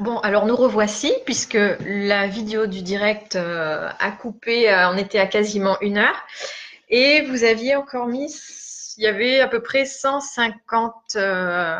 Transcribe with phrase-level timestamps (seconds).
[0.00, 5.20] Bon, alors nous revoici puisque la vidéo du direct euh, a coupé, euh, on était
[5.20, 6.26] à quasiment une heure
[6.88, 8.34] et vous aviez encore mis,
[8.96, 11.78] il y avait à peu près 150, euh,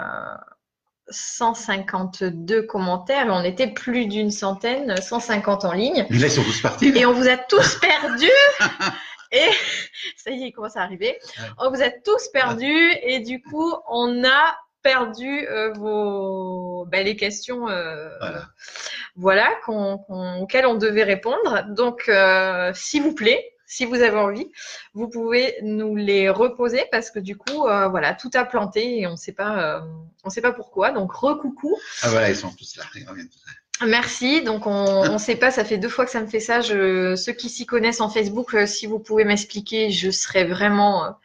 [1.09, 6.45] 152 commentaires et on était plus d'une centaine, 150 en ligne Mais là, ils sont
[6.45, 6.93] tous partis.
[6.97, 8.31] et on vous a tous perdus.
[9.35, 9.51] Et
[10.17, 11.19] ça y est, il commence à arriver.
[11.59, 17.17] On vous a tous perdus et du coup, on a perdu euh, vos ben, les
[17.17, 18.09] questions euh,
[19.17, 19.51] Voilà.
[19.67, 21.65] auxquelles on devait répondre.
[21.71, 24.53] Donc, euh, s'il vous plaît, si vous avez envie,
[24.93, 29.13] vous pouvez nous les reposer parce que du coup, voilà, tout a planté et on
[29.13, 29.83] ne sait pas,
[30.23, 30.93] on sait pas pourquoi.
[30.93, 31.75] Donc, recoucou.
[32.03, 32.85] Ah voilà, ils sont tous là.
[32.95, 33.87] Ils reviennent tous là.
[33.89, 34.43] Merci.
[34.43, 36.61] Donc on ne sait pas, ça fait deux fois que ça me fait ça.
[36.61, 41.17] Je, ceux qui s'y connaissent en Facebook, si vous pouvez m'expliquer, je serais vraiment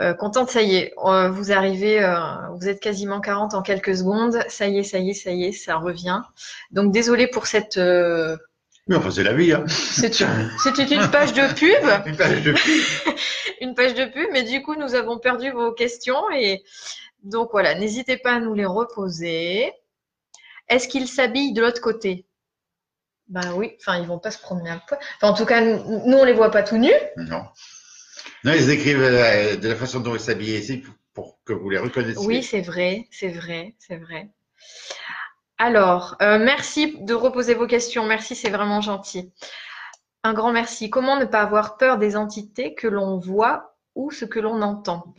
[0.00, 0.50] euh, contente.
[0.50, 2.16] Ça y est, euh, vous arrivez, euh,
[2.58, 4.38] vous êtes quasiment 40 en quelques secondes.
[4.48, 6.20] Ça y est, ça y est, ça y est, ça revient.
[6.70, 7.76] Donc désolé pour cette.
[7.76, 9.52] Mais enfin, c'est la vie.
[9.52, 9.64] Hein.
[9.68, 13.14] c'était une page de pub, Une page de pub.
[13.60, 16.62] une page de pub, mais du coup nous avons perdu vos questions et
[17.22, 19.72] donc voilà, n'hésitez pas à nous les reposer.
[20.68, 22.26] Est-ce qu'ils s'habillent de l'autre côté?
[23.28, 25.00] Ben oui, enfin ils vont pas se promener à poil.
[25.16, 26.92] Enfin en tout cas, nous, nous, on les voit pas tout nus.
[27.16, 27.42] Non.
[28.44, 31.70] Non, ils écrivent euh, de la façon dont ils s'habillent ici pour, pour que vous
[31.70, 32.26] les reconnaissiez.
[32.26, 34.28] Oui, c'est vrai, c'est vrai, c'est vrai.
[35.56, 38.04] Alors, euh, merci de reposer vos questions.
[38.04, 39.32] Merci, c'est vraiment gentil.
[40.22, 40.90] Un grand merci.
[40.90, 45.14] Comment ne pas avoir peur des entités que l'on voit ou ce que l'on entend?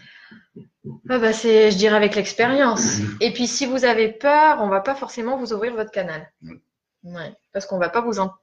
[1.10, 2.98] Ah bah c'est, je dirais, avec l'expérience.
[3.22, 6.32] Et puis, si vous avez peur, on va pas forcément vous ouvrir votre canal.
[6.44, 6.62] Oui.
[7.04, 8.34] Ouais, parce qu'on va pas vous en...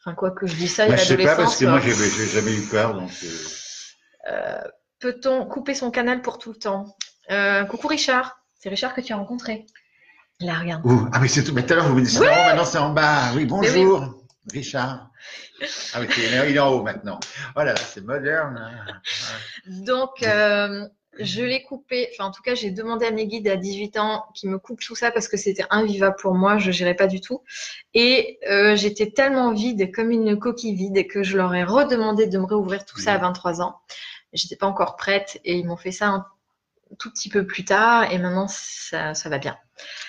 [0.00, 1.78] Enfin, quoi que je dis ça, il y a je sais pas parce que moi,
[1.78, 2.94] euh, j'ai j'ai jamais eu peur.
[2.94, 3.28] Donc, euh,
[5.00, 6.96] Peut-on couper son canal pour tout le temps
[7.30, 8.38] Euh, Coucou Richard.
[8.58, 9.66] C'est Richard que tu as rencontré.
[10.40, 10.84] Là, regarde.
[10.86, 11.52] ouh, ah oui, c'est tout.
[11.54, 12.26] Mais tout à l'heure, vous me dites, Ouais.
[12.26, 13.30] non, maintenant c'est en bas.
[13.34, 15.10] Oui, Mais bonjour, Richard.
[15.94, 17.20] Ah oui, il est- en haut maintenant.
[17.56, 18.58] Oh là là, c'est moderne.
[18.58, 19.00] hein.
[19.66, 20.86] Donc, euh,
[21.18, 22.08] je l'ai coupé.
[22.12, 24.80] Enfin, en tout cas, j'ai demandé à mes guides à 18 ans qui me coupent
[24.80, 26.58] tout ça parce que c'était invivable pour moi.
[26.58, 27.42] Je gérais pas du tout.
[27.94, 32.38] Et euh, j'étais tellement vide, comme une coquille vide, que je leur ai redemandé de
[32.38, 33.76] me réouvrir tout ça à 23 ans.
[34.34, 36.26] J'étais pas encore prête et ils m'ont fait ça un
[36.98, 38.12] tout petit peu plus tard.
[38.12, 39.56] Et maintenant, ça, ça va bien.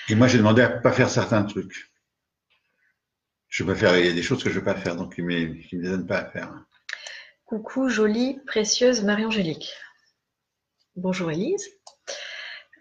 [0.09, 1.91] Et moi, j'ai demandé à pas faire certains trucs.
[3.47, 5.15] Je peux pas faire, il y a des choses que je veux pas faire, donc
[5.17, 6.51] ils ils me les donnent pas à faire.
[7.45, 9.71] Coucou, jolie, précieuse Marie-Angélique.
[10.95, 11.69] Bonjour Elise.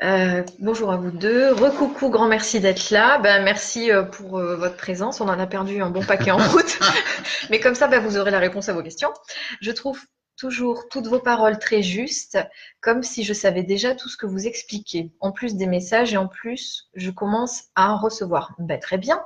[0.03, 1.53] Euh, bonjour à vous deux.
[1.53, 3.19] Recoucou, grand merci d'être là.
[3.19, 5.21] Ben, merci euh, pour euh, votre présence.
[5.21, 6.78] On en a perdu un bon paquet en route.
[7.50, 9.12] Mais comme ça, ben, vous aurez la réponse à vos questions.
[9.61, 10.00] Je trouve
[10.44, 12.37] toujours toutes vos paroles très justes,
[12.82, 15.10] comme si je savais déjà tout ce que vous expliquez.
[15.21, 18.55] En plus des messages et en plus, je commence à en recevoir.
[18.59, 19.22] Ben, très bien.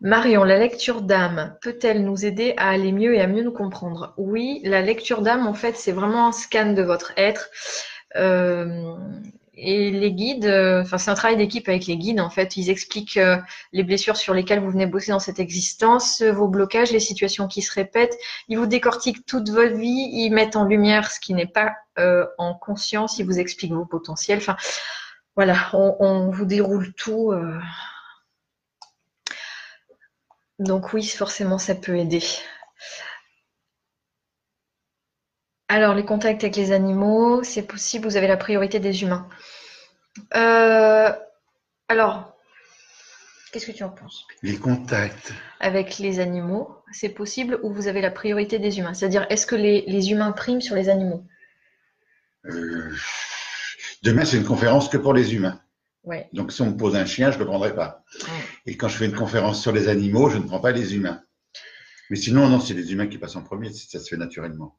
[0.00, 4.14] Marion, la lecture d'âme peut-elle nous aider à aller mieux et à mieux nous comprendre?
[4.16, 7.48] Oui, la lecture d'âme, en fait, c'est vraiment un scan de votre être.
[8.16, 8.96] Euh,
[9.60, 12.56] et les guides, euh, enfin, c'est un travail d'équipe avec les guides, en fait.
[12.56, 13.36] Ils expliquent euh,
[13.72, 17.60] les blessures sur lesquelles vous venez bosser dans cette existence, vos blocages, les situations qui
[17.62, 18.16] se répètent.
[18.48, 22.24] Ils vous décortiquent toute votre vie, ils mettent en lumière ce qui n'est pas euh,
[22.38, 24.38] en conscience, ils vous expliquent vos potentiels.
[24.38, 24.56] Enfin,
[25.34, 27.32] voilà, on, vous déroule tout.
[30.58, 32.22] donc oui, forcément, ça peut aider.
[35.68, 39.28] Alors, les contacts avec les animaux, c'est possible, vous avez la priorité des humains.
[40.34, 41.12] Euh,
[41.88, 42.34] alors,
[43.52, 44.26] qu'est-ce que tu en penses?
[44.42, 45.32] Les contacts.
[45.60, 48.94] Avec les animaux, c'est possible ou vous avez la priorité des humains?
[48.94, 51.26] C'est-à-dire, est-ce que les, les humains priment sur les animaux?
[52.46, 52.90] Euh,
[54.02, 55.60] demain, c'est une conférence que pour les humains.
[56.04, 56.30] Ouais.
[56.32, 58.02] Donc, si on me pose un chien, je ne le prendrai pas.
[58.22, 58.44] Ouais.
[58.64, 61.20] Et quand je fais une conférence sur les animaux, je ne prends pas les humains.
[62.08, 64.78] Mais sinon, non, c'est les humains qui passent en premier, ça se fait naturellement.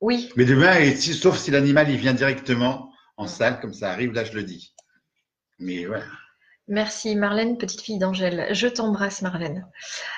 [0.00, 4.24] Oui, Mais demain, sauf si l'animal il vient directement en salle, comme ça arrive, là
[4.24, 4.74] je le dis.
[5.58, 6.04] Mais voilà.
[6.68, 8.48] Merci Marlène, petite fille d'Angèle.
[8.50, 9.66] Je t'embrasse Marlène.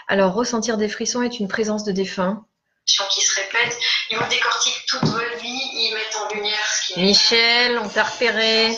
[0.08, 2.46] Alors, ressentir des frissons est une présence de défunt.
[2.86, 3.78] qui se répète,
[4.10, 8.04] ils vous décortiquent toute votre vie, ils mettent en lumière ce qui Michel, on t'a
[8.04, 8.76] repéré.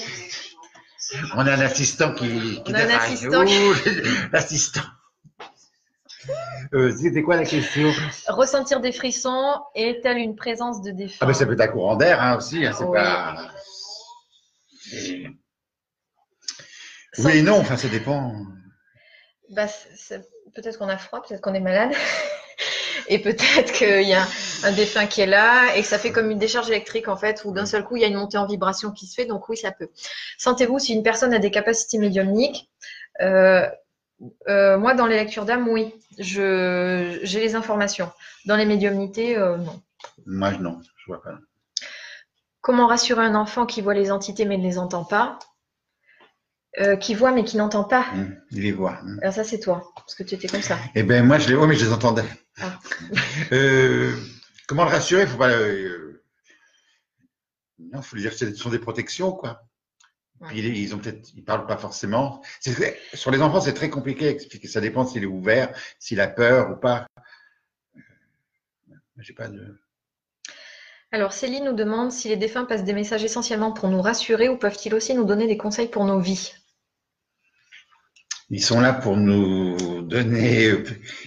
[1.35, 3.44] On a un assistant qui, qui On a un assistant
[4.32, 4.82] L'assistant.
[6.72, 7.90] Euh, C'était quoi la question?
[8.28, 11.96] Ressentir des frissons est-elle une présence de défunt Ah ben ça peut être un courant
[11.96, 12.96] d'air hein, aussi, hein, c'est Oui.
[12.99, 13.50] pas.
[17.19, 18.34] Oui et non, enfin ça dépend.
[19.50, 19.67] Bah,
[20.55, 21.93] peut-être qu'on a froid, peut-être qu'on est malade.
[23.08, 24.25] Et peut-être qu'il y a
[24.62, 27.43] un défunt qui est là et que ça fait comme une décharge électrique en fait,
[27.44, 29.25] où d'un seul coup il y a une montée en vibration qui se fait.
[29.25, 29.88] Donc oui, ça peut.
[30.38, 32.69] Sentez-vous si une personne a des capacités médiumniques,
[33.20, 33.69] Euh,
[34.49, 38.11] euh, moi, dans les lectures d'âme, oui, je, j'ai les informations.
[38.46, 39.82] Dans les médiumnités, euh, non.
[40.26, 41.38] Moi, non, je vois pas.
[42.61, 45.38] Comment rassurer un enfant qui voit les entités mais ne les entend pas?
[46.78, 48.06] Euh, Qui voit mais qui n'entend pas?
[48.14, 48.99] Hum, Il les voit.
[49.02, 49.19] hum.
[49.22, 50.78] Alors ça, c'est toi, parce que tu étais comme ça.
[50.94, 52.23] Eh ben moi, je les, ouais, mais je les entendais.
[52.61, 52.78] Ah.
[54.69, 55.26] Comment le rassurer?
[55.26, 55.50] Faut pas.
[57.78, 59.62] Non, faut lui dire que ce sont des protections, quoi.
[60.46, 62.40] Puis ils, ont peut-être, ils parlent pas forcément.
[63.12, 64.69] Sur les enfants, c'est très compliqué à expliquer.
[64.69, 67.06] Ça dépend s'il est ouvert, s'il a peur ou pas.
[67.96, 69.78] Euh, J'ai pas de.
[71.12, 74.56] Alors, Céline nous demande si les défunts passent des messages essentiellement pour nous rassurer ou
[74.56, 76.52] peuvent-ils aussi nous donner des conseils pour nos vies?
[78.52, 80.73] Ils sont là pour nous donner.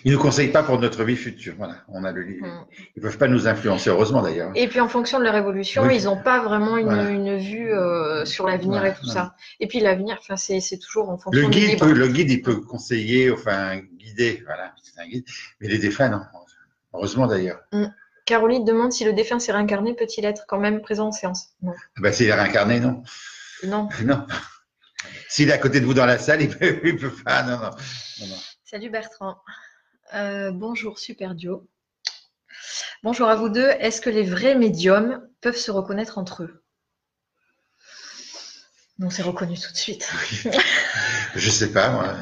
[0.04, 1.54] Ils nous conseillent pas pour notre vie future.
[1.58, 2.46] Voilà, on a le livre.
[2.46, 2.66] Mm.
[2.98, 4.52] Ils peuvent pas nous influencer, heureusement d'ailleurs.
[4.56, 5.96] Et puis, en fonction de leur évolution, Oui.
[6.00, 7.10] ils n'ont pas vraiment une, Voilà.
[7.10, 9.14] une vue euh, sur l'avenir Voilà, et tout voilà.
[9.22, 9.36] ça.
[9.62, 12.58] Et puis, l'avenir, enfin, c'est toujours en fonction Le guide, peut, le guide, il peut
[12.58, 15.24] conseiller, enfin guider, voilà, c'est un guide.
[15.62, 16.22] Mais les défunts, non.
[16.94, 17.62] Heureusement d'ailleurs.
[18.26, 21.50] Caroline demande si le défunt s'est réincarné, peut-il être quand même présent en séance?
[21.62, 21.72] Non.
[21.98, 23.02] Ah Ben, s'il est réincarné, non.
[23.66, 23.88] Non.
[24.04, 24.26] Non.
[25.34, 27.42] S'il est à côté de vous dans la salle, il peut, il peut pas.
[27.42, 27.72] Non, non.
[28.20, 28.38] non, non.
[28.66, 29.38] Salut Bertrand.
[30.14, 31.68] Euh, bonjour Super Duo.
[33.02, 33.68] Bonjour à vous deux.
[33.80, 36.64] Est-ce que les vrais médiums peuvent se reconnaître entre eux?
[39.02, 40.08] On s'est reconnu tout de suite.
[41.34, 42.16] Je sais pas, moi.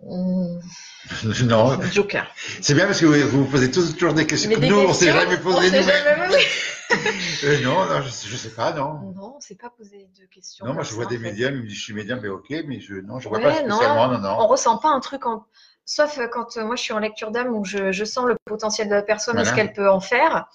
[0.00, 0.58] Hum,
[1.44, 1.78] Non.
[1.92, 2.34] Joker.
[2.62, 4.50] C'est bien parce que vous vous posez toujours des questions.
[4.52, 5.68] Que nous, on s'est questions, jamais on posé.
[5.68, 6.46] s'est jamais posé.
[7.44, 9.12] Euh, non, non, je, je sais pas, non.
[9.16, 10.66] Non, on s'est pas posé de questions.
[10.66, 12.50] Non, moi, je vois ça, des médiums, ils me disent je suis médium, mais ok,
[12.66, 13.76] mais je, non, je vois Ouais, pas non.
[13.76, 14.36] spécialement, non, non.
[14.40, 15.46] On ressent pas un truc en.
[15.86, 18.36] Sauf euh, quand euh, moi je suis en lecture d'âme où je, je sens le
[18.44, 20.48] potentiel de la personne et ce qu'elle peut en faire.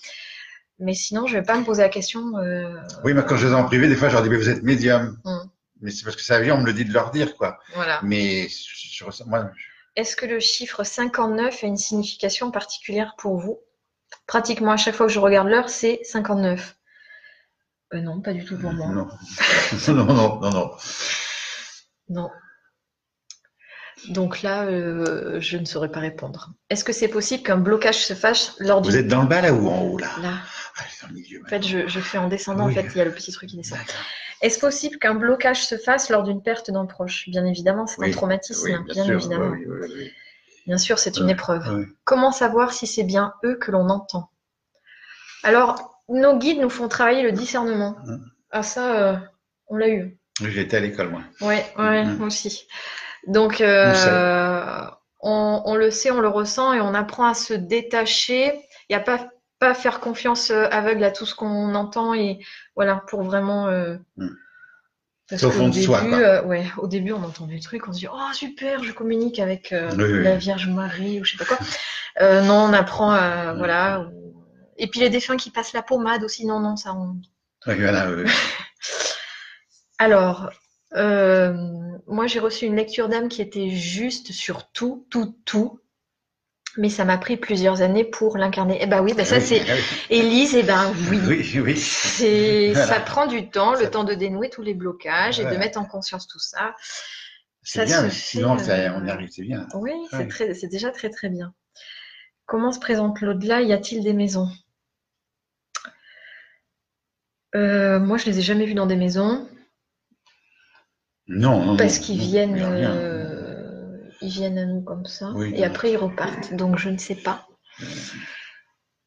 [0.79, 2.37] Mais sinon, je vais pas me poser la question.
[2.37, 4.37] euh, Oui, mais quand je les ai en privé, des fois, je leur dis, mais
[4.37, 5.17] vous êtes médium.
[5.25, 5.49] Hum.
[5.81, 7.59] Mais c'est parce que ça vient, on me le dit de leur dire, quoi.
[7.73, 7.99] Voilà.
[8.03, 13.15] Mais je, je ressens, moi, je- Est-ce que le chiffre 59 a une signification particulière
[13.17, 13.59] pour vous?
[14.27, 16.75] Pratiquement à chaque fois que je regarde l'heure, c'est 59.
[17.93, 18.87] Euh, non, pas du tout pour moi.
[18.87, 19.07] non.
[19.89, 20.71] non, non, non, non.
[22.09, 22.29] Non.
[24.09, 26.51] Donc là, euh, je ne saurais pas répondre.
[26.69, 28.89] Est-ce que c'est possible qu'un blocage se fasse lors du...
[28.89, 30.09] Vous êtes dans le bas, là, ou en haut, là?
[30.21, 30.33] Là,
[30.77, 31.41] Ah, dans le milieu.
[31.43, 32.71] en fait, je, je fais en descendant, Oui.
[32.71, 33.79] en fait, il y a le petit truc qui descend.
[34.41, 37.29] Est-ce possible qu'un blocage se fasse lors d'une perte d'un proche?
[37.29, 38.11] Bien évidemment, c'est un Oui.
[38.11, 39.13] traumatisme, Oui, bien, bien, sûr.
[39.13, 39.55] évidemment.
[40.67, 41.31] Oui, oui, oui, Bien sûr, c'est une Ouais.
[41.33, 41.63] épreuve.
[41.75, 41.85] oui.
[42.03, 44.29] Comment savoir si c'est bien eux que l'on entend?
[45.43, 47.97] Alors, nos guides nous font travailler le discernement.
[48.51, 49.17] Ah ça, euh,
[49.67, 50.17] on l'a eu.
[50.41, 51.21] Oui, été à l'école, moi.
[51.41, 52.17] Ouais, ouais, Mhm.
[52.17, 52.67] moi aussi.
[53.27, 54.87] Donc, euh,
[55.27, 58.53] On le sait, on le ressent et on apprend à se détacher
[58.89, 62.39] et à pas pas faire confiance euh, aveugle à tout ce qu'on entend et
[62.75, 63.67] voilà pour vraiment.
[63.67, 64.35] euh, Mhm.
[65.29, 66.19] Parce au fond de soi, début, quoi.
[66.19, 69.39] euh, ouais, au début, on entendait le truc, on se dit oh super, je communique
[69.39, 70.23] avec euh, Oui, oui.
[70.23, 71.57] la Vierge Marie ou je sais pas quoi.
[72.21, 74.09] Euh, non, on apprend à voilà.
[74.77, 77.17] Et puis les défunts qui passent la pommade aussi, non, non, ça on,
[77.65, 78.07] voilà,
[79.97, 80.49] alors,
[80.93, 85.81] moi j'ai reçu une lecture d'âme qui était juste sur tout, tout, tout.
[86.77, 88.77] Mais ça m'a pris plusieurs années pour l'incarner.
[88.81, 89.79] Eh ben oui, ben ça Oui, c'est oui.
[90.09, 91.19] Élise, eh ben oui.
[91.27, 91.77] Oui, oui.
[91.77, 92.87] C'est, Voilà.
[92.87, 95.85] ça prend du temps, le temps de dénouer tous les blocages et de mettre en
[95.85, 96.75] conscience tout ça.
[97.63, 99.67] C'est Ça bien, se mais fait, sinon, euh, on y arrive, c'est bien.
[99.73, 100.27] Oui, c'est Ouais.
[100.27, 101.53] très, c'est déjà très très bien.
[102.45, 103.61] Comment se présente l'au-delà?
[103.61, 104.49] Y a-t-il des maisons?
[107.55, 109.47] Euh, Moi, je les ai jamais vus dans des maisons.
[111.27, 112.91] Non, non, Parce qu'ils viennent, y a rien.
[112.95, 116.53] euh, ils viennent à nous comme ça, Oui, et après ils repartent.
[116.53, 117.47] Donc je ne sais pas.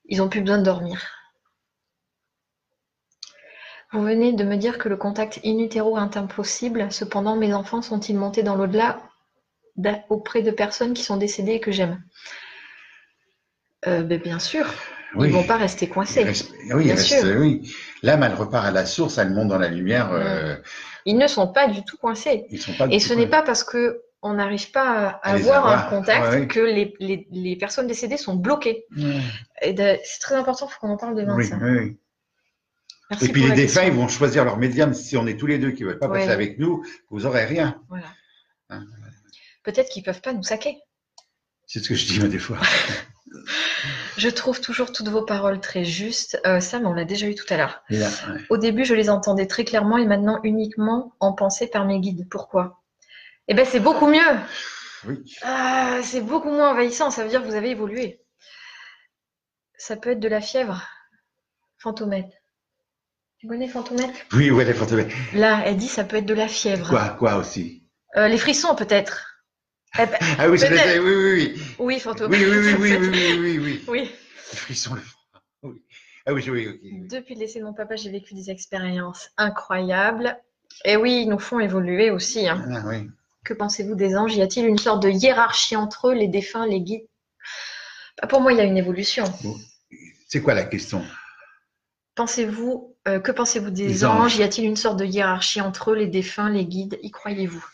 [0.07, 1.07] Ils ont plus besoin de dormir.
[3.93, 6.89] Vous venez de me dire que le contact in utero est impossible.
[6.93, 9.01] Cependant, mes enfants sont-ils montés dans l'au-delà
[10.11, 12.03] auprès de personnes qui sont décédées et que j'aime?
[13.87, 14.67] Euh, ben, Bien sûr.
[15.15, 15.29] Oui.
[15.29, 16.23] Ils vont pas rester coincés.
[16.23, 16.35] oui,
[16.71, 17.37] il Bien reste- sûr.
[17.41, 17.75] oui.
[18.03, 20.13] L'âme, elle repart à la source, elle monte dans la lumière.
[20.13, 20.57] euh,
[21.07, 22.45] Ils ne sont pas du tout coincés.
[22.51, 22.87] ils sont pas.
[22.91, 26.61] Et ce n'est pas parce que on n'arrive pas à avoir un contact Ouais, que
[26.61, 28.85] les, les- les personnes décédées sont bloquées.
[29.63, 31.35] Et c'est très important, il faut qu'on en parle demain.
[31.37, 31.57] oui, ça.
[31.61, 31.99] oui.
[33.11, 34.93] Merci Et puis les défunts, ils vont choisir leur médium.
[34.93, 36.19] Si on est tous les deux qui ne veulent pas Ouais.
[36.21, 37.81] passer avec nous, vous n'aurez rien.
[37.89, 38.07] Voilà.
[38.71, 38.85] Hein,
[39.63, 40.77] Peut-être qu'ils peuvent pas nous saquer.
[41.67, 42.59] C'est ce que je dis moi, des fois.
[44.17, 46.41] Je trouve toujours toutes vos paroles très justes.
[46.47, 47.83] Euh, ça, mais on l'a déjà eu tout à l'heure.
[47.91, 47.99] Ouais.
[48.51, 52.27] Au début, je les entendais très clairement et maintenant uniquement en pensée par mes guides.
[52.29, 52.83] Pourquoi?
[53.49, 54.21] Eh ben, c'est beaucoup mieux.
[55.07, 55.25] Oui.
[55.43, 57.11] Ah, c'est beaucoup moins envahissant.
[57.11, 58.21] Ça veut dire que vous avez évolué.
[59.77, 60.83] Ça peut être de la fièvre.
[61.79, 62.37] Fantomètre.
[63.39, 64.19] Tu connais Fantomètre?
[64.33, 65.15] Oui, ouais, les fantomètres.
[65.33, 66.89] Là, elle dit ça peut être de la fièvre.
[66.89, 67.85] Quoi, quoi aussi?
[68.17, 69.25] Euh, les frissons, peut-être.
[69.97, 71.55] Ben, Ah oui, les- oui, oui, oui.
[71.55, 72.45] oui, Oui, Fantomètre.
[72.45, 73.85] oui, oui, oui, oui, oui, oui, oui.
[73.89, 74.01] Oui.
[74.53, 75.41] Les frissons, le froid.
[75.63, 75.83] Oui.
[76.27, 76.91] Ah oui, oui, oui.
[77.09, 80.37] Depuis le décès de mon papa, j'ai vécu des expériences incroyables.
[80.85, 82.49] Et oui, ils nous font évoluer aussi.
[82.49, 82.65] hein.
[82.75, 83.09] Ah oui.
[83.49, 84.37] Que pensez-vous des anges?
[84.37, 87.07] Y a-t-il une sorte de hiérarchie entre eux, les défunts, les guides?
[88.21, 89.25] Bah, Pour moi, il y a une évolution.
[90.29, 91.03] C'est quoi la question?
[92.15, 94.37] Pensez-vous, euh, que pensez-vous des Les anges, anges.
[94.37, 96.99] Y a-t-il une sorte de hiérarchie entre eux, les défunts, les guides?
[97.03, 97.65] Y croyez-vous?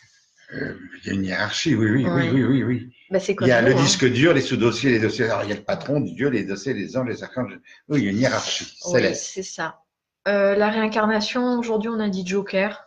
[0.52, 2.28] Euh, Il y a une hiérarchie, oui, oui, Oui.
[2.30, 2.94] oui, oui, oui, oui.
[3.10, 3.82] bah, Il y a nous, le hein.
[3.82, 5.24] disque dur, les sous-dossiers, les dossiers.
[5.24, 7.58] Alors, il y a le patron, Dieu, les dossiers, les anges, les archanges.
[7.88, 9.30] Oui, il y a une hiérarchie Oui, céleste.
[9.34, 9.80] c'est ça.
[10.28, 12.86] Euh, la réincarnation, aujourd'hui, on a dit Joker,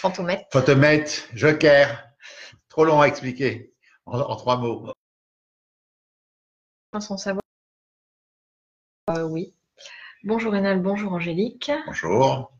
[0.00, 0.44] Fantomètre.
[0.52, 2.02] Photomètre, joker.
[2.68, 3.72] Trop long à expliquer
[4.06, 4.92] en, en trois mots.
[6.98, 7.42] sans savoir.
[9.10, 9.54] Euh, oui.
[10.24, 11.70] Bonjour Rénal, bonjour Angélique.
[11.86, 12.52] Bonjour.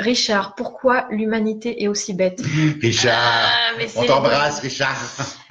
[0.00, 2.40] Richard, pourquoi l'humanité est aussi bête?
[2.82, 3.14] Richard.
[3.16, 4.96] Ah, On t'embrasse, Richard.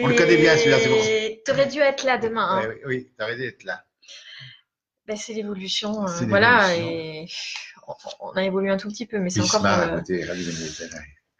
[0.00, 2.62] On le connaît bien, celui-là, c'est pour T'aurais dû être là demain.
[2.62, 2.68] hein.
[2.68, 3.84] Oui, oui, t'as raison d'être là.
[5.06, 6.04] Ben, c'est l'évolution.
[6.04, 7.26] euh, C'est voilà, et
[8.20, 9.64] on- a évolué un tout petit peu, mais c'est encore.
[9.66, 10.00] Euh.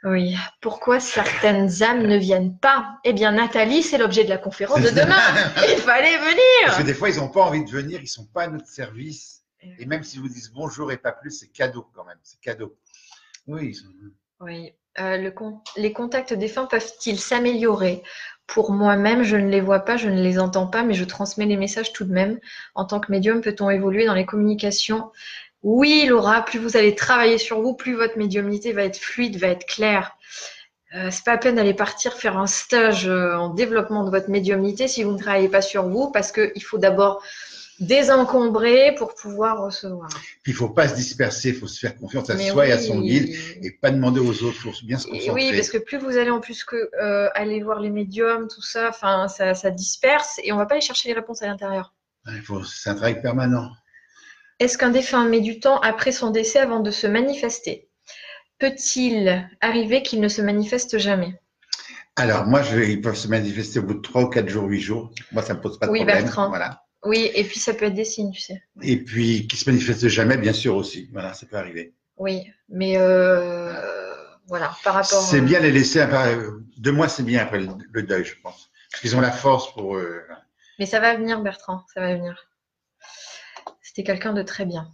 [0.05, 0.37] Oui.
[0.61, 2.99] Pourquoi certaines âmes ne viennent pas?
[3.05, 5.17] Eh bien, Nathalie, c'est l'objet de la conférence de demain.
[5.69, 6.85] Il fallait Parce que venir.
[6.87, 9.43] des fois, ils n'ont pas envie de venir, ils sont pas à notre service.
[9.79, 12.19] Et même s'ils vous disent bonjour et pas plus, c'est cadeau quand même.
[12.23, 12.77] C'est cadeau.
[13.49, 13.87] Oui, ils sont-
[14.41, 14.73] Oui.
[15.01, 18.03] Euh, le con- les contacts défunts peuvent-ils s'améliorer?
[18.47, 21.45] Pour moi-même, je ne les vois pas, je ne les entends pas, mais je transmets
[21.47, 22.39] les messages tout de même.
[22.75, 25.11] En tant que médium, peut-on évoluer dans les communications
[25.63, 29.49] Oui, Laura, plus vous allez travailler sur vous, plus votre médiumnité va être fluide, va
[29.49, 30.13] être claire.
[30.95, 34.31] Euh, c'est pas la peine d'aller partir faire un stage euh, en développement de votre
[34.31, 37.23] médiumnité si vous ne travaillez pas sur vous, parce qu'il faut d'abord
[37.81, 40.09] désencombrer pour pouvoir recevoir.
[40.43, 42.73] Puis il faut pas se disperser, il faut se faire confiance à Mais soi et
[42.73, 45.33] à son guide et pas demander aux autres, il faut bien se Et concentrer.
[45.33, 48.63] oui, parce que plus vous allez en plus que euh, aller voir les médiums, tout
[48.63, 51.95] ça, enfin, ça, ça disperse et on va pas aller chercher les réponses à l'intérieur.
[52.27, 53.71] Il faut- C'est un travail permanent.
[54.61, 57.89] Est-ce qu'un défunt met du temps après son décès avant de se manifester?
[58.59, 61.41] Peut-il arriver qu'il ne se manifeste jamais?
[62.17, 64.81] Alors, moi, je ils peuvent se manifester au bout de 3 ou 4 jours, 8
[64.81, 65.13] jours.
[65.31, 66.25] Moi, ça me pose pas de Oui, problème.
[66.25, 66.49] Bertrand.
[66.49, 66.83] Voilà.
[67.05, 68.61] Oui, et puis ça peut être des signes, tu sais.
[68.83, 71.09] Et puis, qui se manifeste jamais, bien sûr aussi.
[71.13, 71.95] Voilà, ça peut arriver.
[72.17, 73.73] Oui, mais euh,
[74.49, 75.23] voilà, par rapport.
[75.23, 76.05] C'est bien les laisser,
[76.77, 78.69] deux mois, c'est bien après le, le deuil, je pense.
[78.91, 79.97] Parce qu'ils ont la force pour.
[79.97, 80.21] euh,
[80.81, 82.49] Mais ça va venir, Bertrand, ça va venir.
[83.99, 84.93] C'était quelqu'un de très bien.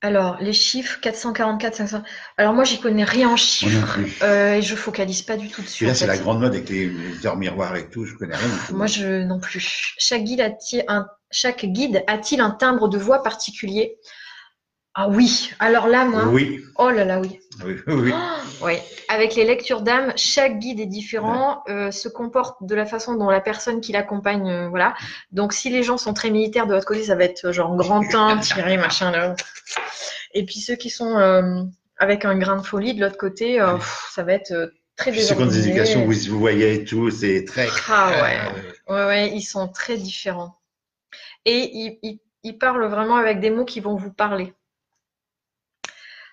[0.00, 2.02] Alors, les chiffres 444, 500.
[2.36, 3.98] Alors, moi, j'y connais rien en chiffres.
[4.22, 5.84] Euh, et je focalise pas du tout dessus.
[5.84, 8.04] Là, c'est la grande mode avec les, les heures miroirs et tout.
[8.04, 8.76] Je connais rien du tout.
[8.76, 9.92] Moi, je non plus.
[9.98, 13.98] Chaque guide a-t-il un, chaque guide a-t-il un timbre de voix particulier?
[14.96, 15.50] Ah oui.
[15.58, 17.40] Alors là, moi, Oui, oh là là, oui.
[17.64, 17.94] oui, oui.
[17.94, 18.12] oui.
[18.14, 18.74] Oh, oui.
[19.08, 23.28] Avec les lectures d'âme, chaque guide est différent, euh, se comporte de la façon dont
[23.28, 24.94] la personne qui l'accompagne, euh, voilà.
[25.32, 27.74] Donc, si les gens sont très militaires de votre côté, ça va être euh, genre
[27.76, 29.34] grand teint, tiré, machin là.
[30.32, 31.62] Et puis ceux qui sont euh,
[31.98, 35.10] avec un grain de folie de l'autre côté, euh, pff, ça va être euh, très
[35.68, 37.68] éducations où ils vous voyez et tout, c'est très.
[37.88, 38.94] Ah ouais.
[38.94, 40.56] Ouais, ouais, ils sont très différents.
[41.44, 44.52] Et ils, ils- ils parlent vraiment avec des mots qui vont vous parler.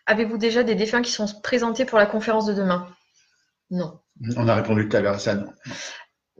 [0.05, 2.87] Avez-vous déjà des défunts qui sont présentés pour la conférence de demain?
[3.69, 3.99] Non.
[4.35, 5.53] on a répondu tout à l'heure à ça, non.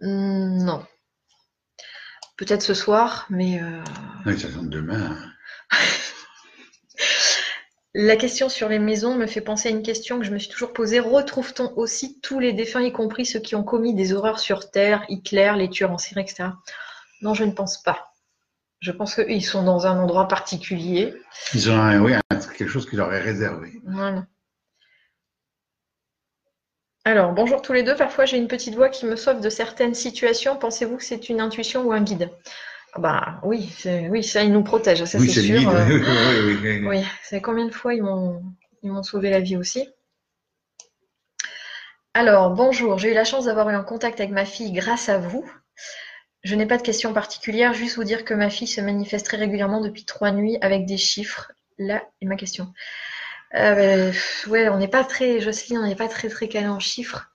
[0.02, 0.86] Hmm, Non.
[2.38, 3.84] Peut-être ce soir, mais euh,
[4.26, 5.16] Oui, ça tombe demain.
[5.72, 5.78] hein.
[7.94, 10.50] la question sur les maisons me fait penser à une question que je me suis
[10.50, 11.00] toujours posée.
[11.00, 15.04] Retrouve-t-on aussi tous les défunts, y compris ceux qui ont commis des horreurs sur Terre,
[15.10, 16.50] Hitler, les tueurs en série, etc.
[17.22, 18.11] Non, je ne pense pas.
[18.82, 21.14] Je pense qu'ils sont dans un endroit particulier.
[21.54, 23.74] Ils ont un- oui, un- quelque chose qui leur est réservé.
[23.86, 24.26] Voilà.
[27.06, 27.96] Alors, bonjour tous les deux.
[27.96, 30.56] Parfois, j'ai une petite voix qui me sauve de certaines situations.
[30.58, 32.32] Pensez-vous que c'est une intuition ou un guide?
[32.94, 35.70] Ah Bah oui, c'est- oui, ça, il nous protège, ça oui, c'est c'est sûr.
[35.70, 35.86] Euh,
[36.44, 38.44] Oui, oui, oui, savez combien de fois ils m'ont
[38.84, 39.88] ils m'ont sauvé la vie aussi?
[42.14, 45.18] Alors, bonjour, j'ai eu la chance d'avoir eu un contact avec ma fille grâce à
[45.18, 45.44] vous.
[46.44, 49.38] Je n'ai pas de questions particulières, juste vous dire que ma fille se manifeste très
[49.38, 51.52] régulièrement depuis trois nuits avec des chiffres.
[51.78, 52.74] Là est ma question.
[53.54, 54.12] Euh,
[54.48, 57.32] ouais, on n'est pas très, Jocelyne, on n'est pas très très calé en chiffres.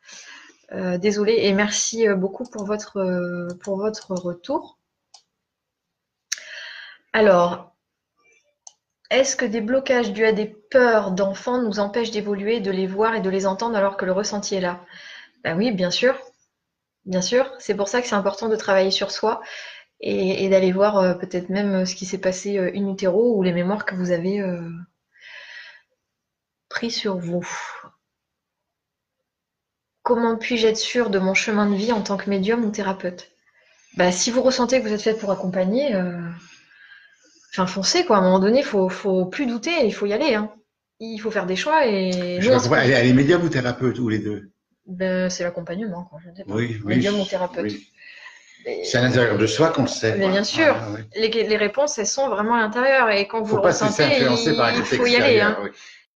[0.72, 4.78] Euh, désolée et merci euh, beaucoup pour votre, euh, pour votre retour.
[7.12, 7.76] Alors,
[9.10, 13.14] est-ce que des blocages dus à des peurs d'enfants nous empêchent d'évoluer, de les voir
[13.14, 14.80] et de les entendre alors que le ressenti est là?
[15.44, 16.18] Ben oui, bien sûr.
[17.06, 17.50] Bien sûr.
[17.58, 19.40] C'est pour ça que c'est important de travailler sur soi
[20.00, 23.36] et, et d'aller voir euh, peut-être même euh, ce qui s'est passé euh, in utero
[23.36, 24.70] ou les mémoires que vous avez euh,
[26.68, 27.44] pris sur vous.
[30.02, 33.28] Comment puis-je être sûre de mon chemin de vie en tant que médium ou thérapeute?
[33.96, 36.20] Bah, Si vous ressentez que vous êtes faite pour accompagner, euh,
[37.52, 38.16] enfin foncez quoi.
[38.16, 40.34] À un moment donné, il faut, faut plus douter, il faut y aller.
[40.34, 40.52] hein.
[41.00, 43.42] Il faut faire des choix et Je nous, on sais se- pas, elle est médium
[43.44, 44.50] ou thérapeute ou les deux?
[44.86, 46.20] Ben, c'est l'accompagnement, quoi.
[46.24, 46.54] Je pas.
[46.54, 46.96] Oui, oui.
[46.96, 47.64] Médium ou thérapeute.
[47.64, 47.90] oui.
[48.84, 50.16] C'est à l'intérieur de soi qu'on le sait.
[50.16, 50.74] Mais bien sûr.
[50.76, 51.00] Ah, oui.
[51.14, 53.10] les, les réponses, elles sont vraiment à l'intérieur.
[53.10, 55.40] Et quand vous Faut le pas ressentez, influencer par il, il faut y aller.
[55.40, 55.56] hein.
[55.62, 55.70] oui.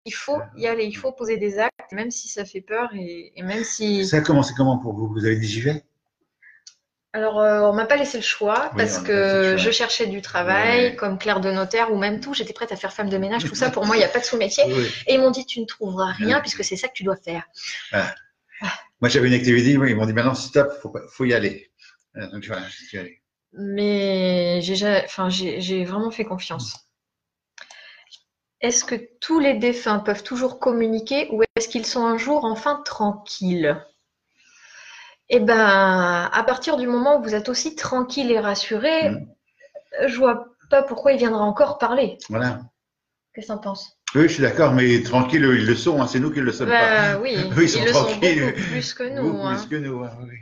[0.06, 0.84] Il faut y aller.
[0.86, 4.06] Il faut poser des actes, même si ça fait peur et, et même si.
[4.06, 5.08] Ça a commencé comment pour vous?
[5.12, 5.82] Vous avez dit j'y vais?
[7.12, 10.94] Alors, euh, on m'a pas laissé le choix Oui, parce que je cherchais du travail,
[10.96, 12.32] comme clerc de notaire ou même tout.
[12.32, 13.70] J'étais prête à faire femme de ménage, tout ça.
[13.70, 14.64] Pour moi, il n'y a pas de sous-métier.
[14.68, 14.86] Oui.
[15.06, 17.44] Et ils m'ont dit, tu ne trouveras rien puisque c'est ça que tu dois faire.
[19.00, 21.70] Moi, j'avais une activité, oui, ils m'ont dit maintenant, stop, faut, faut y aller.
[22.32, 23.22] Donc voilà, je suis allé.
[23.52, 26.74] Mais j'ai enfin, vraiment fait confiance.
[28.60, 32.82] Est-ce que tous les défunts peuvent toujours communiquer ou est-ce qu'ils sont un jour enfin
[32.84, 33.80] tranquilles?
[35.28, 39.26] Eh ben, à partir du moment où vous êtes aussi tranquille et rassuré, Mm.
[40.06, 42.18] je vois pas pourquoi il viendra encore parler.
[42.28, 42.62] Voilà.
[43.34, 43.97] Qu'est-ce que t'en penses?
[44.14, 46.52] Oui, je suis d'accord, mais tranquille, ils le sont, hein, c'est nous qui ne le
[46.52, 47.14] sommes pas.
[47.14, 48.46] Bah oui, Eux, ils sont le sont tranquilles.
[48.46, 49.22] beaucoup plus que nous.
[49.32, 49.56] Beaucoup hein.
[49.56, 50.02] plus que nous.
[50.02, 50.36] hein, oui.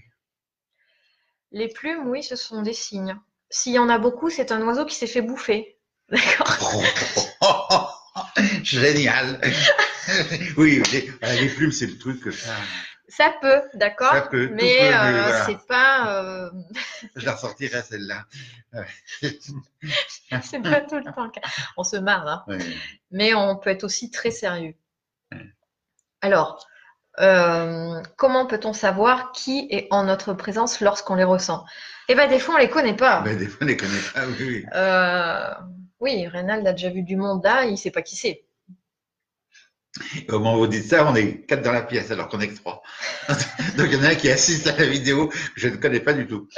[1.53, 3.17] Les plumes, oui, ce sont des signes.
[3.51, 5.79] S'il y en a beaucoup, c'est un oiseau qui s'est fait bouffer.
[6.09, 6.73] D'accord
[8.63, 9.41] Génial.
[10.57, 12.31] oui, les, les plumes, c'est le truc que
[13.09, 13.35] ça.
[13.41, 15.45] Peut, d'accord Ça peut, tout Mais, mais euh, voilà.
[15.45, 16.51] c'est pas, euh,
[17.15, 18.25] Je la ressortirai celle-là.
[20.43, 21.31] c'est pas tout le temps.
[21.77, 22.59] On se marre, hein.
[23.11, 24.75] Mais on peut être aussi très sérieux.
[26.21, 26.67] Alors,
[27.21, 31.65] euh, comment peut-on savoir qui est en notre présence lorsqu'on les ressent?
[32.09, 33.21] Eh ben, des fois, on les connaît pas.
[33.23, 34.27] Ben, des fois, on les connaît pas.
[34.27, 34.65] Oui, oui.
[35.99, 38.46] Oui, Reynald a déjà vu du monde là, il sait pas qui c'est.
[40.29, 42.49] Au moment où vous dites ça, on est quatre dans la pièce alors qu'on est
[42.49, 42.83] que trois.
[43.77, 46.01] Donc il y en a un qui assiste à la vidéo que je ne connais
[46.01, 46.49] pas du tout.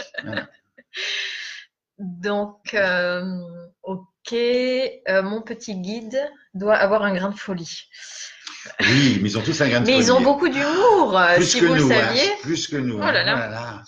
[1.98, 3.24] Donc, euh,
[3.83, 6.20] ok, euh, mon petit guide
[6.55, 7.88] doit avoir un grain de folie.
[8.81, 10.24] Oui, mais ils ont tous un grain de Mais ils ont folie.
[10.24, 12.31] beaucoup d'humour, euh, si vous nous, le hein, saviez.
[12.42, 12.98] plus que nous.
[12.98, 13.12] Oh hein.
[13.12, 13.35] là là.
[13.35, 13.83] Oh là là.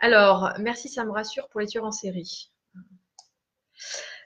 [0.00, 2.50] Alors, merci, ça me rassure pour les tueurs en série.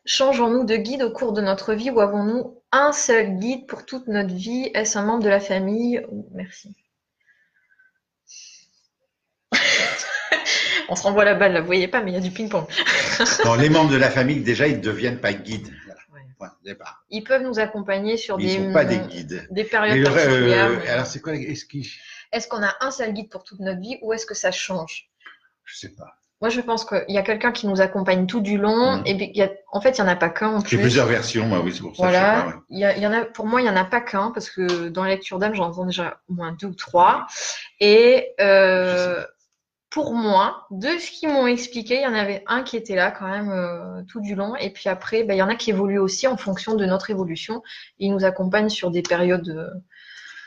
[0.07, 4.07] Changeons-nous de guide au cours de notre vie ou avons-nous un seul guide pour toute
[4.07, 4.71] notre vie?
[4.75, 6.01] Est-ce un membre de la famille?
[6.33, 6.77] Merci.
[10.88, 12.66] On se renvoie la balle, là, vous voyez pas, mais il y a du ping-pong.
[13.59, 15.73] Les membres de la famille, déjà, ils ne deviennent pas guides.
[16.38, 16.55] Voilà.
[16.64, 16.77] Ouais.
[17.11, 19.49] Ils peuvent nous accompagner sur Mais des, ne sont pas des guides.
[19.51, 20.66] des Mais périodes particulières.
[20.66, 21.51] euh, mais- alors, c'est quoi les-
[22.33, 25.11] Est-ce qu'on a un seul guide pour toute notre vie ou est-ce que ça change?
[25.64, 26.16] Je sais pas.
[26.42, 28.96] Moi, je pense qu'il y a quelqu'un qui nous accompagne tout du long.
[28.99, 29.03] Mhm.
[29.07, 30.79] Et puis, y a- en fait, il n'y en a pas qu'un J'ai plus.
[30.79, 32.03] plusieurs versions, moi, oui, c'est pour ça.
[32.03, 32.55] que je sais Voilà, pas, ouais.
[32.68, 34.31] il y, a- il y en a, pour moi, il n'y en a pas qu'un,
[34.33, 37.27] parce que dans la lecture d'âme, j'en entends déjà au moins deux ou trois.
[37.81, 39.25] Et euh,
[39.88, 43.11] pour moi, de ce qu'ils m'ont expliqué, il y en avait un qui était là
[43.11, 44.55] quand même euh, tout du long.
[44.57, 47.09] Et puis après, ben, il y en a qui évoluent aussi en fonction de notre
[47.09, 47.62] évolution.
[47.99, 49.49] Ils nous accompagnent sur des périodes.
[49.49, 49.70] euh,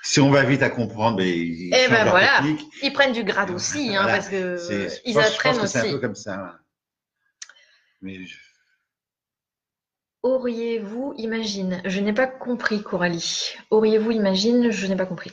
[0.04, 2.42] Si on va vite à comprendre, mais ils Eh ben voilà.
[2.82, 4.18] Ils prennent du grade aussi, hein, Voilà.
[4.18, 4.58] parce que
[5.06, 5.92] ils pense- je apprennent pense que C'est un aussi.
[5.92, 6.38] peu comme ça.
[6.38, 6.50] ouais.
[8.02, 8.38] Mais je-
[10.24, 13.54] Auriez-vous, imagine, je n'ai pas compris, Coralie.
[13.72, 15.32] Auriez-vous, imagine, je n'ai pas compris.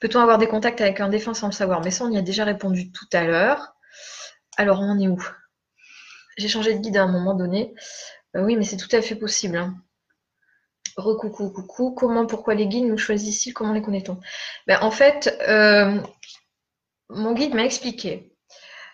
[0.00, 1.80] Peut-on avoir des contacts avec un défunt sans le savoir?
[1.82, 3.74] Mais ça, on y a déjà répondu tout à l'heure.
[4.56, 5.20] Alors, on en est où?
[6.38, 7.74] J'ai changé de guide à un moment donné.
[8.36, 9.56] Euh, oui, mais c'est tout à fait possible.
[9.56, 9.74] Hein.
[10.96, 11.92] Recoucou, coucou.
[11.92, 13.52] Comment, pourquoi les guides nous choisissent-ils?
[13.52, 14.18] Comment les connaît-on?
[14.66, 16.00] Ben, En fait, euh,
[17.08, 18.32] mon guide m'a expliqué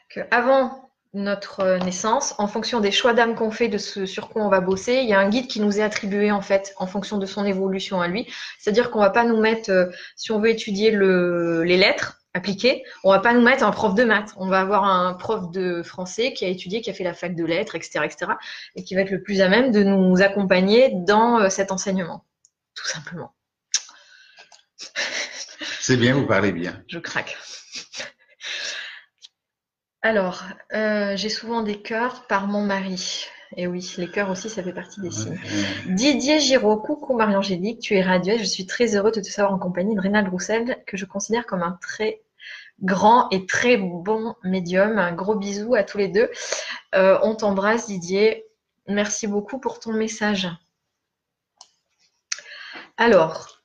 [0.09, 4.29] que avant notre euh, naissance, en fonction des choix d'âme qu'on fait, de ce sur
[4.29, 6.75] quoi on va bosser, il y a un guide qui nous est attribué en fait
[6.77, 8.27] en fonction de son évolution à lui.
[8.59, 12.85] C'est-à-dire qu'on va pas nous mettre, euh, si on veut étudier le, les lettres appliquées,
[13.03, 14.35] on va pas nous mettre un prof de maths.
[14.37, 17.35] On va avoir un prof de français qui a étudié, qui a fait la fac
[17.35, 18.33] de lettres, etc., etc.,
[18.77, 22.25] et qui va être le plus à même de nous accompagner dans euh, cet enseignement,
[22.75, 23.35] tout simplement.
[25.81, 26.83] C'est bien, vous parlez bien.
[26.89, 27.37] Je craque.
[30.03, 33.27] Alors, euh, j'ai souvent des cœurs par mon mari.
[33.57, 35.39] Et oui, les cœurs aussi, ça fait partie des signes.
[35.89, 38.41] Didier Giraud, coucou Marie-Angélique, tu es radieuse.
[38.41, 41.47] Je suis très heureux de te savoir en compagnie de Rénal Roussel, que je considère
[41.47, 42.23] comme un très
[42.83, 44.99] grand et très bon médium.
[44.99, 46.31] Un gros bisou à tous les deux.
[46.95, 48.45] Euh, on t'embrasse, Didier.
[48.89, 50.49] Merci beaucoup pour ton message.
[52.97, 53.61] Alors,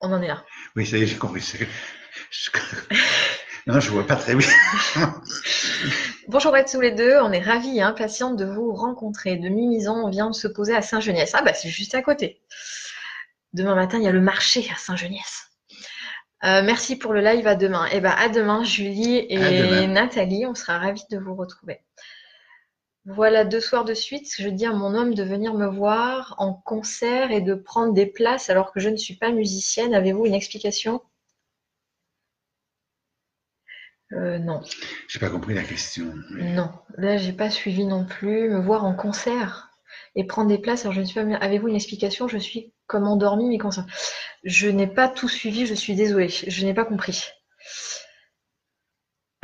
[0.00, 0.44] on en est là.
[0.76, 1.40] Oui, ça y est, j'ai compris.
[2.30, 2.50] Je-
[3.66, 4.48] Non, je vois pas très bien.
[6.28, 9.36] Bonjour à tous les deux, on est ravis et impatientes de vous rencontrer.
[9.36, 11.30] De Mimizon, on vient de se poser à Saint-Geniès.
[11.34, 12.42] Ah bah c'est juste à côté.
[13.52, 15.51] Demain matin, il y a le marché à Saint-Geniès.
[16.44, 17.86] Euh, merci pour le live à demain.
[17.86, 19.86] Et bah à demain, Julie et demain.
[19.86, 21.80] Nathalie, on sera ravis de vous retrouver.
[23.04, 26.52] Voilà deux soirs de suite, je dis à mon homme de venir me voir en
[26.54, 29.92] concert et de prendre des places alors que je ne suis pas musicienne.
[29.92, 31.02] Avez-vous une explication?
[34.12, 34.62] Euh, Non.
[35.08, 36.12] J'ai pas compris la question.
[36.30, 38.50] Non, là j'ai pas suivi non plus.
[38.50, 39.71] Me voir en concert
[40.14, 40.82] et prendre des places.
[40.82, 41.36] Alors je ne suis pas.
[41.36, 42.28] Avez-vous une explication?
[42.28, 43.86] Je suis comme endormie, mais comment ça?
[44.44, 45.66] Je n'ai pas tout suivi.
[45.66, 46.28] Je suis désolée.
[46.28, 47.24] Je n'ai pas compris.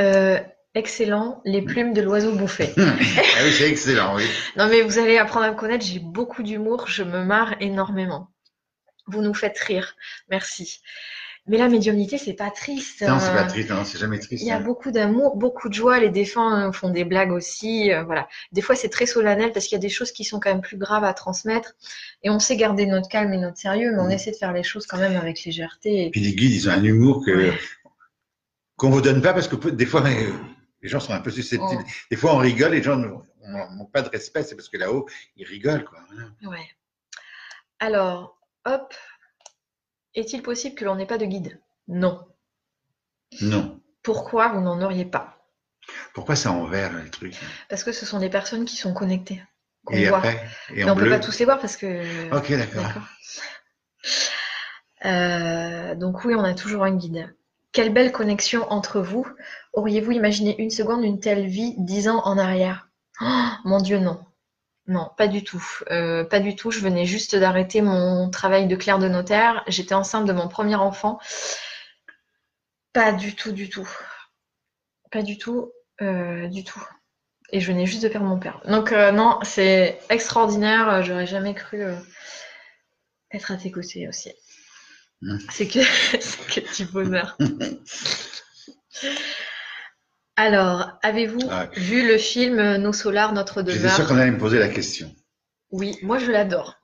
[0.00, 0.38] Euh,
[0.74, 1.40] excellent.
[1.44, 2.72] Les plumes de l'oiseau bouffé.
[2.78, 4.24] ah oui, c'est excellent, oui.
[4.56, 5.84] Non mais vous allez apprendre à me connaître.
[5.84, 6.86] J'ai beaucoup d'humour.
[6.86, 8.28] Je me marre énormément.
[9.06, 9.96] Vous nous faites rire.
[10.28, 10.80] Merci.
[11.48, 13.00] Mais la médiumnité, c'est pas triste.
[13.02, 14.42] Non, c'est Euh, pas triste, non, c'est jamais triste.
[14.42, 14.60] il y a hein.
[14.60, 15.98] beaucoup d'amour, beaucoup de joie.
[15.98, 17.90] Les défunts euh, font des blagues aussi.
[17.92, 18.28] euh, voilà.
[18.52, 20.60] Des fois, c'est très solennel parce qu'il y a des choses qui sont quand même
[20.60, 21.74] plus graves à transmettre.
[22.22, 24.10] Et on sait garder notre calme et notre sérieux, mais on Mhm.
[24.12, 26.06] essaie de faire les choses quand même avec légèreté.
[26.06, 27.58] Et Puis les guides, ils ont un humour que Ouais.
[28.76, 30.32] qu'on vous donne pas parce que des fois euh,
[30.82, 31.82] les gens sont un peu susceptibles.
[31.84, 31.90] Oh.
[32.10, 33.22] Des fois on rigole, les gens n'ont
[33.76, 35.06] n'ont pas de respect, c'est parce que là-haut
[35.36, 35.98] ils rigolent quoi.
[36.48, 36.68] Ouais.
[37.80, 38.92] Alors, hop.
[40.18, 41.60] Est-il possible que l'on n'ait pas de guide?
[41.86, 42.26] Non.
[43.40, 43.80] Non.
[44.02, 45.38] Pourquoi vous n'en auriez pas?
[46.12, 47.36] Pourquoi c'est en vert les trucs
[47.68, 49.42] Parce que ce sont des personnes qui sont connectées.
[49.84, 50.18] qu'on Et voit.
[50.18, 51.10] après et Mais en on peut bleu.
[51.10, 52.34] pas tous les voir parce que.
[52.36, 52.82] Ok, d'accord.
[52.82, 53.08] D'accord.
[55.04, 57.34] Euh, donc oui, on a toujours un guide.
[57.72, 59.26] Quelle belle connexion entre vous.
[59.72, 62.88] Auriez-vous imaginé une seconde une telle vie dix ans en arrière?
[63.20, 64.20] Oh, Mon Dieu, non.
[64.88, 65.62] Non, pas du tout.
[65.90, 66.70] Euh, pas du tout.
[66.70, 69.62] Je venais juste d'arrêter mon travail de clerc de notaire.
[69.68, 71.20] J'étais enceinte de mon premier enfant.
[72.94, 73.88] Pas du tout, du tout.
[75.12, 76.82] Pas du tout, euh, du tout.
[77.50, 78.62] Et je venais juste de perdre mon père.
[78.66, 81.02] Donc euh, non, c'est extraordinaire.
[81.02, 81.82] J'aurais jamais cru
[83.30, 84.32] être à tes côtés aussi.
[85.20, 85.38] Mm.
[85.50, 85.80] C'est que,
[86.20, 87.36] c'est que du bonheur.
[90.38, 91.66] Alors, avez-vous Ah.
[91.74, 95.12] vu le film Nos Solars, Notre J'étais Devoir sûr qu'on allait me poser la question.
[95.72, 96.76] Oui, moi je l'adore.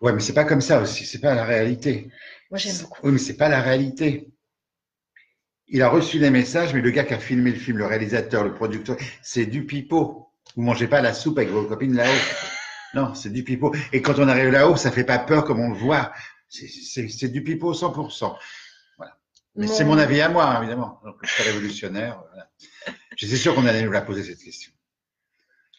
[0.00, 2.08] Ouais, mais c'est pas comme ça aussi, c'est pas la réalité.
[2.52, 3.00] Moi j'aime beaucoup.
[3.02, 4.28] Oui, mais c'est pas la réalité.
[5.66, 8.44] Il a reçu les messages, mais le gars qui a filmé le film, le réalisateur,
[8.44, 10.28] le producteur, c'est du pipeau.
[10.54, 12.08] Vous mangez pas la soupe avec vos copines là-haut.
[12.94, 13.74] Non, c'est du pipeau.
[13.94, 16.12] Et quand on arrive là-haut, ça fait pas peur comme on le voit.
[16.50, 18.36] C'est- du pipeau 100%.
[18.98, 19.16] Voilà.
[19.56, 21.00] Mais c'est mon avis à moi, hein, évidemment.
[21.02, 22.22] Donc, je suis révolutionnaire.
[22.28, 22.50] Voilà.
[23.16, 24.72] J'étais sûr qu'on allait nous la poser, cette question.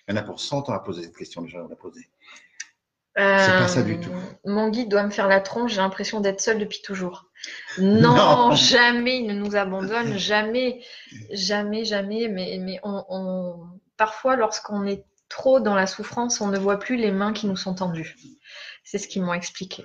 [0.08, 2.08] Il y en a pour 100 ans à poser cette question, déjà, on l'a posée.
[3.16, 4.10] pas ça du tout.
[4.12, 7.30] Euh, Mon guide doit me faire la tronche, j'ai l'impression d'être seule depuis toujours.
[7.78, 8.16] Non,
[8.50, 8.56] Non.
[8.56, 10.82] jamais il ne nous abandonne, jamais,
[11.32, 12.28] jamais, jamais.
[12.30, 16.96] Mais, mais on, on- parfois, lorsqu'on est trop dans la souffrance, on ne voit plus
[16.96, 18.16] les mains qui nous sont tendues.
[18.84, 19.84] C'est ce qu'ils m'ont expliqué.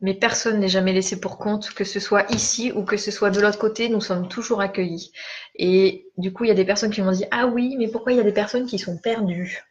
[0.00, 3.30] Mais personne n'est jamais laissé pour compte, que ce soit ici ou que ce soit
[3.30, 5.10] de l'autre côté, nous sommes toujours accueillis.
[5.54, 8.12] Et du coup, il y a des personnes qui m'ont dit Ah oui, mais pourquoi
[8.12, 9.62] il y a des personnes qui sont perdues?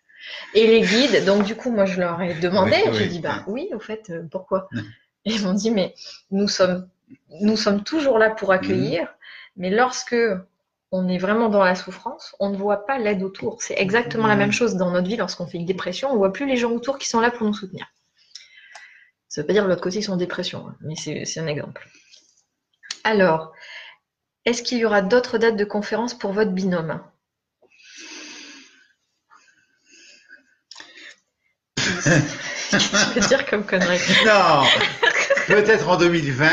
[0.55, 3.19] Et les guides, donc du coup, moi je leur ai demandé, Oui, j'ai oui, dit
[3.19, 4.67] Bah oui, au fait, euh, pourquoi?
[4.71, 4.79] Mm.
[5.25, 5.93] Et ils m'ont dit Mais
[6.31, 6.89] nous sommes,
[7.41, 9.07] nous sommes toujours là pour accueillir,
[9.57, 10.15] mais lorsque
[10.91, 13.61] on est vraiment dans la souffrance, on ne voit pas l'aide autour.
[13.61, 14.39] C'est exactement la Mm.
[14.39, 16.71] même chose dans notre vie lorsqu'on fait une dépression, on ne voit plus les gens
[16.71, 17.85] autour qui sont là pour nous soutenir.
[19.35, 21.39] Ça ne veut pas dire que l'autre côté ils sont en dépression, hein, mais c'est
[21.41, 21.89] un exemple.
[23.03, 23.51] Alors,
[24.45, 27.03] est-ce qu'il y aura d'autres dates de conférences pour votre binôme?
[31.75, 32.09] Qu'est-ce
[32.69, 34.63] que tu veux dire comme connerie Non
[35.47, 36.49] Peut-être en 2020,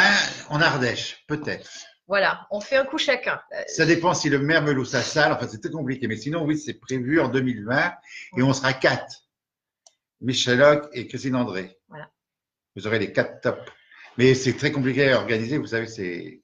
[0.48, 1.70] en Ardèche, peut-être.
[2.08, 3.40] Voilà, on fait un coup chacun.
[3.68, 6.44] Ça dépend si le maire me loue sa salle, enfin c'est très compliqué, mais sinon
[6.44, 7.94] oui, c'est prévu en 2020
[8.38, 9.22] et on sera quatre.
[10.20, 11.78] Michel Locke et Christine André.
[12.76, 13.70] Vous aurez les quatre tops.
[14.18, 16.42] Mais c'est très compliqué à organiser, vous savez, c'est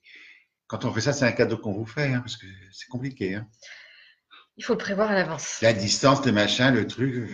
[0.67, 3.35] quand on fait ça, c'est un cadeau qu'on vous fait, hein, parce que c'est compliqué.
[3.35, 3.47] Hein.
[4.57, 5.59] Il faut le prévoir à l'avance.
[5.61, 7.31] La distance, le machin, le truc.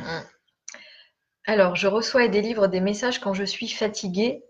[1.46, 4.44] Alors, je reçois et délivre des messages quand je suis fatiguée.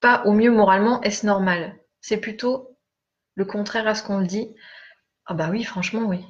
[0.00, 1.76] Pas au mieux moralement, est-ce normal?
[2.00, 2.76] C'est plutôt
[3.34, 4.54] le contraire à ce qu'on le dit.
[5.26, 6.24] Ah bah oui, franchement, oui.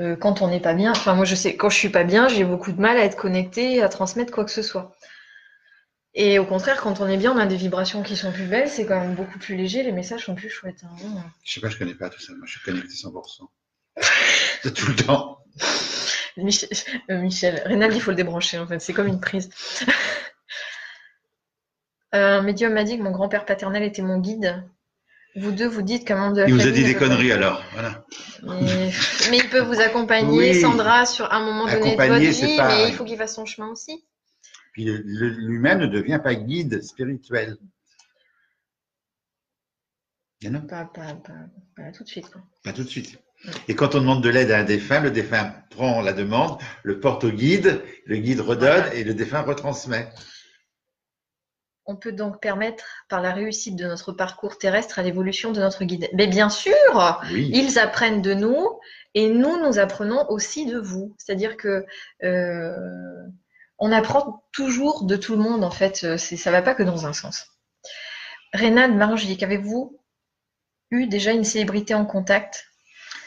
[0.00, 2.28] Euh, quand on n'est pas bien, enfin moi je sais, quand je suis pas bien,
[2.28, 4.96] j'ai beaucoup de mal à être connectée, à transmettre quoi que ce soit.
[6.14, 8.68] Et au contraire, quand on est bien, on a des vibrations qui sont plus belles,
[8.68, 10.82] c'est quand même beaucoup plus léger, les messages sont plus chouettes.
[10.84, 10.94] hein.
[11.42, 12.32] Je sais pas, je connais pas tout ça.
[12.34, 13.48] Moi, je suis connecté 100%.
[14.62, 15.38] C'est tout le temps.
[16.36, 16.68] Michel,
[17.10, 17.62] euh, Michel.
[17.66, 19.50] Rinaldi, il faut le débrancher en fait, c'est comme une prise.
[22.14, 24.62] Euh, Un médium m'a dit que mon grand-père paternel était mon guide.
[25.34, 26.98] Vous deux, vous dites qu'un membre de la Il vous a dit ne des pas-
[26.98, 27.62] conneries alors.
[27.72, 28.04] Voilà.
[28.42, 28.90] Mais,
[29.30, 30.60] mais il peut vous accompagner, Oui.
[30.60, 33.46] Sandra, sur un moment donné de votre vie, pas- mais il faut qu'il fasse son
[33.46, 34.04] chemin aussi.
[34.72, 37.56] Puis l'humain ne devient pas guide spirituel.
[40.40, 41.32] Il y en a Pas, pas, pas,
[41.76, 42.30] pas tout de suite.
[42.30, 42.42] quoi.
[42.64, 43.18] Pas tout de suite.
[43.68, 47.00] Et quand on demande de l'aide à un défunt, le défunt prend la demande, le
[47.00, 48.94] porte au guide, le guide redonne Voilà.
[48.94, 50.08] et le défunt retransmet.
[51.84, 55.84] On peut donc permettre, par la réussite de notre parcours terrestre, à l'évolution de notre
[55.84, 56.08] guide.
[56.14, 56.72] Mais bien sûr,
[57.32, 57.50] Oui.
[57.52, 58.78] ils apprennent de nous
[59.14, 61.14] et nous, nous apprenons aussi de vous.
[61.18, 61.84] C'est-à-dire que
[62.22, 63.26] euh,
[63.84, 66.04] on apprend toujours de tout le monde, en fait.
[66.04, 67.48] Euh, Ça ne va pas que dans un sens.
[68.52, 69.98] Rénal Marangélique, avez-vous
[70.92, 72.64] eu déjà une célébrité en contact?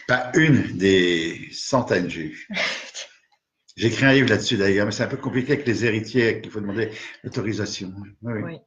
[0.08, 2.48] Pas une des centaines j'ai eu.
[3.78, 6.50] J'ai écrit un livre là-dessus d'ailleurs, mais c'est un peu compliqué avec les héritiers, qu'il
[6.50, 6.92] faut demander
[7.24, 7.94] l'autorisation.
[8.22, 8.60] Oui.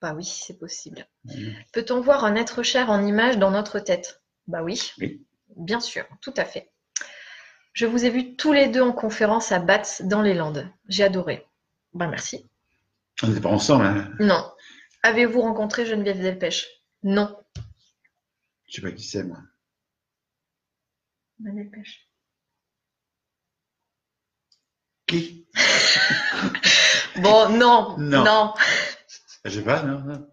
[0.00, 1.08] Bah oui, c'est possible.
[1.72, 4.22] Peut-on voir un être cher en image dans notre tête?
[4.46, 4.92] Bah oui.
[5.00, 5.26] Oui.
[5.56, 6.70] Bien sûr, tout à fait.
[7.76, 10.66] Je vous ai vus tous les deux en conférence à Batz dans les Landes.
[10.88, 11.46] J'ai adoré.
[11.92, 12.48] Bah merci.
[13.22, 14.10] On n'était pas ensemble, hein.
[14.18, 14.50] Non.
[15.02, 16.66] Avez-vous rencontré Geneviève Delpech?
[17.02, 17.38] Non.
[18.66, 19.42] Je sais pas qui c'est, moi.
[21.38, 22.08] Ma Delpech.
[25.06, 25.46] Qui?
[27.16, 27.96] Bon, non.
[27.98, 28.24] Non.
[28.24, 28.54] Non.
[29.44, 30.30] Je sais pas, non, non.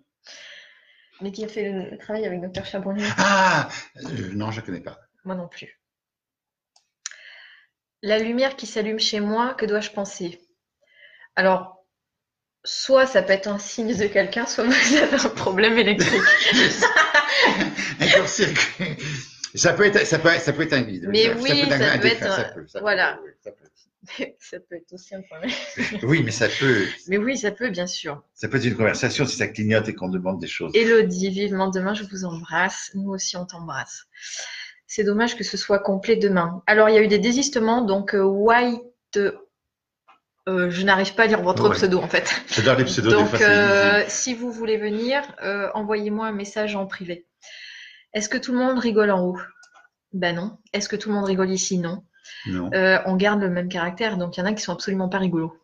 [1.20, 4.82] Mais qui a fait le, travail avec Dr Chabonnier Ah euh, Non, je ne connais
[4.82, 4.98] pas.
[5.26, 5.83] Moi non plus.
[8.04, 10.40] La lumière qui s'allume chez moi, que dois-je penser?
[11.36, 11.84] Alors,
[12.64, 16.22] soit ça peut être un signe de quelqu'un, soit vous avez un problème électrique.
[19.56, 21.06] Ça peut être, ça peut, ça peut être un guide.
[21.10, 23.20] Mais Ça oui, peut être un- ça peut être ça un- peut, ça voilà.
[23.44, 24.26] ça peut.
[24.40, 25.52] ça peut être aussi un problème.
[26.04, 28.24] Oui, mais ça peut, Mais oui, ça peut, bien sûr.
[28.34, 30.72] ça peut être une conversation si ça clignote et qu'on demande des choses.
[30.76, 32.90] Elodie, vivement demain, je vous embrasse.
[32.96, 34.06] Nous aussi, on t'embrasse.
[34.96, 36.62] C'est dommage que ce soit complet demain.
[36.68, 39.18] Alors, il y a eu des désistements, donc euh, White.
[39.18, 41.76] euh, je n'arrive pas à lire votre Ouais.
[41.76, 42.44] pseudo en fait.
[42.52, 47.26] J'adore les pseudos Donc, euh, si vous voulez venir, euh, envoyez-moi un message en privé.
[48.14, 49.40] Est-ce que tout le monde rigole en haut?
[50.12, 50.60] Ben non.
[50.74, 51.80] Est-ce que tout le monde rigole ici?
[51.80, 52.04] Non.
[52.46, 52.70] Non.
[53.08, 55.58] On garde le même caractère, donc il y en a qui sont absolument pas rigolos.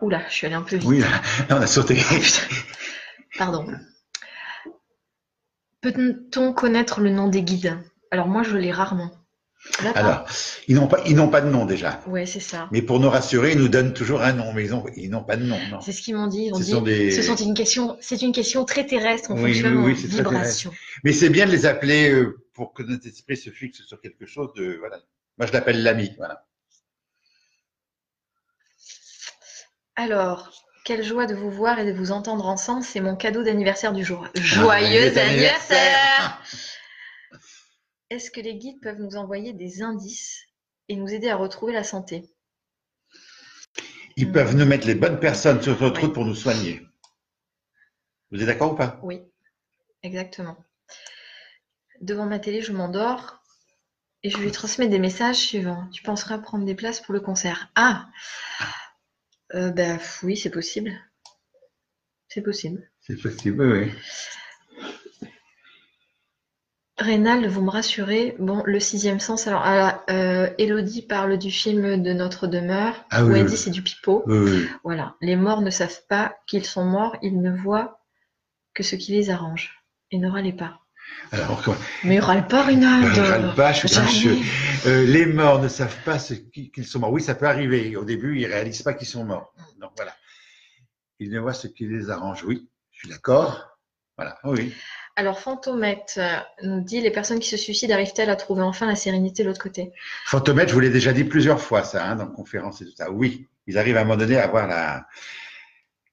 [0.00, 0.88] Oula, je suis allée un peu vite.
[0.88, 1.06] Oui, là,
[1.50, 2.02] on a sauté.
[3.38, 3.64] Pardon.
[5.82, 7.76] Peut-on connaître le nom des guides?
[8.10, 9.10] Alors moi, je l'ai rarement.
[9.94, 10.26] Alors,
[10.66, 12.00] ils n'ont pas, ils n'ont pas de nom déjà.
[12.08, 12.68] Ouais, c'est ça.
[12.72, 15.22] Mais pour nous rassurer, ils nous donnent toujours un nom, mais ils ont, ils n'ont
[15.22, 15.58] pas de nom.
[15.80, 16.46] C'est ce qu'ils m'ont dit.
[16.46, 19.30] Ils ont Ce dit, sont des- ce sont une question, c'est une question très terrestre.
[19.30, 20.72] On Oui, fonctionne oui, en vibration.
[21.04, 24.26] Mais c'est bien de les appeler euh, pour que notre esprit se fixe sur quelque
[24.26, 24.98] chose de, voilà.
[25.38, 26.44] Moi, je l'appelle l'ami, voilà.
[29.94, 30.52] Alors,
[30.84, 32.82] quelle joie de vous voir et de vous entendre ensemble.
[32.82, 34.26] C'est mon cadeau d'anniversaire du jour.
[34.34, 36.42] Joyeux Joyeux anniversaire
[38.10, 40.42] Est-ce que les guides peuvent nous envoyer des indices
[40.88, 42.28] et nous aider à retrouver la santé?
[44.16, 46.06] Ils peuvent nous mettre les bonnes personnes sur notre Oui.
[46.06, 46.86] route pour nous soigner.
[48.30, 48.98] Vous êtes d'accord ou pas?
[49.02, 49.20] Oui,
[50.02, 50.56] exactement.
[52.00, 53.38] Devant ma télé, je m'endors
[54.22, 55.88] et je lui transmets des messages suivants.
[55.92, 58.08] Tu penseras prendre des places pour le concert Ah
[59.54, 60.92] Euh, bah, Oui, c'est possible.
[62.28, 62.90] C'est possible.
[63.00, 63.92] C'est possible, oui.
[66.98, 68.36] Rénal, vous me rassurez.
[68.38, 69.46] Bon, le sixième sens.
[69.46, 72.94] Alors, ah, euh, Elodie parle du film de notre demeure.
[73.10, 73.50] Ah où oui, elle oui.
[73.50, 74.22] dit c'est du pipeau.
[74.26, 74.66] Oui.
[74.84, 75.16] Voilà.
[75.20, 77.16] Les morts ne savent pas qu'ils sont morts.
[77.22, 78.00] Ils ne voient
[78.72, 79.82] que ce qui les arrange.
[80.10, 80.81] Et ne râlez pas.
[81.32, 81.64] Alors,
[82.04, 83.12] Mais râle pas, Rénal.
[83.14, 84.36] je râle pas, je suis grincheux.
[84.86, 87.12] Euh, les morts ne savent pas qu'ils sont morts.
[87.12, 87.96] Oui, ça peut arriver.
[87.96, 89.54] Au début, ils réalisent pas qu'ils sont morts.
[89.80, 90.14] Donc voilà.
[91.20, 92.44] Ils ne voient ce qui les arrange.
[92.44, 93.78] Oui, je suis d'accord.
[94.18, 94.74] Voilà, oui.
[95.16, 98.96] Alors, Fantomette euh, nous dit les personnes qui se suicident arrivent-elles à trouver enfin la
[98.96, 99.92] sérénité de l'autre côté?
[100.26, 103.10] Fantomètre, je vous l'ai déjà dit plusieurs fois, ça, hein, dans conférences et tout ça.
[103.10, 105.06] Oui, ils arrivent à un moment donné à avoir la,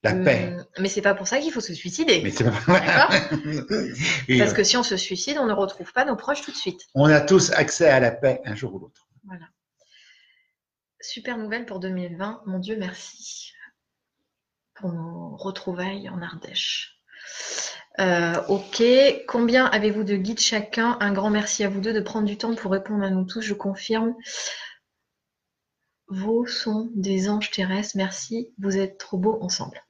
[0.03, 0.53] la paix.
[0.55, 2.21] Hum, Mais c'est pas pour ça qu'il faut se suicider.
[2.23, 2.51] Mais pas
[3.07, 6.57] Parce euh, que si on se suicide, on ne retrouve pas nos proches tout de
[6.57, 6.87] suite.
[6.95, 9.07] On a tous accès à la paix un jour ou l'autre.
[9.25, 9.45] Voilà.
[11.01, 12.43] Super nouvelle pour 2020.
[12.45, 13.53] Mon Dieu, merci
[14.75, 17.01] pour nos retrouvailles en Ardèche.
[17.99, 18.81] Euh, ok.
[19.27, 20.97] Combien avez-vous de guides chacun?
[21.01, 23.41] Un grand merci à vous deux de prendre du temps pour répondre à nous tous.
[23.41, 24.15] Je confirme.
[26.07, 27.97] Vos sont des anges terrestres.
[27.97, 28.53] Merci.
[28.57, 29.81] Vous êtes trop beaux ensemble.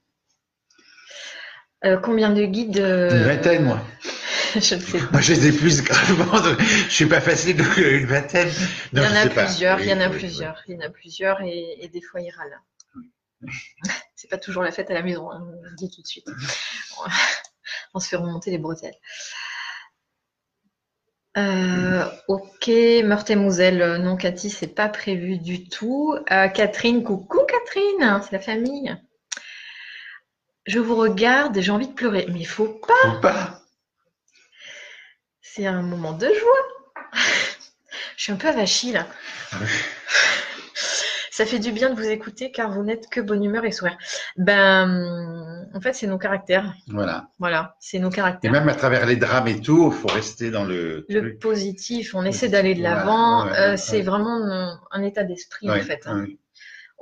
[1.84, 3.80] Euh, combien de guides euh, Une vingtaine, moi.
[4.54, 5.10] Je ne sais pas.
[5.12, 6.40] Moi, je les plus gravement.
[6.40, 8.50] donc Je suis pas facile, donc euh, une vingtaine.
[8.92, 10.80] Il y en a plusieurs, il y en a Oui, oui, plusieurs, il y en
[10.80, 12.60] a plusieurs et, et des fois il râle.
[14.16, 16.26] C'est pas toujours la fête à la maison, hein, vous le dis tout de suite.
[17.94, 18.96] On se fait remonter les bretelles.
[21.36, 22.68] Euh, ok,
[23.04, 26.16] Meurthe et Moselle, non Cathy, c'est pas prévu du tout.
[26.30, 28.96] Euh, Catherine, coucou Catherine, c'est la famille.
[30.70, 33.10] Je vous regarde et j'ai envie de pleurer, mais il faut pas.
[33.10, 33.60] Faut pas.
[35.42, 37.12] C'est un moment de joie.
[38.16, 39.06] Je suis un peu avachie là.
[41.32, 43.96] Ça fait du bien de vous écouter car vous n'êtes que bonne humeur et sourire.
[44.36, 46.74] Ben, en fait, c'est nos caractères.
[46.88, 47.30] Voilà.
[47.38, 48.52] Voilà, c'est nos Et caractères.
[48.52, 51.38] même à travers les drames et tout, il faut rester dans le Le truc.
[51.40, 53.44] positif, on essaie d'aller de Voilà, l'avant.
[53.46, 54.02] ouais, euh, ouais, c'est ouais.
[54.02, 56.02] vraiment un, un état d'esprit en fait.
[56.06, 56.26] hein.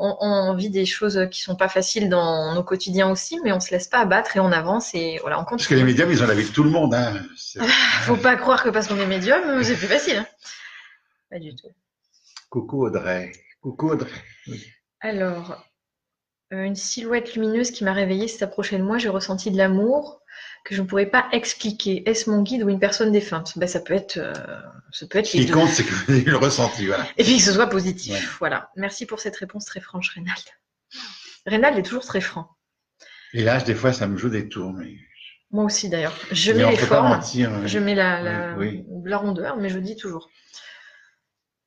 [0.01, 3.59] On, on vit des choses qui sont pas faciles dans nos quotidiens aussi, mais on
[3.59, 6.23] se laisse pas abattre et on avance et voilà, on Parce que les médiums, ils
[6.35, 6.95] vie de tout le monde.
[6.95, 7.21] Hein.
[7.37, 7.61] C'est-
[8.03, 10.19] Faut pas croire que parce qu'on est médium, c'est plus facile.
[10.19, 10.27] hein.
[11.31, 11.69] Pas du tout.
[12.49, 13.33] Coucou Audrey.
[13.61, 14.11] Coucou Audrey.
[15.01, 15.55] Alors, euh,
[16.51, 18.99] une silhouette lumineuse qui m'a réveillée s'est approchée de moi.
[18.99, 20.23] J'ai ressenti de l'amour
[20.65, 22.09] que je ne pourrais pas expliquer.
[22.09, 23.59] Est-ce mon guide ou une personne défunte?
[23.59, 24.33] Ben, Ça peut être, euh,
[24.93, 26.87] ça peut être Ce qui compte, c'est que vous le ressenti.
[26.87, 27.07] Voilà.
[27.17, 28.15] Et puis que ce soit positif.
[28.15, 28.37] Ouais.
[28.39, 28.71] Voilà.
[28.77, 30.39] Merci pour cette réponse très franche, Rénald.
[31.47, 32.49] Rénald est toujours très franc.
[33.35, 34.73] Et là, des fois, ça me joue des tours.
[34.73, 34.95] Mais,
[35.51, 36.15] Moi aussi d'ailleurs.
[36.33, 37.51] Je mais mets les formes, mentir.
[37.53, 37.69] ouais.
[37.69, 40.31] je mets la, la, Oui, la rondeur, mais je dis toujours.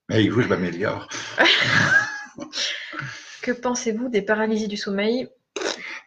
[0.09, 1.07] Mais avec vous, je m'améliore.
[3.41, 5.29] Que pensez-vous des paralysies du sommeil?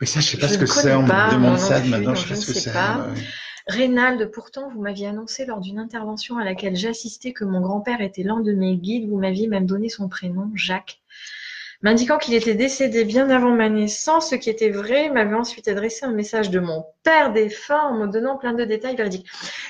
[0.00, 0.94] Mais ça, je sais pas Je ce que ne c'est.
[0.94, 2.14] On me demande ça plus, maintenant.
[2.14, 2.76] Je sais pas je ce ne que sais c'est.
[2.76, 3.26] ouais.
[3.66, 8.22] Rénald, pourtant, vous m'aviez annoncé lors d'une intervention à laquelle j'assistais que mon grand-père était
[8.22, 9.08] l'un de mes guides.
[9.08, 11.00] Vous m'aviez même donné son prénom, Jacques.
[11.82, 16.04] M'indiquant qu'il était décédé bien avant ma naissance, ce qui était vrai, m'avait ensuite adressé
[16.06, 19.26] un message de mon père défunt en me donnant plein de détails véridiques.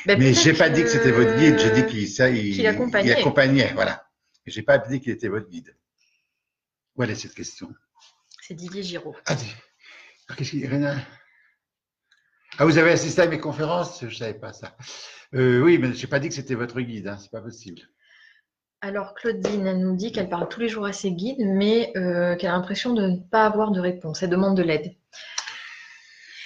[0.06, 1.58] Ben, Mais j'ai pas dit que c'était votre guide.
[1.58, 3.10] J'ai dit qu'il il, accompagnait.
[3.10, 3.72] il accompagnait.
[3.74, 4.04] Voilà.
[4.46, 5.74] J'ai pas dit qu'il était votre guide.
[6.96, 7.72] Où est cette question?
[8.40, 9.16] C'est Didier Giraud.
[9.26, 9.34] Ah,
[10.28, 10.98] ah, qu'est-ce qu'il Rénal
[12.58, 14.04] Ah, vous avez assisté à mes conférences?
[14.06, 14.76] Je savais pas ça.
[15.34, 17.08] Euh, oui, mais j'ai pas dit que c'était votre guide.
[17.08, 17.18] Hein.
[17.20, 17.82] C'est pas possible.
[18.80, 22.36] Alors, Claudine, elle nous dit qu'elle parle tous les jours à ses guides, mais euh,
[22.36, 24.22] qu'elle a l'impression de ne pas avoir de réponse.
[24.22, 24.94] Elle demande de l'aide.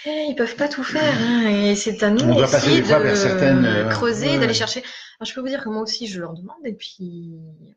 [0.06, 3.16] Eh, ils peuvent pas tout faire, hein, et c'est à nous On aussi de vers
[3.16, 4.80] certaines, euh, creuser, ouais, d'aller chercher.
[5.18, 7.32] Alors, je peux vous dire que moi aussi, je leur demande, et puis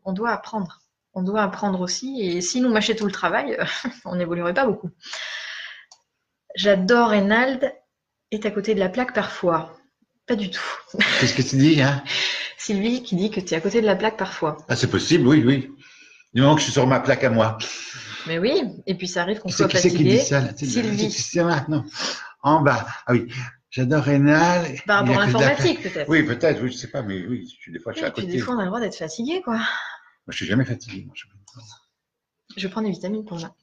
[0.05, 0.80] on doit apprendre.
[1.13, 3.57] On doit apprendre aussi, et si nous mâchait tout le travail,
[4.05, 4.89] on n'évoluerait pas beaucoup.
[6.55, 7.73] J'adore Reynald,
[8.31, 9.77] est à côté de la plaque parfois.
[10.27, 10.61] Pas du tout.
[11.19, 12.03] Qu'est-ce que tu dis hein?
[12.57, 14.57] Sylvie qui dit que tu es à côté de la plaque parfois.
[14.69, 15.69] Ah, c'est possible, oui, oui.
[16.33, 17.57] Du moment que je suis sur ma plaque à moi.
[18.27, 20.19] Mais oui, et puis ça arrive qu'on soit qui, c'est qui dit fatigué.
[20.19, 21.11] ça là Sylvie.
[21.11, 21.83] c'est- non.
[22.43, 22.87] En bas.
[23.05, 23.27] Ah oui.
[23.71, 24.75] J'adore Rénal.
[24.85, 26.09] Par rapport à l'informatique, peut-être.
[26.09, 28.23] Oui, peut-être, oui, je sais pas, mais oui, des fois, je suis Et à puis
[28.23, 28.33] côté.
[28.37, 29.59] des fois, on a le droit d'être fatigué, quoi.
[30.31, 31.03] Je suis jamais fatigué.
[31.05, 31.13] moi,
[32.57, 33.55] je- prends des vitamines pour ça.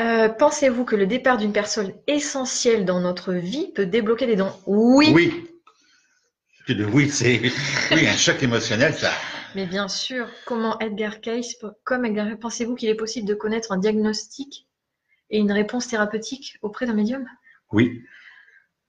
[0.00, 4.52] Euh, Pensez-vous que le départ d'une personne essentielle dans notre vie peut débloquer des dons
[4.66, 5.48] Oui, Oui.
[6.92, 7.40] Oui, c'est
[7.90, 9.10] oui, un choc émotionnel, ça.
[9.56, 10.28] mais bien sûr.
[10.46, 14.68] Comment Edgar Cayce, comme Edgar, pensez-vous qu'il est possible de connaître un diagnostic
[15.30, 17.26] et une réponse thérapeutique auprès d'un médium?
[17.72, 18.04] Oui.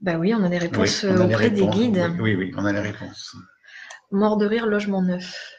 [0.02, 1.76] Bah oui, on a des réponses a les auprès des réponses.
[1.76, 2.06] guides.
[2.19, 3.36] Oui, oui, oui, on a les réponses.
[4.13, 5.58] Mort de rire, logement neuf.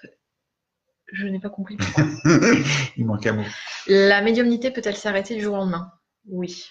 [1.13, 2.05] Je n'ai pas compris pourquoi.
[2.97, 3.45] Il manque un mot.
[3.89, 5.91] La médiumnité peut-elle s'arrêter du jour au lendemain?
[6.29, 6.65] Oui.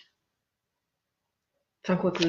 [1.84, 2.24] Enfin, quoi que.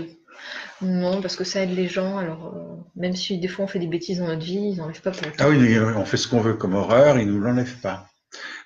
[0.83, 2.19] Non, parce que ça aide les gens.
[2.19, 5.01] Alors, euh, même si des fois on fait des bêtises dans notre vie, ils n'enlèvent
[5.01, 5.45] pas pour autant.
[5.45, 8.09] Ah oui, on fait ce qu'on veut comme horreur, ils nous l'enlèvent pas.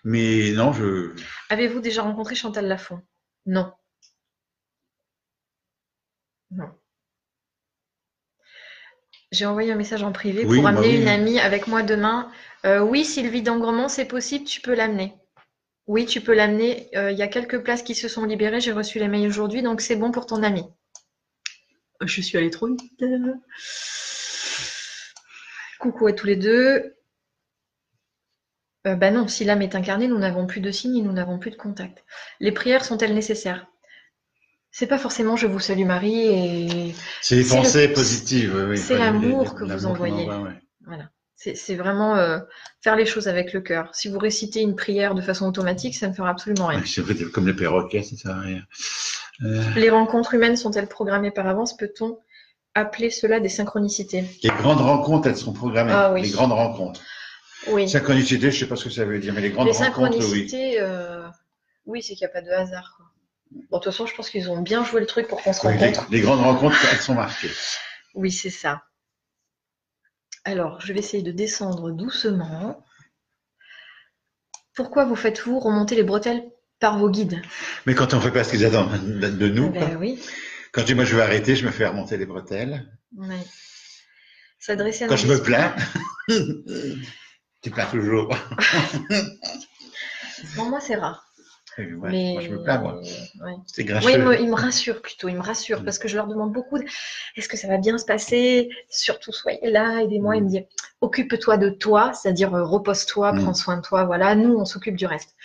[0.05, 1.15] Mais non, je.
[1.51, 3.03] Avez-vous déjà rencontré Chantal Lafont?
[3.45, 3.71] Non.
[6.51, 6.71] Non.
[9.31, 11.01] J'ai envoyé un message en privé Oui, pour bah amener oui.
[11.03, 12.31] une amie avec moi demain.
[12.65, 15.15] Euh, oui, Sylvie d'Angremont, c'est possible, tu peux l'amener.
[15.87, 16.89] Oui, tu peux l'amener.
[16.97, 18.61] Euh, Il y a quelques places qui se sont libérées.
[18.61, 20.65] J'ai reçu les mails aujourd'hui, donc c'est bon pour ton ami.
[22.03, 23.05] Euh, Je suis allée trop vite.
[25.79, 26.95] Coucou à tous les deux.
[28.87, 31.39] Euh, bah non, si l'âme est incarnée, nous n'avons plus de signes et nous n'avons
[31.39, 32.05] plus de contact.
[32.41, 33.67] Les prières sont-elles nécessaires?
[34.79, 38.55] C'est pas forcément je vous salue Marie et C'est les le- pensées positives.
[38.69, 40.23] oui, c'est l'amour que vous envoyez.
[40.23, 40.55] envoie, ouais.
[40.87, 41.11] voilà.
[41.35, 42.39] C'est vraiment euh,
[42.81, 43.93] faire les choses avec le cœur.
[43.93, 46.79] Si vous récitez une prière de façon automatique, ça ne fera absolument rien.
[46.79, 48.63] Ouais, C'est vrai, comme les perroquets, ça sert à rien.
[49.45, 51.77] Euh, Les rencontres humaines sont-elles programmées par avance?
[51.77, 52.19] Peut-on
[52.75, 54.25] appeler cela des synchronicités?
[54.45, 55.93] Les grandes rencontres, elles sont programmées.
[55.93, 56.23] Ah oui.
[56.23, 57.01] Les grandes rencontres.
[57.69, 57.89] Oui.
[57.89, 60.23] Synchronicité, je sais pas ce que ça veut dire, mais les grandes Les rencontres, oui.
[60.23, 61.27] synchronicités, euh,
[61.87, 62.98] oui, c'est qu'il n'y a pas de hasard.
[63.51, 65.67] Bon, de toute façon, je pense qu'ils ont bien joué le truc pour qu'on se
[65.67, 66.07] Oui, les, rencontre.
[66.11, 67.51] les grandes rencontres, elles sont marquées.
[68.15, 68.83] Oui, c'est ça.
[70.45, 72.85] Alors, je vais essayer de descendre doucement.
[74.75, 76.45] Pourquoi vous faites-vous remonter les bretelles
[76.79, 77.43] par vos guides?
[77.87, 79.97] Mais quand on fait pas ce qu'ils attendent de nous, Ben quoi.
[79.99, 80.23] oui.
[80.73, 82.87] quand je dis moi je vais arrêter, je me fais remonter les bretelles.
[84.61, 85.75] S'adresser à Quand je me plains,
[87.63, 88.35] tu plains toujours.
[90.57, 91.28] Non, moi c'est rare.
[91.79, 93.01] Ouais, mais Moi je me plains, moi.
[93.01, 93.53] Ouais.
[93.67, 93.83] C'est.
[94.05, 95.85] Oui, il me, il me rassure plutôt, il me rassure Mm.
[95.85, 96.85] parce que je leur demande beaucoup de,
[97.37, 98.69] est-ce que ça va bien se passer?
[98.91, 100.37] Surtout soyez là, aidez-moi.
[100.37, 100.65] Il me dit
[101.01, 103.43] occupe-toi de toi, c'est-à-dire euh, repose-toi, Mm.
[103.43, 104.05] prends soin de toi.
[104.05, 105.37] Voilà, nous on s'occupe du reste.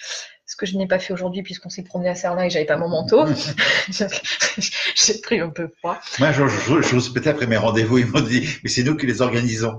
[0.46, 2.78] Ce que je n'ai pas fait aujourd'hui puisqu'on s'est promené à Cernin et j'avais pas
[2.78, 3.26] mon manteau.
[4.96, 6.00] J'ai pris un peu froid.
[6.20, 8.96] Moi, je, je, je vous répétais après mes rendez-vous, ils m'ont dit, mais c'est nous
[8.96, 9.78] qui les organisons.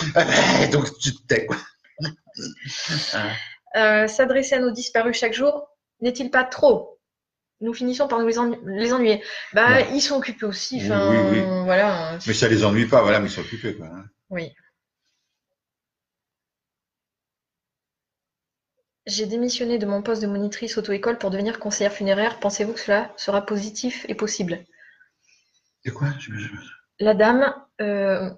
[0.72, 1.56] Donc, tu te tais, quoi.
[3.76, 5.68] Euh, S'adresser à nos disparus chaque jour
[6.00, 6.98] n'est-il pas trop?
[7.60, 9.22] Nous finissons par nous les, ennu- les ennuyer.
[9.52, 9.88] Bah, Ouais.
[9.94, 10.76] ils sont occupés aussi.
[10.80, 11.64] Oui, Enfin, oui, oui.
[11.64, 12.18] voilà.
[12.26, 13.86] Mais ça les ennuie pas, voilà, mais ils sont occupés, quoi.
[13.86, 14.04] hein.
[14.30, 14.52] Oui.
[19.06, 22.40] J'ai démissionné de mon poste de monitrice auto-école pour devenir conseillère funéraire.
[22.40, 24.64] Pensez-vous que cela sera positif et possible?
[25.84, 26.08] De quoi?
[26.98, 28.30] La dame euh,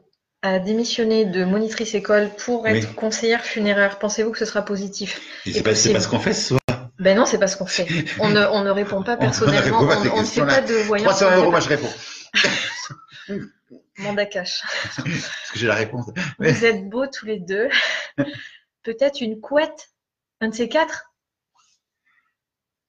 [0.55, 2.95] a démissionné de monitrice école pour être Oui.
[2.95, 3.99] conseillère funéraire.
[3.99, 5.21] Pensez-vous que ce sera positif?
[5.45, 6.61] C'est pas, ce qu'on fait ce soir.
[6.99, 7.87] Ben non, c'est pas ce qu'on fait.
[8.21, 9.81] On ne, on ne répond pas On ne personnellement.
[9.81, 11.19] On, ne fait pas de voyance.
[11.19, 11.93] 300 on ne euros, moi je réponds.
[13.99, 14.63] Mandat cash.
[14.97, 16.07] Parce que j'ai la réponse.
[16.39, 17.69] Mais- Vous êtes beaux tous les deux.
[18.83, 19.91] Peut-être une couette
[20.41, 21.13] Un de ces quatre?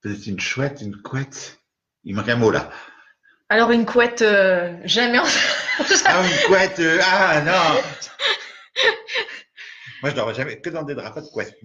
[0.02, 1.60] Peut-être une chouette, une couette.
[2.04, 2.70] Il manque un mot là.
[3.50, 5.24] Alors une couette, euh, jamais en...
[6.06, 6.80] Ah, une couette.
[6.80, 7.82] euh, ah, non.
[10.02, 11.58] Moi, je dors jamais que dans des draps, pas de couette.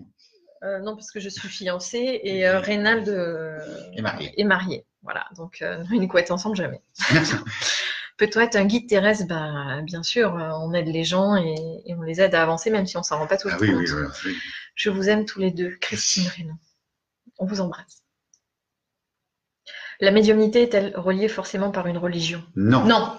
[0.63, 3.59] Euh, non, parce que je suis fiancée et euh, Reynald euh,
[3.97, 4.33] Et marié.
[4.41, 4.87] est marié.
[5.03, 6.81] Voilà, donc euh, une couette ensemble, jamais.
[8.17, 12.03] Peut-être un guide terrestre, bah, bien sûr, euh, on aide les gens et, et on
[12.03, 13.81] les aide à avancer, même si on s'en rend pas toujours Ah oui, compte.
[13.81, 14.37] oui, oui, oui.
[14.77, 15.77] Je vous aime tous les deux.
[15.81, 16.55] Christine Reynaud.
[17.39, 18.02] On vous embrasse.
[20.03, 22.43] La médiumnité est-elle reliée forcément par une religion?
[22.57, 22.85] Non.
[22.85, 23.17] Non.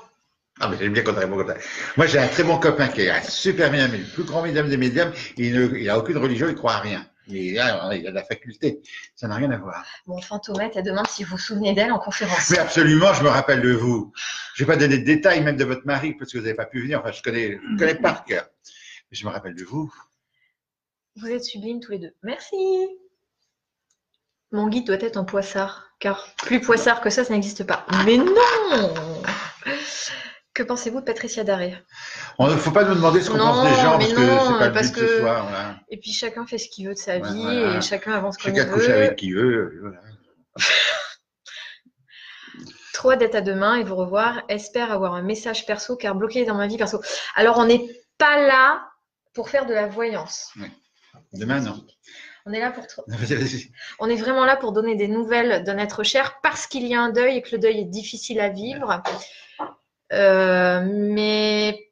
[0.60, 1.56] Ah, mais j'aime bien quand on répond comme ça.
[1.96, 4.68] Moi, j'ai un très bon copain qui est un super médium, le plus grand médium
[4.68, 5.14] des médiums.
[5.38, 7.08] Il n'a aucune religion, il croit à rien.
[7.28, 8.82] Il a, il a de la faculté.
[9.16, 9.86] Ça n'a rien à voir.
[10.08, 12.50] Bon, Fantomette, elle demande si vous vous souvenez d'elle en conférence.
[12.50, 14.12] Mais absolument, je me rappelle de vous.
[14.54, 16.66] Je vais pas donner de détails, même de votre mari, parce que vous n'avez pas
[16.66, 17.00] pu venir.
[17.00, 18.46] Enfin, je connais, je connais par cœur.
[19.10, 19.90] Mais je me rappelle de vous.
[21.16, 22.14] Vous êtes sublimes tous les deux.
[22.24, 22.58] Merci.
[24.52, 27.86] Mon guide doit être un poissard, car plus poissard que ça, ça n'existe pas.
[28.06, 28.94] Mais non
[30.54, 31.78] Que pensez-vous de Patricia Daré?
[32.40, 34.52] Il ne faut pas nous demander ce qu'on pense des gens, mais parce que non,
[34.52, 35.44] c'est pas le parce but de ce que- soir.
[35.48, 35.76] Voilà.
[35.90, 37.78] Et puis chacun fait ce qu'il veut de sa Ouais, vie voilà.
[37.78, 38.94] et chacun avance comme Chacun il couche veut.
[38.94, 39.80] avec qui veut.
[39.82, 40.02] Voilà.
[42.94, 44.44] Trop d'être à demain et vous revoir.
[44.50, 47.02] Espère avoir un message perso car bloqué dans ma vie perso.
[47.36, 47.88] Alors on n'est
[48.18, 48.86] pas là
[49.34, 50.52] pour faire de la voyance.
[51.32, 51.84] Demain, non.
[52.46, 52.86] On est là pour
[54.00, 57.02] on est vraiment là pour donner des nouvelles d'un être cher parce qu'il y a
[57.02, 59.02] un deuil et que le deuil est difficile à vivre.
[60.12, 61.90] Euh, mais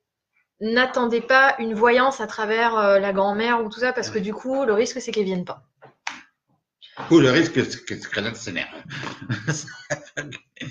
[0.59, 4.33] n'attendez pas une voyance à travers euh, la grand-mère ou tout ça parce que du
[4.33, 5.63] coup le risque c'est qu'elle vienne pas.
[7.09, 8.69] Ou le risque que, que ce grenade s'énerve.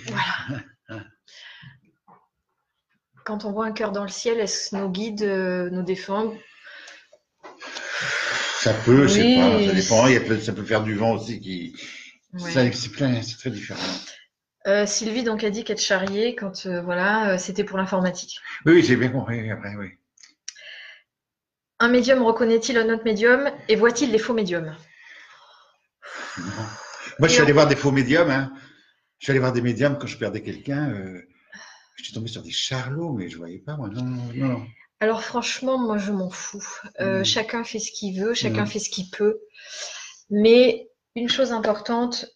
[0.06, 1.04] Voilà.
[3.24, 6.36] Quand on voit un cœur dans le ciel, est-ce que nos guides euh, nous défendent
[8.62, 9.36] Ça peut, je sais Oui.
[9.36, 10.06] pas, ça dépend.
[10.06, 11.74] Il y a peut- ça peut faire du vent aussi qui.
[12.38, 12.70] C'est
[13.38, 13.80] très différent.
[14.66, 18.38] Euh, Sylvie donc a dit qu'être charriée quand euh, voilà euh, c'était pour l'informatique.
[18.66, 19.88] Oui, oui, j'ai bien compris après, oui.
[21.78, 24.76] Un médium reconnaît-il un autre médium et voit-il les faux médiums?
[27.18, 28.30] Moi, je suis allé on- voir des faux médiums.
[28.30, 28.52] Hein.
[29.18, 30.92] Je suis allé voir des médiums quand je perdais quelqu'un.
[31.96, 33.88] Je suis tombé sur des charlots, mais je voyais pas, moi.
[33.88, 34.66] Non, non, non.
[35.00, 36.64] Alors franchement, moi je m'en fous.
[37.00, 37.24] Euh, Mm.
[37.24, 38.66] Chacun fait ce qu'il veut, chacun Mm.
[38.68, 39.40] fait ce qu'il peut.
[40.30, 42.26] Mais une chose importante,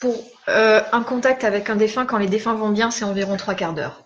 [0.00, 0.14] pour
[0.48, 3.72] euh, un contact avec un défunt, quand les défunts vont bien, c'est environ trois quarts
[3.74, 4.02] d'heure.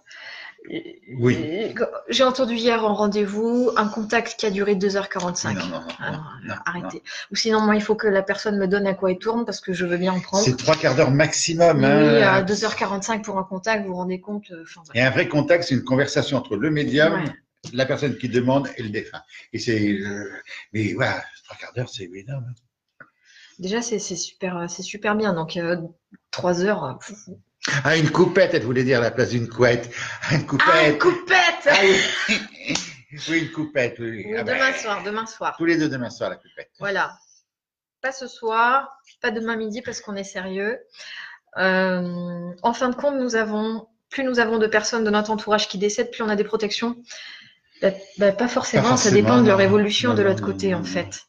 [1.18, 1.34] Oui.
[1.36, 1.74] Et
[2.10, 5.54] J'ai entendu hier en rendez-vous un contact qui a duré 2h45.
[5.54, 7.02] Non, non, non, Ah arrêtez.
[7.32, 9.60] Ou sinon, moi, il faut que la personne me donne à quoi elle tourne parce
[9.60, 10.44] que je veux bien en prendre.
[10.44, 11.78] C'est trois quarts d'heure maximum.
[11.78, 12.34] Oui, hein.
[12.34, 14.64] à 2h45 pour un contact, vous vous rendez compte euh,
[14.94, 17.24] Et un vrai contact, c'est une conversation entre le médium, Ouais.
[17.72, 19.22] La personne qui demande et le défunt.
[19.52, 19.80] Et c'est.
[19.88, 20.30] euh,
[20.72, 22.46] mais voilà, trois quarts d'heure, c'est énorme.
[22.48, 22.54] hein.
[23.58, 25.34] Déjà, c'est super, euh, c'est super bien.
[25.34, 25.76] Donc, euh,
[26.30, 26.98] 3 heures.
[27.84, 29.90] Ah, une coupette, elle voulait dire à la place d'une couette.
[30.32, 30.66] Une coupette.
[30.72, 32.36] Ah, une coupette Ah oui.
[33.28, 34.24] oui, une coupette, oui.
[34.26, 35.54] Oui, Ah ben, Demain soir, demain soir.
[35.58, 36.70] tous les deux demain soir, la coupette.
[36.78, 37.18] Voilà.
[38.00, 40.78] Pas ce soir, pas demain midi parce qu'on est sérieux.
[41.58, 45.68] Euh, en fin de compte, nous avons, plus nous avons de personnes de notre entourage
[45.68, 46.96] qui décèdent, plus on a des protections.
[47.82, 50.78] Bah, bah, pas, forcément, Pas ça dépend de leur évolution Non, de l'autre côté non,
[50.78, 51.22] en fait.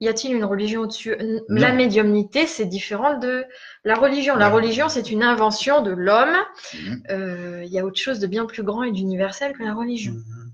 [0.00, 1.14] y a-t-il une religion au-dessus?
[1.48, 3.44] La médiumnité, c'est différent de
[3.84, 4.34] la religion.
[4.36, 6.34] La religion, c'est une invention de l'homme.
[6.74, 7.02] Mhm.
[7.10, 10.12] Euh, Il y a autre chose de bien plus grand et d'universel que la religion.
[10.12, 10.52] Mhm.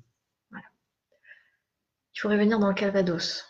[2.15, 3.45] Il faudrait venir dans le Calvados.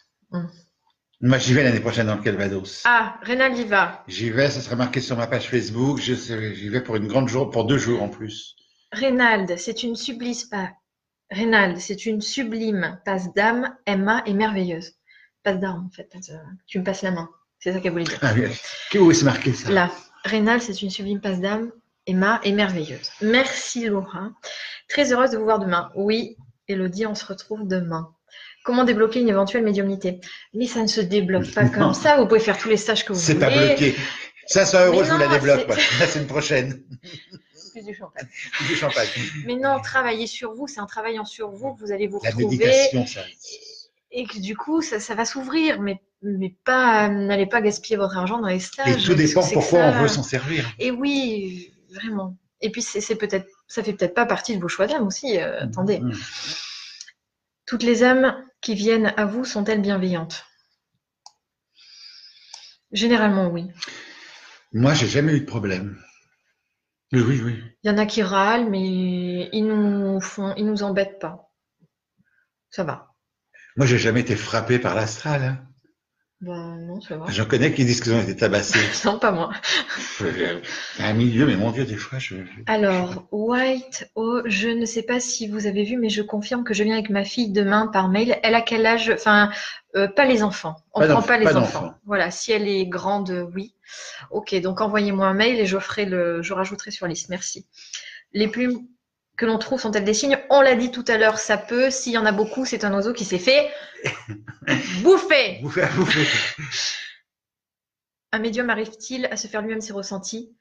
[1.20, 2.82] Moi, j'y vais l'année prochaine dans le Calvados.
[2.84, 4.04] Ah, Rénal y va.
[4.08, 5.98] J'y vais, ça sera marqué sur ma page Facebook.
[5.98, 8.56] J'y vais pour une grande jour, pour deux jours en plus.
[8.92, 10.72] Reynald, c'est une sublime pa-
[11.30, 13.74] Reynald, c'est une sublime passe d'âme.
[13.86, 14.92] Emma est merveilleuse.
[15.42, 16.08] Passe d'âme, en fait.
[16.30, 17.28] euh, Tu me passes la main.
[17.58, 18.18] C'est ça qu'elle voulait dire.
[18.22, 18.42] Ah, oui.
[18.90, 19.90] Que- Où est-ce marqué ça Là,
[20.24, 21.70] Rénal, c'est une sublime passe d'âme.
[22.06, 23.10] Emma est merveilleuse.
[23.20, 24.30] Merci Laura.
[24.88, 25.90] Très heureuse de vous voir demain.
[25.96, 26.36] Oui,
[26.68, 28.12] Elodie, on se retrouve demain.
[28.64, 30.20] Comment débloquer une éventuelle médiumnité?
[30.54, 31.70] Mais ça ne se débloque pas Non.
[31.70, 32.16] comme ça.
[32.18, 33.46] Vous pouvez faire tous les stages que vous C'est voulez.
[33.46, 33.96] pas bloqué.
[34.46, 35.66] 500 euros, je vous la débloque.
[35.72, 36.82] c'est- semaine prochaine.
[37.76, 38.26] Plus du champagne.
[38.68, 39.06] Du champagne.
[39.44, 40.66] Mais non, travaillez sur vous.
[40.66, 42.72] C'est en travaillant sur vous que vous allez vous La retrouver.
[43.06, 43.20] ça.
[44.10, 48.16] et que du coup, ça, ça va s'ouvrir, mais, mais pas, n'allez pas gaspiller votre
[48.16, 49.02] argent dans les stages.
[49.02, 50.64] Et tout dépend pourquoi ça on veut s'en servir.
[50.78, 52.38] Et oui, vraiment.
[52.62, 55.38] Et puis, c'est peut-être, ça fait peut-être pas partie de vos choix d'âme aussi.
[55.38, 56.00] euh, attendez.
[56.00, 56.18] Mhm.
[57.66, 60.46] Toutes les âmes qui viennent à vous sont-elles bienveillantes?
[62.92, 63.66] Généralement, oui.
[64.72, 66.00] Moi, j'ai jamais eu de problème.
[67.12, 67.62] Oui, oui, oui.
[67.82, 71.50] Il y en a qui râlent, mais ils nous font, ils nous embêtent pas.
[72.70, 73.14] Ça va.
[73.76, 75.42] Moi, j'ai jamais été frappé par l'astral.
[75.42, 75.68] hein.
[76.42, 77.24] Ben non, ça va.
[77.30, 78.78] J'en connais qui disent qu'ils ont été tabassés.
[79.06, 79.52] Non, pas moi.
[80.98, 82.36] Un milieu, mais mon Dieu, des fois, je.
[82.66, 86.74] Alors, White, oh, je ne sais pas si vous avez vu, mais je confirme que
[86.74, 88.38] je viens avec ma fille demain par mail.
[88.42, 89.10] Elle a quel âge?
[89.14, 89.50] Enfin,
[89.96, 90.76] euh, pas les enfants.
[90.92, 91.94] On Pas prend pas les pas enfants.
[92.04, 93.74] Voilà, si elle est grande, oui.
[94.30, 97.30] Ok, donc envoyez-moi un mail et je ferai le, je rajouterai sur liste.
[97.30, 97.66] Merci.
[98.34, 98.86] Les plumes
[99.36, 100.38] que l'on trouve sont-elles des signes?
[100.50, 101.90] On l'a dit tout à l'heure, ça peut.
[101.90, 103.68] S'il y en a beaucoup, c'est un oiseau qui s'est fait
[105.02, 105.58] bouffer.
[105.62, 105.90] Vous faites.
[108.32, 110.54] Un médium arrive-t-il à se faire lui-même ses ressentis?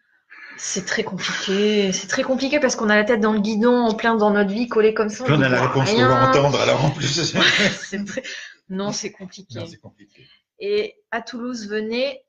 [0.57, 1.91] C'est très compliqué.
[1.91, 4.51] C'est très compliqué parce qu'on a la tête dans le guidon, en plein dans notre
[4.51, 5.25] vie, collé comme ça.
[5.25, 7.33] Puis on a la réponse qu'on va entendre, alors en plus.
[8.07, 8.23] Très-
[8.69, 9.59] Non, c'est compliqué.
[9.81, 10.27] Compliqué.
[10.59, 12.21] Et à Toulouse, venez.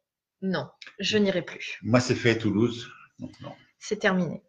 [0.42, 0.68] Non,
[0.99, 1.78] je n'irai plus.
[1.82, 2.90] Moi, c'est fait à Toulouse.
[3.78, 4.42] C'est terminé.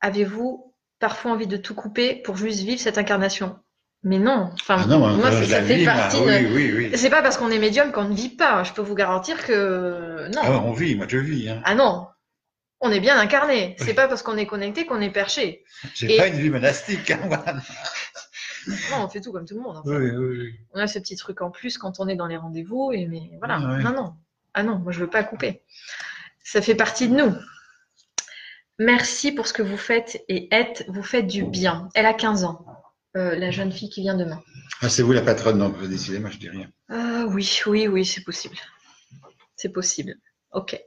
[0.00, 0.65] Avez-vous
[0.98, 3.58] parfois envie de tout couper pour juste vivre cette incarnation
[4.02, 4.50] Mais non.
[4.54, 5.94] Enfin, Ah non, moi, moi, je ça, ça fait vis, moi.
[5.94, 6.20] partie.
[6.20, 6.98] de- Oui, oui, oui.
[6.98, 8.62] C'est pas parce qu'on est médium qu'on ne vit pas.
[8.64, 10.40] Je peux vous garantir que non.
[10.42, 11.48] Ah, on vit, moi, je vis.
[11.48, 11.60] Hein.
[11.64, 12.06] Ah non,
[12.80, 13.74] on est bien incarné.
[13.78, 15.64] C'est pas parce qu'on est connecté qu'on est perché.
[15.94, 17.10] J'ai Et- pas une vie monastique.
[17.10, 17.56] Hein, voilà.
[18.90, 19.76] Non, on fait tout comme tout le monde.
[19.76, 19.90] en fait.
[19.90, 20.54] Oui, oui, oui.
[20.74, 22.90] On a ce petit truc en plus quand on est dans les rendez-vous.
[22.92, 23.60] Et mais voilà.
[23.62, 23.82] Ah ouais.
[23.84, 24.14] Non, non.
[24.54, 25.62] Ah non, moi je veux pas couper.
[26.42, 27.32] Ça fait partie de nous.
[28.78, 30.84] Merci pour ce que vous faites et êtes.
[30.88, 31.88] Vous faites du bien.
[31.94, 32.64] Elle a 15 ans.
[33.16, 34.42] euh, la jeune fille qui vient demain.
[34.82, 36.68] Ah, c'est vous la patronne, donc vous décidez, moi, je dis rien.
[36.90, 38.56] Ah oui, oui, oui, c'est possible.
[39.56, 40.14] C'est possible.
[40.52, 40.78] Ok.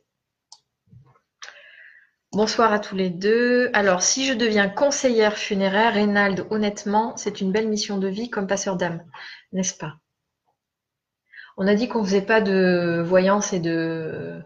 [2.31, 3.71] Bonsoir à tous les deux.
[3.73, 8.45] Alors, si je deviens conseillère funéraire, Reynald, honnêtement, c'est une belle mission de vie comme
[8.45, 9.03] passeur d'âme,
[9.51, 9.95] n'est-ce pas?
[11.57, 14.39] On a dit qu'on faisait pas de voyance et de.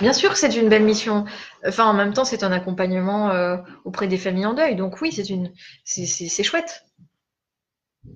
[0.00, 1.24] Bien sûr que c'est une belle mission.
[1.66, 4.76] Enfin, en même temps, c'est un accompagnement euh, auprès des familles en deuil.
[4.76, 5.52] Donc oui, c'est une,
[5.84, 6.84] c'est- chouette.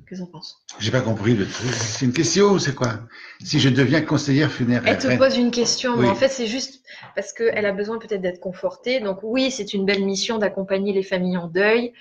[0.06, 1.70] Qu'est-ce qu'on pense J'ai pas compris le truc.
[1.72, 3.00] C'est une question ou c'est quoi?
[3.42, 4.82] Si je deviens conseillère funéraire.
[4.86, 6.82] Elle te pose une question, mais en fait, c'est juste
[7.14, 9.00] parce qu'elle a besoin peut-être d'être confortée.
[9.00, 11.94] Donc, oui, c'est une belle mission d'accompagner les familles en deuil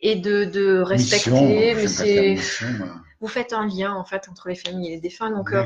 [0.00, 1.74] et de, de respecter.
[1.74, 2.36] Mission, mais c'est.
[3.20, 5.30] Vous faites un lien, en fait, entre les familles et les défunts.
[5.30, 5.64] Donc, euh,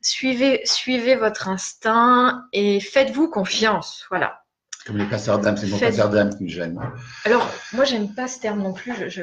[0.00, 4.04] suivez, suivez votre instinct et faites-vous confiance.
[4.10, 4.42] Voilà.
[4.86, 6.78] Comme les passeurs d'âme, c'est mon passeur d'âme qui me gêne.
[7.24, 8.92] Alors, moi, j'aime pas ce terme non plus.
[8.98, 9.22] Je, je-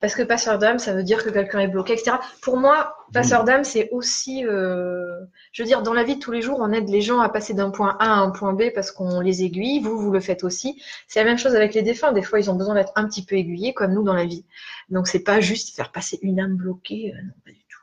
[0.00, 2.18] Parce que passeur d'âme, ça veut dire que quelqu'un est bloqué, etc.
[2.40, 5.18] Pour moi, passeur d'âme, c'est aussi, euh,
[5.50, 7.28] je veux dire, dans la vie de tous les jours, on aide les gens à
[7.28, 9.80] passer d'un point A à un point B parce qu'on les aiguille.
[9.80, 10.80] Vous, vous le faites aussi.
[11.08, 12.12] C'est la même chose avec les défunts.
[12.12, 14.44] Des fois, ils ont besoin d'être un petit peu aiguillés, comme nous dans la vie.
[14.88, 17.12] Donc, c'est pas juste faire passer une âme bloquée.
[17.16, 17.80] euh, non, pas du tout.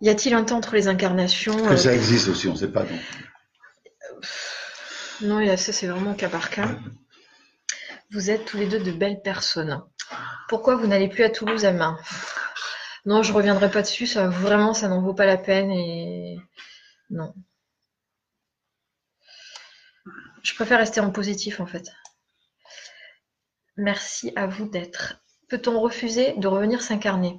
[0.00, 2.72] Y a-t-il un temps entre les incarnations Que euh, ça existe aussi, on ne sait
[2.72, 2.86] pas.
[5.20, 6.70] Non, et ça, c'est vraiment cas par cas.
[8.12, 9.82] Vous êtes tous les deux de belles personnes.
[10.48, 11.98] Pourquoi vous n'allez plus à Toulouse à main
[13.04, 14.06] Non, je reviendrai pas dessus.
[14.06, 15.70] Ça, vraiment, ça n'en vaut pas la peine.
[15.70, 16.38] Et
[17.10, 17.34] non.
[20.42, 21.90] Je préfère rester en positif, en fait.
[23.76, 25.20] Merci à vous d'être.
[25.48, 27.38] Peut-on refuser de revenir s'incarner?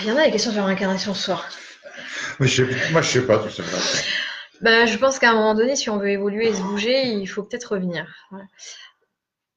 [0.00, 1.48] Il y en a des questions sur l'incarnation ce soir.
[2.40, 3.62] Mais je sais- moi, je sais pas tout ça.
[4.60, 7.26] Ben, je pense qu'à un moment donné, si on veut évoluer et se bouger, il
[7.26, 8.06] faut peut-être revenir.
[8.30, 8.46] Voilà.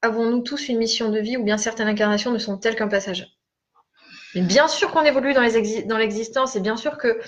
[0.01, 3.27] Avons-nous tous une mission de vie ou bien certaines incarnations ne sont telles qu'un passage?
[4.35, 7.19] Mais bien sûr qu'on évolue dans l'existence et bien sûr que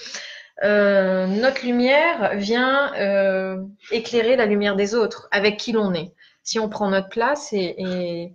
[0.63, 6.13] euh, notre lumière vient euh, éclairer la lumière des autres, avec qui l'on est.
[6.43, 7.75] Si on prend notre place et.
[7.77, 8.33] et...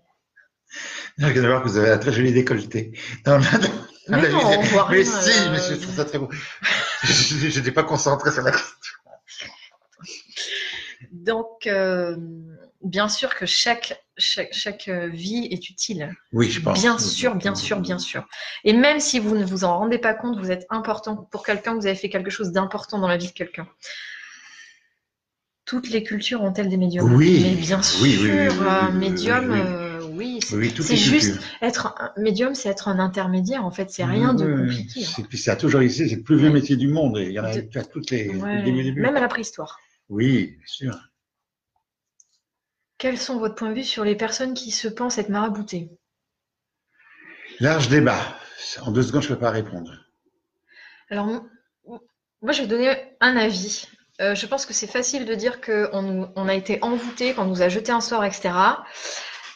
[1.18, 2.92] Je viens de voir que vous avez un très joli décolleté.
[3.26, 3.68] Non, non, non.
[4.08, 6.28] Mais, non, on voit mais rien, si, euh, mais je trouve ça très beau.
[7.04, 8.74] Je n'étais pas concentré sur la question.
[11.12, 12.16] Donc, euh,
[12.82, 16.14] bien sûr que chaque, chaque, chaque euh, vie est utile.
[16.32, 16.80] Oui, je pense.
[16.80, 18.26] Bien sûr, bien sûr, bien sûr.
[18.64, 21.74] Et même si vous ne vous en rendez pas compte, vous êtes important pour quelqu'un,
[21.74, 23.66] vous avez fait quelque chose d'important dans la vie de quelqu'un.
[25.64, 27.10] Toutes les cultures ont-elles des médiums?
[27.14, 27.40] Oui.
[27.42, 30.38] Mais bien sûr, Oui, oui, oui, oui, médium, oui, euh, oui,
[30.82, 33.64] c'est juste être un médium, c'est être un intermédiaire.
[33.64, 35.04] En fait, c'est rien de compliqué.
[35.04, 35.08] hein.
[35.16, 37.16] c'est- Puis ça a toujours existé, c'est le plus vieux métier du monde.
[37.16, 38.92] Et il y en a De- à toutes les, Ouais, les.
[38.92, 39.78] Même à la préhistoire.
[40.10, 40.98] Oui, bien sûr.
[42.98, 45.90] Quels sont votre point de vue sur les personnes qui se pensent être maraboutées?
[47.60, 48.20] Large débat.
[48.82, 49.92] En deux secondes, je ne peux pas répondre.
[51.10, 51.26] Alors,
[52.42, 53.86] moi, je vais donner un avis.
[54.20, 57.62] Euh, je pense que c'est facile de dire qu'on on a été envoûté, qu'on nous
[57.62, 58.50] a jeté un sort, etc.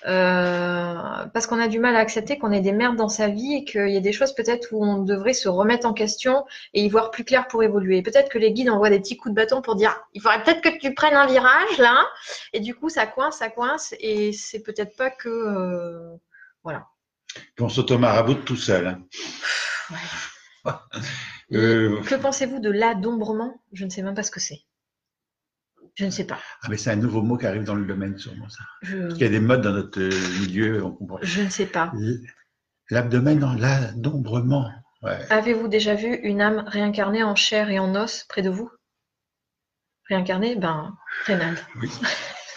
[0.07, 3.55] Euh, parce qu'on a du mal à accepter qu'on ait des merdes dans sa vie
[3.55, 6.85] et qu'il y a des choses peut-être où on devrait se remettre en question et
[6.85, 8.01] y voir plus clair pour évoluer.
[8.03, 10.61] Peut-être que les guides envoient des petits coups de bâton pour dire il faudrait peut-être
[10.63, 12.07] que tu prennes un virage là,
[12.53, 15.29] et du coup ça coince, ça coince, et c'est peut-être pas que.
[15.29, 16.17] euh,
[17.55, 18.87] Puis on s'auto-maraboute tout seul.
[18.87, 19.01] hein.
[19.91, 20.73] ouais.
[21.53, 23.55] Euh, Que pensez-vous de l'adombrement?
[23.73, 24.61] Je ne sais même pas ce que c'est.
[25.99, 26.39] Je ne sais pas.
[26.63, 28.63] ah, mais c'est un nouveau mot qui arrive dans le domaine, sûrement ça.
[28.83, 29.99] Je, Parce qu'il y a des modes dans notre
[30.41, 31.19] milieu, on comprend.
[31.23, 31.93] je ne sais pas.
[32.91, 34.71] L'abdomen dans l'adombrement.
[35.03, 35.19] Ouais.
[35.29, 38.71] Avez-vous déjà vu une âme réincarnée en chair et en os près de vous?
[40.09, 40.55] Réincarnée?
[40.55, 40.97] Ben,
[41.27, 41.57] Rénal.
[41.83, 41.91] Oui.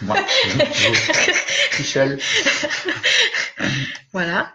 [0.02, 0.16] Moi.
[1.80, 2.20] Michel.
[4.12, 4.54] Voilà.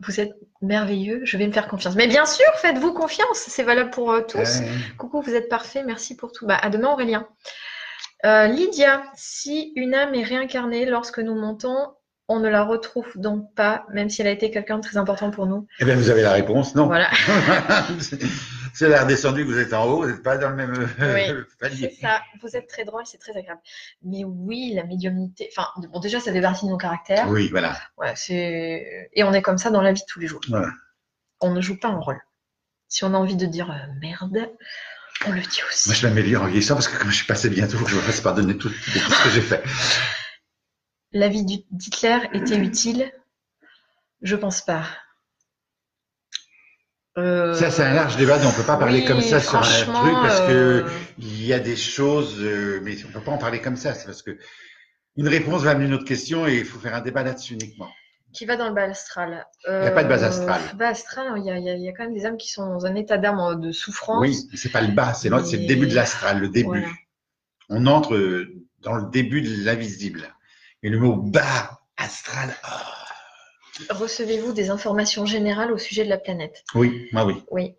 [0.00, 0.32] Vous êtes
[0.62, 1.94] merveilleux, je vais me faire confiance.
[1.94, 4.60] Mais bien sûr, faites-vous confiance, c'est valable pour euh, tous.
[4.60, 4.68] Ouais.
[4.98, 6.46] Coucou, vous êtes parfait, merci pour tout.
[6.46, 7.26] Bah, à demain Aurélien.
[8.24, 11.76] Euh, Lydia, si une âme est réincarnée lorsque nous montons,
[12.28, 15.30] on ne la retrouve donc pas, même si elle a été quelqu'un de très important
[15.30, 15.66] pour nous.
[15.80, 17.10] Eh bien, vous avez la réponse, non Voilà,
[18.74, 21.14] C'est la redescendue que vous êtes en haut, vous n'êtes pas dans le même euh,
[21.14, 21.98] Oui, c'est palier.
[22.00, 22.22] ça.
[22.42, 23.60] Vous êtes très drôle, c'est très agréable.
[24.02, 27.28] Mais oui, la médiumnité, enfin, bon, déjà, ça fait partie de nos caractères.
[27.28, 27.78] Oui, voilà.
[27.96, 29.10] Ouais, c'est...
[29.12, 30.40] Et on est comme ça dans la vie de tous les jours.
[30.48, 30.68] Voilà.
[31.40, 32.20] On ne joue pas un rôle.
[32.88, 34.50] Si on a envie de dire euh, merde,
[35.26, 35.88] on le dit aussi.
[35.88, 38.20] Moi, je m'améliore en vieillissant parce que comme je suis passé bientôt, je me fasse
[38.20, 39.62] pardonner tout, tout ce que j'ai fait.
[41.12, 43.12] La vie d'Hitler était utile?
[44.22, 44.84] Je pense pas.
[47.18, 49.40] Euh, Ça, c'est un large débat, donc on ne peut pas parler oui, comme ça
[49.40, 50.88] sur un truc parce que euh,
[51.18, 53.94] il y a des choses, euh, mais on ne peut pas en parler comme ça.
[53.94, 54.38] C'est parce que
[55.16, 57.88] une réponse va amener une autre question et il faut faire un débat là-dessus uniquement.
[58.32, 59.44] Qui va dans le bas astral?
[59.66, 60.60] Il n'y a pas de base Euh, astrale.
[60.76, 62.94] Bas astral, il y, a, il y quand même des âmes qui sont dans un
[62.94, 64.20] état d'âme de souffrance.
[64.20, 66.68] Oui, c'est pas le bas, c'est le début de l'astral, le début.
[66.68, 66.86] Voilà.
[67.70, 68.46] On entre
[68.82, 70.28] dans le début de l'invisible.
[70.84, 72.99] Et le mot bas astral, ah,
[73.88, 76.64] Recevez-vous des informations générales au sujet de la planète?
[76.74, 77.42] Oui, moi oui.
[77.50, 77.74] Oui.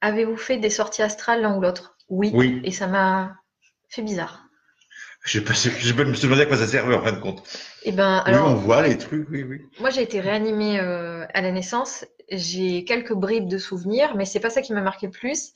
[0.00, 1.96] Avez-vous fait des sorties astrales l'un ou l'autre?
[2.08, 2.30] Oui.
[2.34, 2.60] Oui.
[2.64, 3.36] Et ça m'a
[3.88, 4.42] fait bizarre.
[5.24, 7.42] Je, sais pas- je me suis demandé à quoi ça servait en fin de compte.
[7.82, 9.60] Eh ben, Oui, alors, on voit les trucs, oui, oui.
[9.80, 12.04] moi j'ai été réanimée euh, à la naissance.
[12.30, 15.52] J'ai quelques bribes de souvenirs, mais c'est pas ça qui m'a marqué le plus.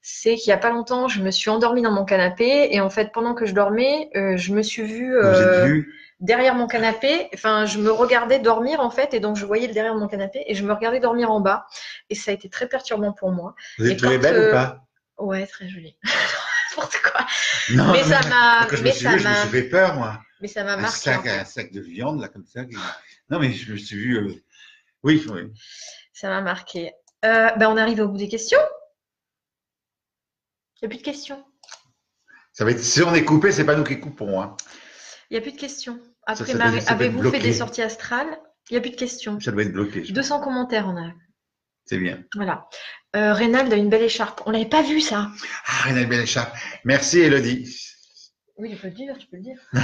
[0.00, 2.90] C'est qu'il y a pas longtemps, je me suis endormie dans mon canapé et en
[2.90, 6.54] fait, pendant que je dormais, euh, je me suis vue Vous euh, êtes vu derrière
[6.54, 7.28] mon canapé.
[7.34, 10.08] Enfin, je me regardais dormir en fait, et donc je voyais le derrière de mon
[10.08, 11.66] canapé et je me regardais dormir en bas.
[12.08, 13.54] Et ça a été très perturbant pour moi.
[13.78, 14.86] Vous êtes et trouvé quand, belle euh, ou pas?
[15.18, 15.96] Ouais, très joli.
[16.76, 17.26] N'importe quoi.
[17.72, 19.94] Non, mais ça m'a, je me mais suis ça vu, je me suis fait peur,
[19.94, 20.20] moi.
[20.40, 20.96] mais ça m'a Un marqué.
[20.98, 21.30] sac, en fait.
[21.30, 22.60] un sac de viande, là, comme ça.
[23.28, 24.16] Non, mais je me suis vu.
[24.18, 24.34] euh,
[25.02, 25.42] Oui, oui.
[26.12, 26.92] Ça m'a marqué.
[27.24, 28.60] Euh, ben, on arrive au bout des questions.
[30.76, 31.44] Il n'y a plus de questions.
[32.52, 32.80] Ça va être...
[32.82, 34.40] Si on est coupé, c'est pas nous qui coupons.
[34.40, 34.56] Hein.
[35.28, 36.00] Il n'y a plus de questions.
[36.30, 36.54] Après,
[36.86, 38.38] avez-vous fait des sorties astrales?
[38.70, 39.40] Il n'y a plus de questions.
[39.40, 40.04] Ça doit être bloqué.
[40.04, 40.12] je pense.
[40.12, 41.10] 200 commentaires, on a.
[41.86, 42.22] C'est bien.
[42.36, 42.68] Voilà.
[43.16, 44.42] Euh, Reynald a une belle écharpe.
[44.46, 45.30] On l'avait pas vu, ça.
[45.66, 46.52] Ah, René Béléchat.
[46.84, 47.68] Merci, Elodie.
[48.56, 49.58] Oui, tu peux le dire, tu peux le dire.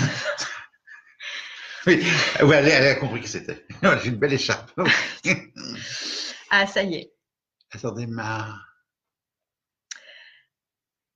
[1.86, 2.04] Oui,
[2.42, 3.64] ouais, elle, elle a compris qui c'était.
[4.02, 4.72] J'ai une belle écharpe.
[6.50, 7.12] Ah, ça y est.
[7.72, 8.60] Attendez, ma.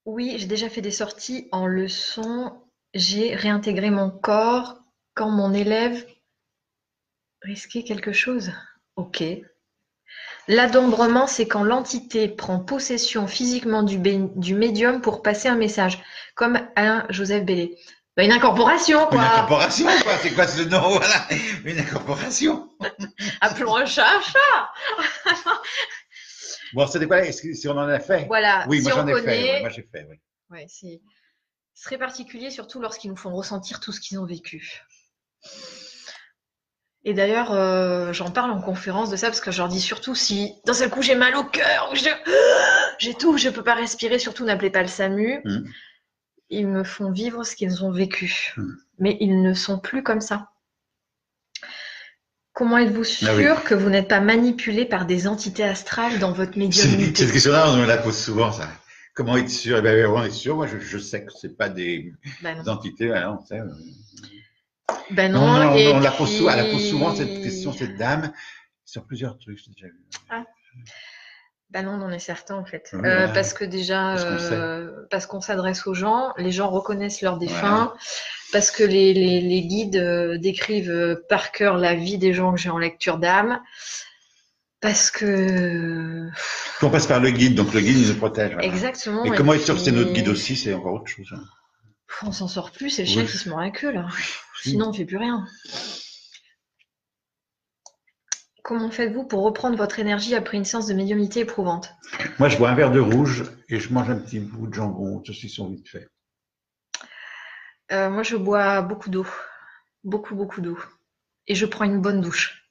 [0.04, 2.60] Oui, j'ai déjà fait des sorties en leçon.
[2.94, 4.79] J'ai réintégré mon corps
[5.20, 6.06] quand mon élève
[7.42, 8.52] risquait quelque chose.
[8.96, 9.22] Ok.
[10.48, 16.02] L'adombrement, c'est quand l'entité prend possession physiquement du, du médium pour passer un message,
[16.34, 17.76] comme Alain Joseph Bellé.
[18.16, 19.20] Bah, une incorporation, Une quoi.
[19.20, 20.16] incorporation, quoi.
[20.22, 21.26] C'est quoi ce nom Voilà.
[21.66, 22.70] Une incorporation.
[23.42, 25.52] Appelons un chat un chat.
[26.72, 28.24] Bon, c'était quoi si on en a fait?
[28.24, 28.64] Voilà.
[28.68, 29.26] Oui, si moi j'en ai fait.
[29.26, 30.16] ouais, moi j'ai fait, oui.
[30.48, 31.02] Ouais, c'est
[31.82, 34.82] très particulier, surtout lorsqu'ils nous font ressentir tout ce qu'ils ont vécu.
[37.04, 40.14] Et d'ailleurs, euh, j'en parle en conférence de ça parce que je leur dis surtout
[40.14, 42.04] si d'un seul coup j'ai mal au cœur, ou je-
[42.98, 45.40] j'ai tout, je peux pas respirer, surtout n'appelez pas le SAMU.
[45.44, 45.66] Mhm.
[46.50, 48.76] Ils me font vivre ce qu'ils ont vécu, Mhm.
[48.98, 50.50] mais ils ne sont plus comme ça.
[52.52, 53.64] Comment êtes-vous sûr Ah oui.
[53.64, 57.70] que vous n'êtes pas manipulé par des entités astrales dans votre C'est- médiumnité Cette question-là,
[57.70, 58.68] on me la pose souvent, ça.
[59.14, 59.78] Comment être sûr?
[59.78, 60.56] Eh bien, on est sûr.
[60.56, 62.12] Moi, je, je sais que c'est pas des,
[62.42, 63.14] Bah des entités.
[63.14, 63.60] hein, on sait.
[65.10, 67.42] Bah Non, non, non, et on la pose puis- souvent, elle la pose souvent cette
[67.42, 68.32] question, cette dame,
[68.84, 70.44] sur plusieurs trucs, j'ai déjà vu.
[71.70, 72.90] Bah non, on en est certain en fait.
[72.94, 74.52] Euh, parce que déjà, Parce qu'on sait.
[74.54, 77.92] euh, parce qu'on s'adresse aux gens, les gens reconnaissent leurs défunts,
[78.52, 82.58] parce que les, les, les guides euh, décrivent par cœur la vie des gens que
[82.58, 83.60] j'ai en lecture d'âme,
[84.80, 86.28] parce que
[86.78, 88.52] Puis on passe par le guide, donc le guide nous protège.
[88.54, 88.66] voilà.
[88.66, 89.24] exactement.
[89.24, 91.32] Et et comment être sûr que c'est puis- notre guide aussi, c'est encore autre chose.
[92.22, 93.28] On s'en sort plus, c'est le chien Oui.
[93.30, 94.06] qui se mord la queue là.
[94.62, 95.46] Sinon, on fait plus rien.
[98.62, 101.94] Comment faites-vous pour reprendre votre énergie après une séance de médiumnité éprouvante?
[102.38, 105.22] Moi, je bois un verre de rouge et je mange un petit bout de jambon.
[105.24, 106.08] Ceci sont vite fait.
[107.90, 109.26] Euh, moi, je bois beaucoup d'eau.
[110.04, 110.78] Beaucoup, beaucoup d'eau.
[111.46, 112.64] Et je prends une bonne douche.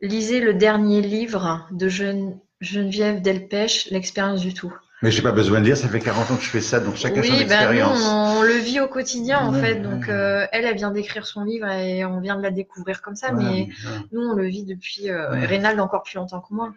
[0.00, 4.74] Lisez le dernier livre de Gen- Geneviève Delpech, L'expérience du tout.
[5.02, 6.96] Mais j'ai pas besoin de dire, ça fait 40 ans que je fais ça, donc
[6.96, 8.00] chacun son oui, ben nous, expérience.
[8.04, 9.74] on le vit au quotidien en fait.
[9.76, 13.14] Donc, euh, elle, elle vient d'écrire son livre et on vient de la découvrir comme
[13.16, 13.30] ça.
[13.32, 13.98] Voilà, mais voilà.
[14.12, 15.10] nous, on le vit depuis.
[15.10, 15.80] Euh, Ouais.
[15.80, 16.72] Encore plus longtemps que moi.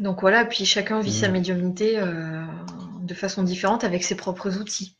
[0.00, 2.44] Donc voilà, puis chacun vit sa médiumnité euh,
[3.02, 4.96] de façon différente avec ses propres outils.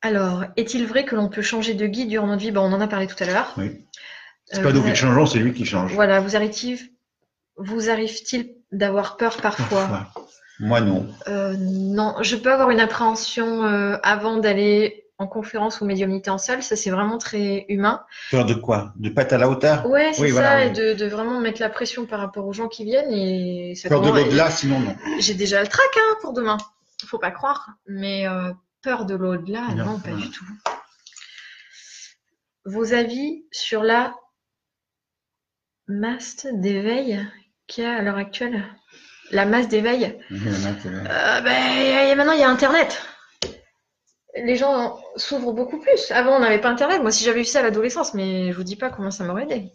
[0.00, 2.50] Alors, est-il vrai que l'on peut changer de guide durant notre vie?
[2.50, 3.54] Ben, On en a parlé tout à l'heure.
[3.56, 3.86] Oui.
[4.46, 5.94] C'est Euh, pas nous qui changeons, c'est lui qui change.
[5.94, 6.80] Voilà, vous arrive-t-il
[7.56, 9.86] vous arrive-t-il d'avoir peur parfois?
[9.86, 10.26] Parfois.
[10.60, 11.06] Moi, non.
[11.28, 16.38] Euh, Non, je peux avoir une appréhension euh, avant d'aller en conférence ou médiumnité en
[16.38, 16.62] salle.
[16.62, 18.04] Ça, c'est vraiment très humain.
[18.30, 18.92] Peur de quoi?
[18.96, 19.86] De pas être à la hauteur?
[19.88, 20.72] Ouais, c'est Oui, ça, voilà, et oui.
[20.74, 23.12] de, de vraiment mettre la pression par rapport aux gens qui viennent.
[23.12, 24.96] Et ça Peur de l'au-delà, sinon non.
[25.18, 26.58] J'ai déjà le trac hein, pour demain.
[27.06, 27.70] Faut pas croire.
[27.86, 30.16] Mais euh, peur de l'au-delà, non, Non, pas non.
[30.16, 30.44] du tout.
[32.64, 34.14] Vos avis sur la
[35.88, 37.20] masse d'éveil?
[37.66, 38.64] Qu'il y a à l'heure actuelle
[39.30, 43.02] La masse d'éveil euh, ben, maintenant, il y a Internet.
[44.34, 46.10] Les gens s'ouvrent beaucoup plus.
[46.10, 47.02] Avant, on n'avait pas Internet.
[47.02, 49.44] Moi, si j'avais eu ça à l'adolescence, mais je vous dis pas comment ça m'aurait
[49.44, 49.70] aidé.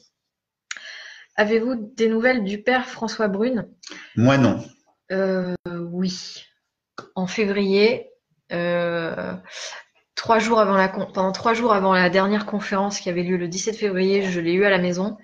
[1.36, 3.70] Avez-vous des nouvelles du père François Brune?
[4.16, 4.64] Moi, non.
[5.12, 6.44] Euh, Oui.
[7.14, 8.10] En février,
[8.52, 9.34] euh,
[10.16, 13.48] trois jours avant la pendant trois jours avant la dernière conférence qui avait lieu le
[13.48, 15.18] 17 février, je l'ai eu à la maison.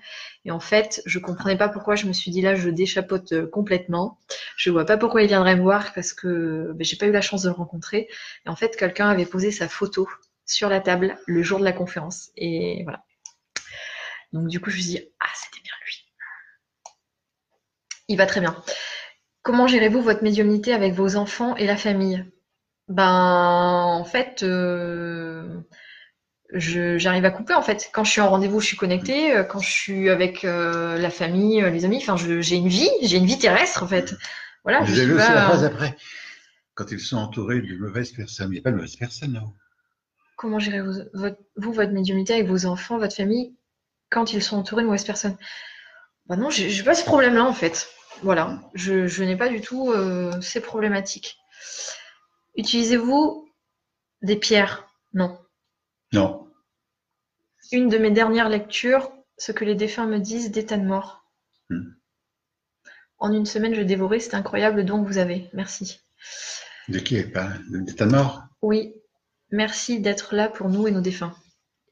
[0.44, 1.96] Et en fait, je comprenais pas pourquoi.
[1.96, 4.18] Je me suis dit là, je déchapote euh, complètement.
[4.56, 7.22] Je vois pas pourquoi il viendrait me voir parce que ben, j'ai pas eu la
[7.22, 8.08] chance de le rencontrer.
[8.44, 10.08] Et en fait, quelqu'un avait posé sa photo
[10.46, 12.30] sur la table le jour de la conférence.
[12.36, 13.04] Et voilà.
[14.32, 16.04] Donc du coup, je me suis dit ah, c'était bien lui.
[18.08, 18.62] Il va très bien.
[19.42, 22.24] Comment gérez-vous votre médiumnité avec vos enfants et la famille?
[22.88, 25.60] Ben, en fait, euh,
[26.54, 27.54] j'arrive à couper.
[27.54, 29.34] En fait, quand je suis en rendez-vous, je suis connectée.
[29.36, 32.90] Euh, Quand je suis avec euh, la famille, euh, les amis, enfin, j'ai une vie,
[33.02, 34.14] j'ai une vie terrestre, en fait.
[34.64, 34.84] Voilà.
[34.84, 35.96] je aussi pas- la phrase après.
[36.74, 38.48] Quand ils sont entourés de mauvaises personnes.
[38.48, 39.42] Il n'y a pas de mauvaises personnes, là.
[40.36, 43.54] Comment gérez-vous votre, vous, votre médiumnité avec vos enfants, votre famille,
[44.10, 45.36] quand ils sont entourés de mauvaises personnes?
[46.26, 47.88] Ben non, j'ai j'ai pas ce problème-là, en fait.
[48.22, 51.36] Voilà, je, je n'ai pas du tout euh, ces problématiques.
[52.56, 53.48] Utilisez-vous
[54.22, 54.86] des pierres?
[55.12, 55.38] Non.
[56.12, 56.43] Non.
[57.74, 61.24] Une de mes dernières lectures, ce que les défunts me disent d'état de mort.
[61.70, 61.90] Hmm.
[63.18, 65.50] En une semaine, je dévorais, c'est incroyable le don que vous avez.
[65.54, 66.00] Merci.
[66.88, 68.94] De qui est pas D'état de mort Oui,
[69.50, 71.34] merci d'être là pour nous et nos défunts.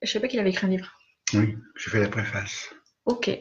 [0.02, 1.00] Je sais pas qu'il avait écrit un livre.
[1.34, 2.68] Oui, je fais la préface.
[3.04, 3.36] Ok.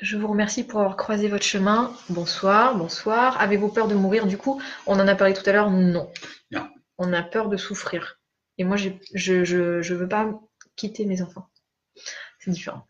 [0.00, 1.94] Je vous remercie pour avoir croisé votre chemin.
[2.08, 3.38] Bonsoir, bonsoir.
[3.38, 4.62] Avez-vous peur de mourir du coup?
[4.86, 5.70] On en a parlé tout à l'heure?
[5.70, 6.10] Non.
[6.50, 6.66] Non.
[6.96, 8.19] On a peur de souffrir.
[8.60, 9.42] Et moi, je je,
[9.80, 10.30] je veux pas
[10.76, 11.48] quitter mes enfants.
[12.40, 12.84] C'est différent.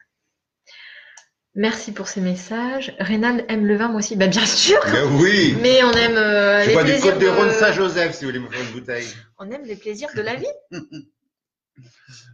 [1.54, 2.92] Merci pour ces messages.
[2.98, 4.16] Rénal aime le vin, moi aussi.
[4.16, 7.28] Bah, bien sûr Mais oui Mais on aime euh, les bois du plaisirs Côte de
[7.28, 7.50] Rhône.
[7.52, 9.06] Saint-Joseph, si vous voulez me faire une bouteille.
[9.38, 10.46] On aime les plaisirs de la vie.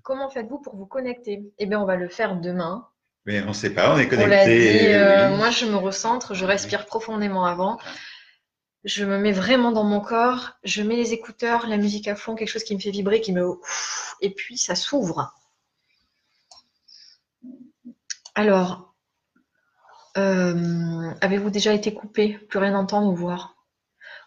[0.03, 1.43] Comment faites-vous pour vous connecter?
[1.59, 2.89] Eh bien, on va le faire demain.
[3.26, 4.95] Mais on ne sait pas, on est On l'a dit, connecté.
[4.95, 5.37] euh, oui.
[5.37, 7.76] moi je me recentre, je respire profondément avant.
[8.87, 12.37] Je me mets vraiment dans mon corps, je mets les écouteurs, la musique à fond,
[12.37, 13.45] quelque chose qui me fait vibrer, qui me...
[14.20, 15.34] Et puis ça s'ouvre.
[18.37, 18.95] Alors,
[20.16, 23.57] euh, avez-vous déjà été coupé, plus rien entendre ou voir?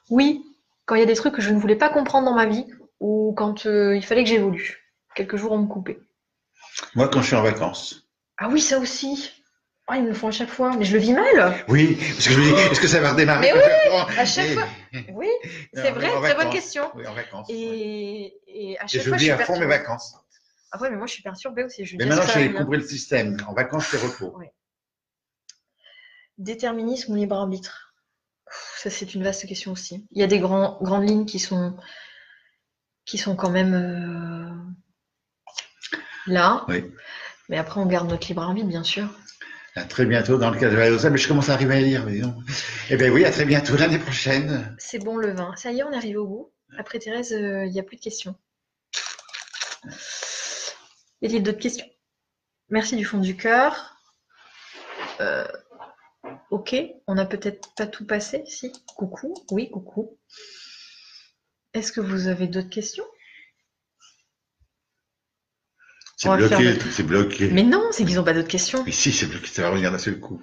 [0.10, 0.44] Oui,
[0.86, 2.66] quand il y a des trucs que je ne voulais pas comprendre dans ma vie,
[3.00, 4.94] ou quand euh, il fallait que j'évolue.
[5.16, 6.02] Quelques jours, on me coupait.
[6.96, 8.10] Moi, quand je suis en vacances.
[8.38, 9.39] Ah oui, ça aussi.
[9.92, 11.56] Ah, ils me le font à chaque fois, mais je le vis mal.
[11.68, 14.46] Oui, parce que je me dis, est-ce que ça va redémarrer Mais oui, à chaque
[14.50, 14.68] Et- fois.
[15.14, 15.28] Oui,
[15.74, 16.92] c'est vrai, très bonne question.
[16.94, 17.48] Oui, en vacances.
[17.50, 20.16] Et, et à Et chaque fois, je j'oublie suis à fond mes vacances.
[20.72, 21.86] Ah ouais, mais moi, je suis perturbée aussi.
[21.86, 23.38] Je Mais maintenant, j'ai compris le système.
[23.48, 24.38] En vacances, c'est repos.
[26.38, 27.94] Déterminisme ou libre arbitre?
[28.78, 30.08] Ça, c'est une vaste question aussi.
[30.12, 31.76] Il y a des grands, grandes lignes qui sont,
[33.06, 34.50] qui sont quand même euh,
[36.28, 36.66] là.
[36.68, 36.86] Oui.
[37.50, 39.10] Mais après, on garde notre libre arbitre, bien sûr.
[39.80, 41.80] À très bientôt dans le cadre de la Lausanne, mais je commence à arriver à
[41.80, 42.06] lire.
[42.06, 42.36] Mais non.
[42.90, 44.76] Eh bien oui, à très bientôt l'année prochaine.
[44.78, 45.56] C'est bon le vin.
[45.56, 46.52] Ça y est, on est arrivé au bout.
[46.78, 48.36] Après Thérèse, euh, il n'y a plus de questions.
[51.22, 51.86] Y a-t-il d'autres questions?
[52.68, 53.96] Merci du fond du cœur.
[55.22, 55.48] Euh,
[56.52, 56.76] ok,
[57.08, 58.74] on n'a peut-être pas tout passé, si?
[58.98, 60.20] Coucou, oui, coucou.
[61.74, 63.06] Est-ce que vous avez d'autres questions?
[66.22, 67.50] C'est bloqué, c'est bloqué.
[67.50, 68.84] Mais non, c'est qu'ils n'ont pas d'autres questions.
[68.86, 70.42] Mais si, c'est bloqué, ça va revenir d'un seul coup.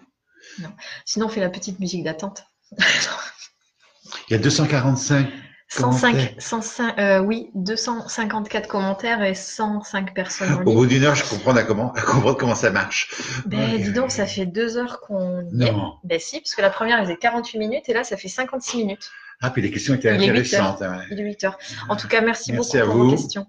[1.04, 2.44] Sinon, on fait la petite musique d'attente.
[2.78, 5.28] Il y a 245.
[5.68, 6.34] 105, Commentaires.
[6.38, 11.56] 105 euh, oui, 254 commentaires et 105 personnes en Au bout d'une heure, je comprends
[11.56, 13.10] à comment, à comprendre comment ça marche.
[13.46, 13.78] Ben, Ouais.
[13.80, 15.72] dis donc, ça fait deux heures qu'on y est.
[15.72, 15.94] Non.
[16.04, 18.78] Ben si, parce que la première, elle faisait 48 minutes et là, ça fait 56
[18.78, 19.10] minutes.
[19.42, 20.80] Ah, puis les questions étaient Il est intéressantes.
[20.82, 21.02] hein.
[21.10, 21.58] Il est 8 heures.
[21.88, 23.46] En tout cas, merci, Merci beaucoup à pour vos questions.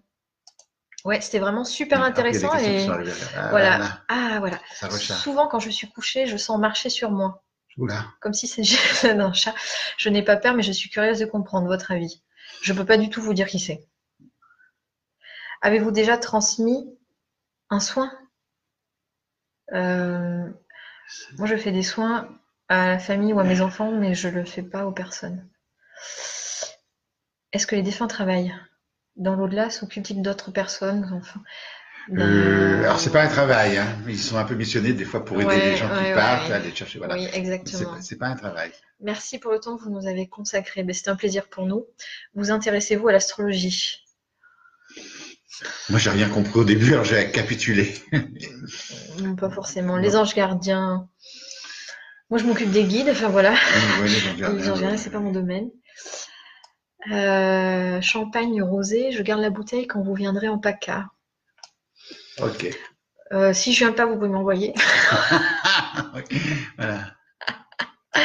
[1.08, 2.86] Ouais, c'était vraiment super Ah, intéressant et.
[3.36, 3.78] Ah, voilà.
[3.78, 4.60] là, ah voilà.
[4.74, 5.22] Ça recharge.
[5.22, 7.44] Souvent, quand je suis couchée, je sens marcher sur moi,
[7.78, 8.06] Oula.
[8.20, 9.56] comme si c'était un chat.
[9.98, 12.22] Je n'ai pas peur, mais je suis curieuse de comprendre votre avis.
[12.62, 13.88] Je peux pas du tout vous dire qui c'est.
[15.62, 16.90] Avez-vous déjà transmis
[17.70, 18.12] un soin?
[19.74, 20.50] Euh,
[21.38, 22.30] Moi, je fais des soins
[22.70, 25.48] à la famille ou à mes enfants, mais je le fais pas aux personnes.
[27.52, 28.56] Est-ce que les défunts travaillent?
[29.18, 31.42] Dans l'au-delà S'occupent-ils d'autres personnes enfin,
[32.18, 33.78] Euh, alors, c'est pas un travail.
[33.78, 33.88] Hein.
[34.08, 36.50] Ils sont un peu missionnés des fois pour aider Ouais, les gens qui ouais, partent
[36.52, 37.00] à les chercher.
[37.00, 37.16] Voilà.
[37.16, 37.98] Oui, exactement.
[38.02, 38.72] c'est pas un travail.
[39.02, 40.86] Merci pour le temps que vous nous avez consacré.
[40.94, 41.86] C'est un plaisir pour nous.
[42.34, 44.04] Vous intéressez-vous à l'astrologie?
[45.90, 47.94] Moi, j'ai rien compris au début, alors j'ai capitulé.
[49.22, 49.98] Non, Pas forcément.
[49.98, 51.10] Les anges gardiens.
[52.30, 53.10] Moi, je m'occupe des guides.
[53.10, 53.56] Enfin voilà.
[54.02, 55.70] Oui, les anges gardiens, c'est pas mon domaine.
[57.12, 59.12] Euh, champagne rosé.
[59.12, 61.08] Je garde la bouteille quand vous viendrez en PACA.
[62.42, 62.68] Ok.
[63.34, 64.74] Euh, si je viens pas, vous pouvez m'envoyer.
[66.78, 67.14] Voilà.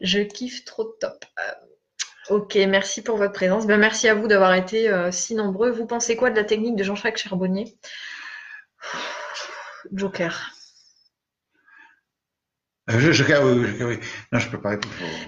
[0.00, 1.24] Je kiffe trop top.
[1.38, 3.66] Euh, ok, merci pour votre présence.
[3.66, 5.70] Ben, merci à vous d'avoir été euh, si nombreux.
[5.70, 7.76] Vous pensez quoi de la technique de Jean-Jacques Charbonnier?
[9.92, 10.52] Joker.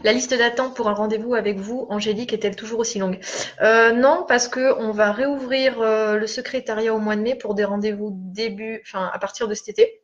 [0.02, 3.20] La liste d'attente pour un rendez-vous avec vous, Angélique, est-elle toujours aussi longue?
[3.61, 7.54] Euh, Non, parce que on va réouvrir euh, le secrétariat au mois de mai pour
[7.54, 10.02] des rendez-vous début, enfin à partir de cet été.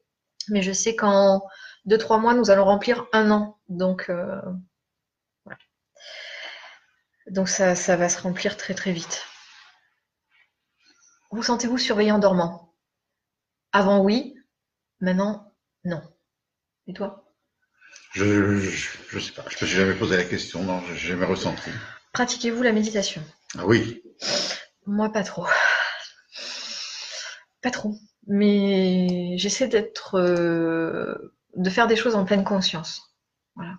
[0.48, 1.42] Mais je sais qu'en
[1.86, 4.40] deux trois mois, nous allons remplir un an, donc euh,
[7.30, 9.24] donc ça, ça va se remplir très très vite.
[11.30, 12.74] Vous sentez-vous surveillé en dormant?
[13.72, 14.36] Avant oui,
[15.00, 15.52] maintenant
[15.84, 16.02] non.
[16.86, 17.25] Et toi?
[18.16, 18.58] Je,
[19.10, 19.44] je sais pas.
[19.48, 20.64] Je me suis jamais posé la question.
[20.64, 21.70] Non, je j'ai jamais ressenti.
[22.12, 23.22] Pratiquez-vous la méditation?
[23.56, 24.02] Ah oui.
[24.86, 25.46] Moi, pas trop.
[27.62, 27.94] Pas trop.
[28.26, 33.14] Mais j'essaie d'être, euh, de faire des choses en pleine conscience.
[33.54, 33.78] Voilà.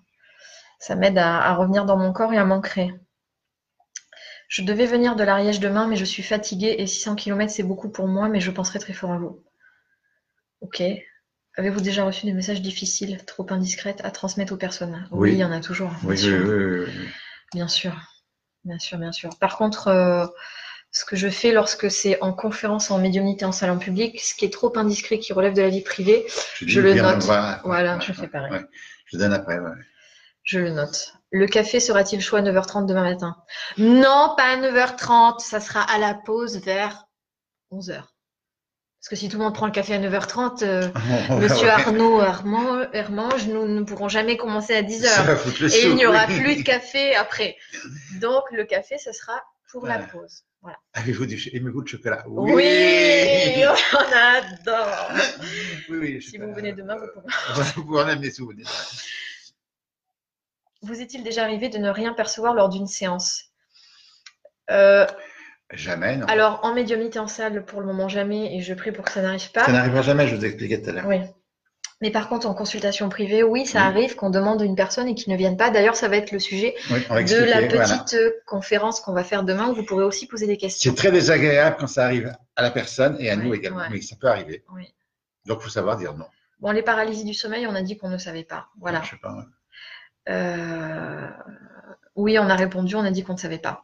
[0.80, 2.92] Ça m'aide à, à revenir dans mon corps et à m'ancrer.
[4.50, 7.90] Je devais venir de l'Ariège demain, mais je suis fatiguée et 600 km c'est beaucoup
[7.90, 9.42] pour moi, mais je penserai très fort à vous.
[10.62, 10.82] Ok.
[11.58, 15.08] Avez-vous déjà reçu des messages difficiles, trop indiscrètes à transmettre aux personnes?
[15.12, 15.32] Oui.
[15.34, 15.90] il y en a toujours.
[15.90, 16.46] bien Oui, oui, sûr.
[16.48, 17.10] oui, oui, oui.
[17.54, 17.96] Bien sûr,
[18.64, 19.30] bien sûr, bien sûr.
[19.40, 20.28] Par contre, euh,
[20.92, 24.36] ce que je fais lorsque c'est en conférence, en médiumnité, en salle en public, ce
[24.36, 26.26] qui est trop indiscret, qui relève de la vie privée,
[26.62, 27.24] Je le note.
[27.24, 28.52] Voilà, Ouais, je fais pareil.
[28.52, 28.66] ouais.
[29.06, 29.58] Je donne après.
[29.60, 29.72] ouais.
[30.44, 31.14] je le note.
[31.32, 33.36] Le café sera-t-il chaud à 9h30 demain matin?
[33.78, 37.06] Non, pas à 9h30, ça sera à la pause vers
[37.72, 38.04] 11h.
[39.08, 40.90] Parce que si tout le monde prend le café à 9h30, euh,
[41.40, 41.72] Monsieur Ouais.
[41.72, 45.06] Arnaud Armand, Hermange, nous ne pourrons jamais commencer à 10h.
[45.06, 46.42] Ça va foutre le Et il n'y aura oui.
[46.42, 47.56] plus de café après.
[48.20, 49.42] Donc le café, ce sera
[49.72, 50.44] pour la pause.
[50.62, 50.78] Voilà.
[50.94, 52.26] Avez-vous du, aimez-vous le chocolat?
[52.28, 55.10] Oui, on adore.
[55.88, 57.64] Oui, Si vous venez demain, vous pourrez.
[57.78, 58.68] Vous pouvez en amener souvenirs.
[60.82, 63.46] vous est-il déjà arrivé de ne rien percevoir lors d'une séance?
[64.70, 65.08] Euh,
[65.74, 66.26] Jamais, non.
[66.28, 69.22] Alors, en médiumnité en salle, pour le moment, jamais, et je prie pour que ça
[69.22, 69.66] n'arrive pas.
[69.66, 71.06] Ça n'arrivera jamais, je vous expliquais tout à l'heure.
[71.08, 71.20] Oui.
[72.00, 73.86] Mais par contre, en consultation privée, oui, ça Oui.
[73.86, 75.72] arrive qu'on demande une personne et qu'ils ne viennent pas.
[75.72, 77.84] D'ailleurs, ça va être le sujet Oui, de la voilà.
[77.84, 80.92] petite euh, conférence qu'on va faire demain où vous pourrez aussi poser des questions.
[80.92, 83.80] C'est très désagréable quand ça arrive à la personne et à nous également.
[83.80, 83.88] ouais.
[83.90, 84.64] Mais ça peut arriver.
[84.76, 84.94] Oui.
[85.48, 86.28] Donc, il faut savoir dire non.
[86.60, 88.68] Bon, les paralysies du sommeil, on a dit qu'on ne savait pas.
[88.80, 89.02] Voilà.
[89.04, 89.36] Je sais pas.
[90.30, 91.28] Euh,
[92.16, 93.84] Oui, on a répondu, on a dit qu'on ne savait pas.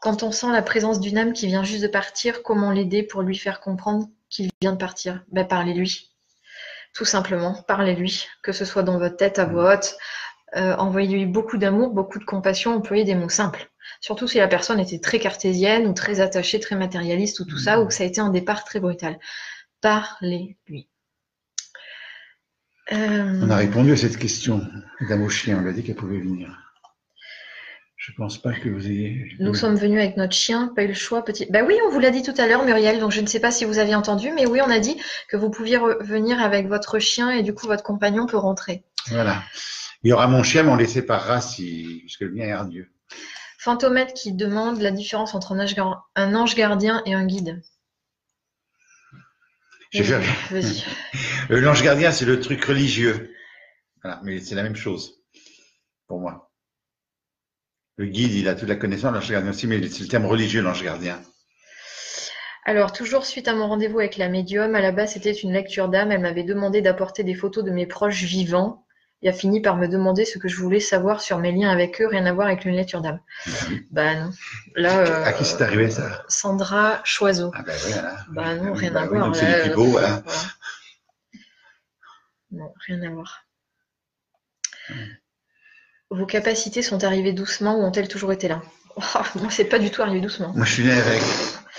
[0.00, 3.22] Quand on sent la présence d'une âme qui vient juste de partir, comment l'aider pour
[3.22, 5.24] lui faire comprendre qu'il vient de partir?
[5.32, 6.10] Ben, Parlez-lui.
[6.94, 8.26] Tout simplement, parlez-lui.
[8.42, 9.96] Que ce soit dans votre tête, à voix haute.
[10.56, 13.70] Euh, Envoyez-lui beaucoup d'amour, beaucoup de compassion, employez des mots simples.
[14.00, 17.80] Surtout si la personne était très cartésienne ou très attachée, très matérialiste ou tout ça,
[17.80, 19.18] ou que ça a été un départ très brutal.
[19.80, 20.88] Parlez-lui.
[22.92, 24.66] Euh, On a répondu à cette question.
[25.00, 26.67] Madame au chien, on lui a dit qu'elle pouvait venir.
[28.08, 29.36] Je pense pas que vous ayez.
[29.38, 31.46] Nous sommes venus avec notre chien, pas eu le choix, petit.
[31.50, 33.50] Bah oui, on vous l'a dit tout à l'heure, Muriel, donc je ne sais pas
[33.50, 34.96] si vous aviez entendu, mais oui, on a dit
[35.28, 38.82] que vous pouviez revenir avec votre chien et du coup votre compagnon peut rentrer.
[39.08, 39.42] Voilà.
[40.02, 42.90] Il y aura mon chien, mais on les séparera si, puisque le mien est hardieux.
[43.58, 47.60] Fantomètre qui demande la différence entre un ange, gar- un ange gardien et un guide.
[49.90, 50.84] J'ai fait- Vas-y.
[51.50, 53.34] Euh, L'ange gardien, c'est le truc religieux.
[54.02, 55.22] Voilà, mais c'est la même chose
[56.06, 56.47] pour moi.
[57.98, 60.62] Le guide, il a toute la connaissance, l'ange gardien aussi, mais c'est le terme religieux,
[60.62, 61.20] l'ange gardien.
[62.64, 65.88] Alors, toujours suite à mon rendez-vous avec la médium, à la base c'était une lecture
[65.88, 66.12] d'âme.
[66.12, 68.84] Elle m'avait demandé d'apporter des photos de mes proches vivants
[69.22, 72.00] et a fini par me demander ce que je voulais savoir sur mes liens avec
[72.00, 73.18] eux, rien à voir avec une lecture d'âme.
[73.90, 74.30] Bah non.
[74.76, 76.24] Là, euh, À qui c'est arrivé ça?
[76.28, 77.50] Sandra Choiseau.
[77.54, 78.16] Ah ben voilà.
[78.30, 79.26] Bah non, Oui, rien bah à oui, voir.
[79.26, 80.22] donc c'est plus euh, beaux, voilà.
[80.24, 80.40] voilà.
[82.50, 83.44] Non, rien à voir.
[86.10, 88.62] Vos capacités sont arrivées doucement ou ont-elles toujours été là
[88.96, 89.02] Oh,
[89.36, 90.52] Moi, c'est pas du tout arrivé doucement.
[90.54, 91.22] Moi, je suis né avec,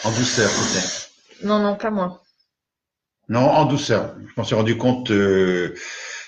[0.03, 1.09] en douceur, peut-être.
[1.43, 2.23] Non, non, pas moi.
[3.27, 4.15] Non, en douceur.
[4.19, 5.75] Je m'en suis rendu compte euh,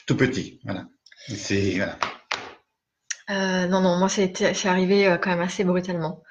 [0.08, 0.60] tout petit.
[0.64, 0.86] Voilà.
[1.28, 1.98] C'est voilà.
[3.30, 6.22] Euh, non, non, moi, c'est arrivé euh, quand même assez brutalement.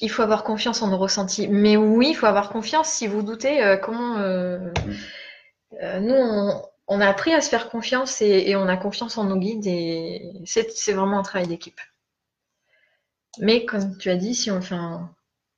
[0.00, 1.48] Il faut avoir confiance en nos ressentis.
[1.48, 2.88] Mais oui, il faut avoir confiance.
[2.90, 4.18] Si vous doutez, comment.
[5.82, 6.62] euh, nous, on,
[6.92, 9.66] on a appris à se faire confiance et, et on a confiance en nos guides
[9.66, 11.80] et c'est vraiment un travail d'équipe.
[13.38, 15.08] Mais comme tu as dit, si on fait un-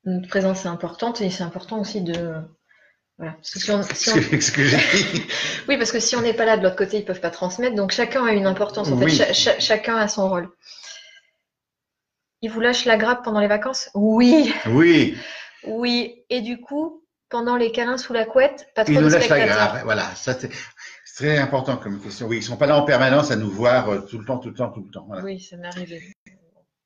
[0.05, 2.35] notre présence est importante et c'est important aussi de.
[3.16, 3.33] Voilà.
[3.33, 5.22] Parce que si on- si on- Ce que, ce que j'ai dit.
[5.68, 7.76] oui, parce que si on n'est pas là de l'autre côté, ils peuvent pas transmettre.
[7.76, 8.91] Donc chacun a une importance.
[8.91, 10.51] En fait, chacun a son rôle.
[12.43, 13.89] Ils vous lâchent la grappe pendant les vacances?
[13.95, 15.16] Oui, Oui,
[15.64, 16.24] oui.
[16.28, 19.28] Et du coup, pendant les câlins sous la couette, pas trop ils de nous lâchent
[19.28, 19.80] la grave.
[19.85, 20.35] Voilà, ça
[21.14, 22.26] c'est très important comme question.
[22.26, 24.48] Oui, ils sont pas là en permanence à nous voir euh, tout le temps, tout
[24.48, 25.04] le temps, tout le temps.
[25.06, 25.22] Voilà.
[25.22, 26.02] Oui, ça m'est arrivé.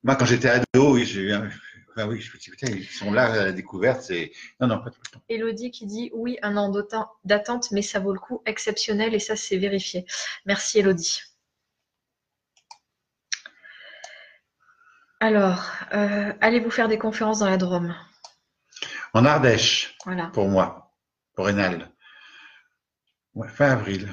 [0.02, 1.48] Moi, quand j'étais ado, oui, j'ai eu un-
[1.90, 4.02] enfin, oui, je me suis dit, putain, ils sont là à la découverte.
[4.02, 5.20] C'est non, non, pas tout le temps.
[5.28, 6.72] Elodie qui dit oui, un an
[7.24, 10.04] d'attente, mais ça vaut le coup, exceptionnel, et ça c'est vérifié.
[10.44, 11.20] Merci Elodie.
[15.20, 15.64] Alors,
[15.94, 17.94] euh, allez-vous faire des conférences dans la Drôme?
[19.14, 20.26] En Ardèche, Voilà.
[20.26, 20.92] pour moi,
[21.34, 21.90] pour Rénal.
[23.36, 24.08] Ouais, fin avril.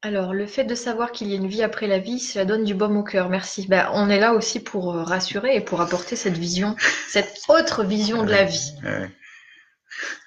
[0.00, 2.64] Alors, le fait de savoir qu'il y a une vie après la vie, cela donne
[2.64, 3.28] du baume au cœur.
[3.28, 3.66] Merci.
[3.68, 6.76] Bah, on est là aussi pour euh, rassurer et pour apporter cette vision,
[7.08, 8.74] cette autre vision de la vie.
[8.82, 9.10] Ouais.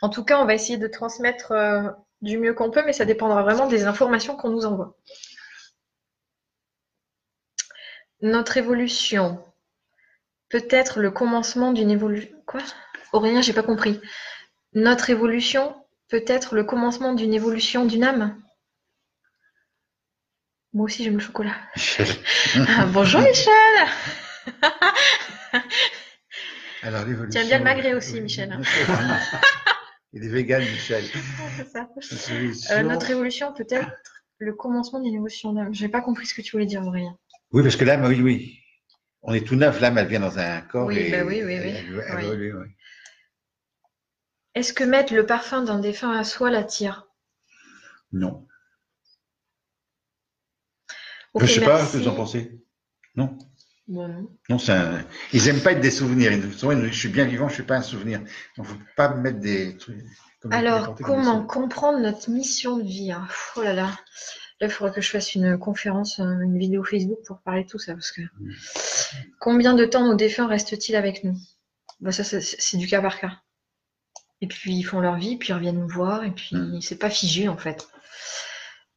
[0.03, 1.89] En tout cas, on va essayer de transmettre euh,
[2.22, 4.95] du mieux qu'on peut, mais ça dépendra vraiment des informations qu'on nous envoie.
[8.22, 9.43] Notre évolution
[10.49, 12.30] peut être le commencement d'une évolution.
[12.45, 12.62] Quoi?
[13.14, 13.99] Aurélien, j'ai pas compris.
[14.74, 15.80] Notre évolution
[16.12, 18.38] peut être le commencement d'une évolution d'une âme
[20.74, 21.55] Moi aussi, j'aime le chocolat.
[22.68, 23.53] Ah, bonjour Michel
[26.84, 27.30] Alors, l'évolution.
[27.30, 28.59] Tu aimes bien le magret aussi, Michel.
[30.14, 31.05] Il est vegan, Michel.
[31.55, 31.88] C'est ça.
[31.95, 33.89] Notre évolution- Euh, notre évolution peut être
[34.39, 35.74] le commencement d'une évolution d'âme.
[35.74, 37.16] J'ai pas compris ce que tu voulais dire, Aurélien.
[37.53, 38.57] Oui, parce que l'âme, oui, oui.
[39.22, 40.88] On est tout neuf, l'âme, elle vient dans un corps.
[40.88, 41.74] Oui, et bah oui, oui, oui.
[41.76, 42.68] elle- elle oui.
[44.55, 47.07] Est-ce que mettre le parfum d'un défunt à soi l'attire?
[48.11, 48.45] Non.
[51.33, 52.61] Ok, je sais pas ce que vous en pensez.
[53.15, 53.37] Non?
[53.87, 54.29] Bon, non.
[54.49, 55.05] Non, c'est un...
[55.33, 56.31] Ils aiment pas être des souvenirs.
[56.33, 58.21] Ils souvent, ils disent, je suis bien vivant, je suis pas un souvenir.
[58.57, 60.03] Donc, faut pas me mettre des trucs.
[60.41, 63.25] comme- Alors, n'importe comment comprendre notre mission de vie hein?
[63.27, 63.87] Pff, Oh là là.
[64.59, 67.69] Là, il faudrait que je fasse une conférence, euh, une vidéo Facebook pour parler de
[67.69, 67.93] tout ça.
[67.93, 68.21] Parce que...
[69.39, 71.35] Combien de temps nos défunts restent-ils avec nous?
[72.01, 73.41] Bah, Ça, c'est- c'est du cas par cas.
[74.41, 76.81] Et puis, ils font leur vie, puis ils reviennent nous voir, et puis Mm.
[76.81, 77.87] c'est pas figé en fait.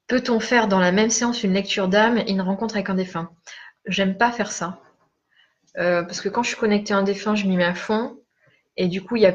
[0.07, 3.31] Peut-on faire dans la même séance une lecture d'âme et une rencontre avec un défunt?
[3.87, 4.81] J'aime pas faire ça.
[5.79, 8.17] Euh, parce que quand je suis connectée à un défunt, je m'y mets à fond.
[8.77, 9.35] Et du coup, il y a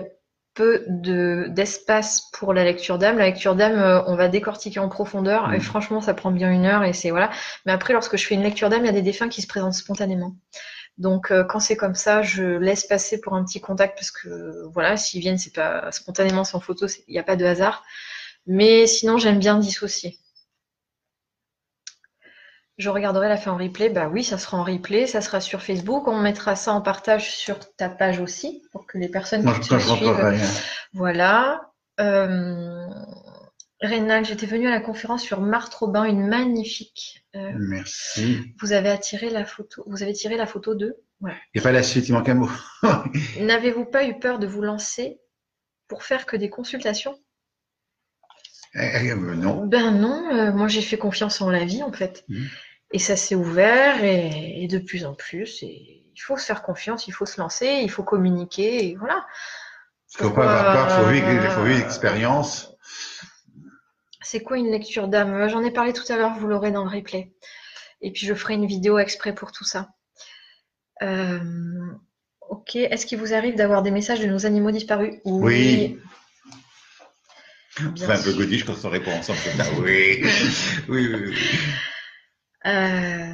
[0.54, 3.18] peu de, d'espace pour la lecture d'âme.
[3.18, 5.52] La lecture d'âme, euh, on va décortiquer en profondeur.
[5.54, 5.62] Et Mhm.
[5.64, 6.84] franchement, ça prend bien une heure.
[6.84, 7.30] Et c'est voilà.
[7.66, 9.48] Mais après, lorsque je fais une lecture d'âme, il y a des défunts qui se
[9.48, 10.36] présentent spontanément.
[11.00, 14.66] Donc, euh, quand c'est comme ça, je laisse passer pour un petit contact parce que
[14.74, 17.84] voilà, s'ils viennent, c'est pas spontanément sans photo, il n'y a pas de hasard.
[18.46, 20.20] Mais sinon, j'aime bien dissocier.
[22.78, 23.90] Je regarderai la fin en replay.
[23.90, 26.08] Bah oui, ça sera en replay, ça sera sur Facebook.
[26.08, 29.80] On mettra ça en partage sur ta page aussi pour que les personnes qui te
[29.80, 30.16] suivent.
[30.16, 30.48] rien.
[30.94, 31.62] Voilà.
[32.00, 32.88] Euh,
[33.82, 37.26] Rénal, j'étais venue à la conférence sur Marthe Robin, une magnifique.
[37.36, 38.54] euh, Merci.
[38.60, 39.84] vous avez attiré la photo.
[39.88, 40.98] Vous avez tiré la photo de.
[41.22, 41.34] Ouais.
[41.54, 42.50] Il n'y a pas la suite, il manque un mot.
[43.40, 45.22] N'avez-vous pas eu peur de vous lancer
[45.88, 47.18] pour faire que des consultations?
[48.76, 49.66] Eh, eh, non.
[49.66, 52.26] Ben non, euh, moi j'ai fait confiance en la vie en fait.
[52.28, 52.48] Mhm.
[52.92, 55.64] Et ça s'est ouvert et, et de plus en plus.
[55.64, 59.26] Et il faut se faire confiance, il faut se lancer, il faut communiquer et voilà.
[60.20, 62.76] Il ne faut pas avoir peur, il faut vivre, Euh, l'expérience.
[64.32, 65.34] C'est quoi une lecture d'âme?
[65.34, 67.34] Euh, J'en ai parlé tout à l'heure, vous l'aurez dans le replay.
[68.02, 69.90] Et puis je ferai une vidéo exprès pour tout ça.
[71.02, 71.40] Euh,
[72.48, 75.16] ok, est-ce qu'il vous arrive d'avoir des messages de nos animaux disparus?
[75.26, 75.98] Oui.
[77.96, 79.74] C'est un peu godiche quand on répond ensemble comme ça.
[79.80, 80.22] Oui.
[80.90, 81.36] oui, oui, oui.
[82.68, 83.34] Euh,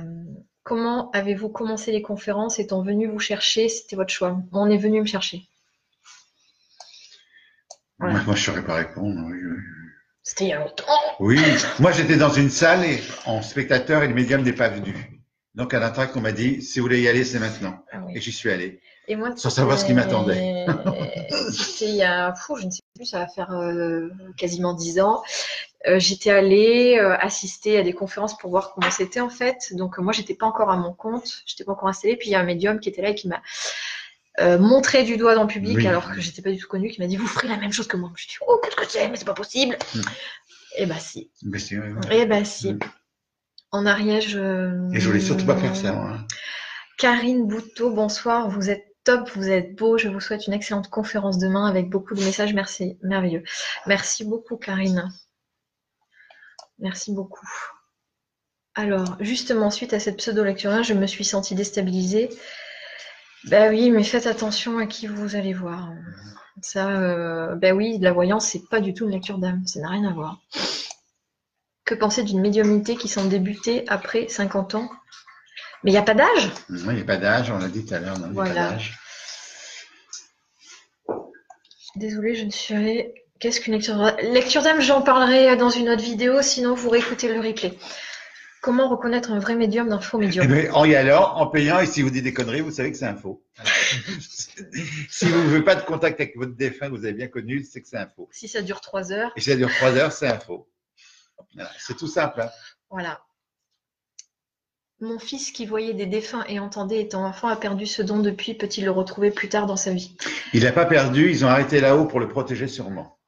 [0.64, 4.41] comment avez-vous commencé les conférences Étant venu vous chercher, c'était votre choix.
[4.54, 5.46] On est venu me chercher.
[8.00, 8.24] Voilà.
[8.24, 9.28] Moi, je ne saurais pas répondre.
[9.30, 9.58] Oui, oui.
[10.28, 10.86] C'était il y a longtemps.
[11.19, 11.39] Oui,
[11.80, 15.21] moi j'étais dans une salle et en spectateur et le médium n'est pas venu.
[15.53, 17.78] Donc à l'intract, on m'a dit si vous voulez y aller, c'est maintenant.
[17.91, 18.13] Ah oui.
[18.15, 18.82] Et j'y suis allé.
[19.07, 20.65] Et moi, Sans savoir ce qui m'attendait.
[21.51, 24.99] C'était il y a, fou, je ne sais plus, ça va faire euh, quasiment dix
[24.99, 25.21] ans.
[25.88, 29.73] Euh, j'étais allée euh, assister à des conférences pour voir comment c'était en fait.
[29.73, 32.17] Donc euh, moi, j'étais pas encore à mon compte, j'étais pas encore installée.
[32.17, 33.41] Puis il y a un médium qui était là et qui m'a
[34.39, 35.88] euh, montré du doigt dans le public Oui.
[35.88, 37.88] alors que j'étais pas du tout connue, qui m'a dit vous ferez la même chose
[37.88, 38.11] que moi.
[38.15, 39.77] Je dis oh qu'est-ce que c'est, mais c'est pas possible.
[39.95, 40.01] Mm.
[40.77, 41.31] Et bah si.
[41.43, 42.17] Ouais, ouais.
[42.19, 42.73] Et bah si.
[42.73, 42.79] Mm.
[43.71, 44.36] En Ariège.
[44.36, 45.89] euh, Et je voulais surtout pas faire ça.
[45.93, 46.25] hein.
[46.97, 48.49] Karine Bouteau, bonsoir.
[48.49, 49.97] Vous êtes top, vous êtes beau.
[49.97, 52.53] Je vous souhaite une excellente conférence demain avec beaucoup de messages.
[52.53, 53.43] Merci, merveilleux.
[53.86, 55.09] Merci beaucoup, Karine.
[56.79, 57.49] Merci beaucoup.
[58.75, 62.29] Alors, justement, suite à cette pseudo-lecture, je me suis sentie déstabilisée.
[63.48, 65.89] Bah oui, mais faites attention à qui vous allez voir.
[66.62, 69.66] Ça, euh, bah oui, la voyance, c'est pas du tout une lecture d'âme.
[69.68, 70.39] Ça n'a rien à voir.
[71.84, 74.89] Que penser d'une médiumnité qui semble débuter après 50 ans?
[75.84, 76.50] Mais il n'y a pas d'âge?
[76.70, 78.32] Non, Il n'y a pas d'âge, on l'a dit tout à l'heure, il n'y a
[78.32, 78.54] Voilà.
[78.54, 78.98] pas d'âge.
[81.96, 83.04] Désolée, je ne suis.
[83.39, 87.32] Qu'est-ce qu'une lecture d'âme Lecture d'âme, j'en parlerai dans une autre vidéo, sinon vous réécoutez
[87.32, 87.78] le replay.
[88.66, 91.80] Comment reconnaître un vrai médium d'un faux Eh médium ben, en y allant, en payant,
[91.82, 93.45] et si vous dites des conneries, vous savez que c'est un faux.
[94.20, 97.63] si vous ne voulez pas de contact avec votre défunt que vous avez bien connu,
[97.63, 98.28] c'est que c'est un faux.
[98.32, 100.68] Si ça dure trois heures, Et si ça dure trois heures, c'est un faux.
[101.53, 102.41] Voilà, C'est tout simple.
[102.41, 102.49] hein.
[102.89, 103.22] voilà.
[104.99, 108.55] Mon fils qui voyait des défunts et entendait étant enfant a perdu ce don depuis.
[108.55, 110.18] Peut-il le retrouver plus tard dans sa vie?
[110.53, 113.20] Il n'a pas perdu, ils ont arrêté là-haut pour le protéger sûrement.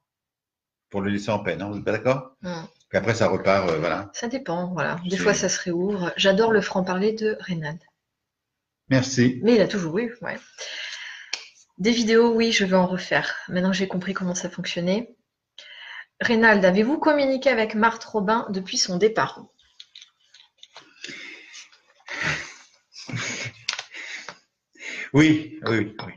[0.89, 2.35] Pour le laisser en peine, hein, vous n'êtes pas d'accord?
[2.89, 4.09] Puis après, ça repart, euh, voilà.
[4.13, 4.97] Ça dépend, voilà.
[5.09, 6.13] Des fois, ça se réouvre.
[6.15, 7.79] J'adore le franc-parler de Reynald.
[8.89, 9.39] Merci.
[9.43, 10.37] Mais il a toujours eu, ouais.
[11.77, 13.35] Des vidéos, oui, je vais en refaire.
[13.49, 15.15] Maintenant que j'ai compris comment ça fonctionnait.
[16.21, 19.45] Reynald, avez-vous communiqué avec Marthe Robin depuis son départ?
[25.13, 26.13] Oui, oui, oui.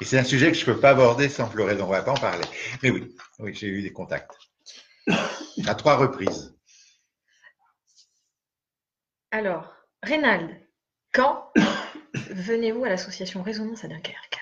[0.00, 1.96] Et c'est un sujet que je ne peux pas aborder sans pleurer, donc on ne
[1.96, 2.44] va pas en parler.
[2.82, 4.37] Mais oui, oui, j'ai eu des contacts.
[5.66, 6.54] À trois reprises.
[9.30, 10.56] Alors, Reynald,
[11.12, 11.52] quand
[12.30, 14.38] venez-vous à l'association Résonance à Dunkerque?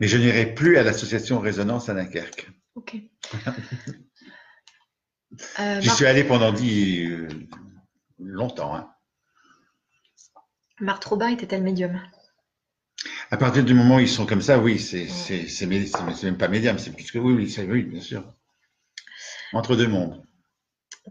[0.00, 2.50] Mais je n'irai plus à l'association Résonance à Dunkerque.
[2.76, 2.96] Ok.
[5.58, 7.28] Euh, J'y suis allé pendant dix, euh,
[8.18, 8.74] longtemps.
[8.76, 8.92] hein.
[10.80, 12.00] Marthe Robin était-elle médium?
[13.30, 16.92] À partir du moment où ils sont comme ça, oui, c'est même pas médium, c'est
[16.92, 18.24] plus que oui, oui, oui, bien sûr.
[19.52, 20.22] Entre deux mondes.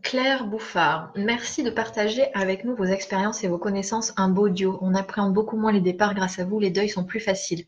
[0.03, 4.14] Claire Bouffard, merci de partager avec nous vos expériences et vos connaissances.
[4.18, 4.77] Un beau duo.
[4.81, 6.59] On appréhende beaucoup moins les départs grâce à vous.
[6.59, 7.65] Les deuils sont plus faciles.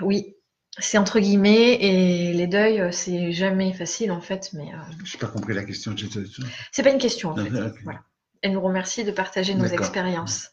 [0.00, 0.36] Oui,
[0.78, 5.14] c'est entre guillemets et les deuils, euh, c'est jamais facile en fait, mais euh, Je
[5.14, 5.94] n'ai pas compris la question.
[5.96, 6.24] j'ai- j'ai-
[6.70, 7.50] c'est pas une question en fait.
[7.50, 7.78] Non, ok.
[7.84, 8.00] Voilà.
[8.40, 10.50] Elle nous remercie de partager nos expériences.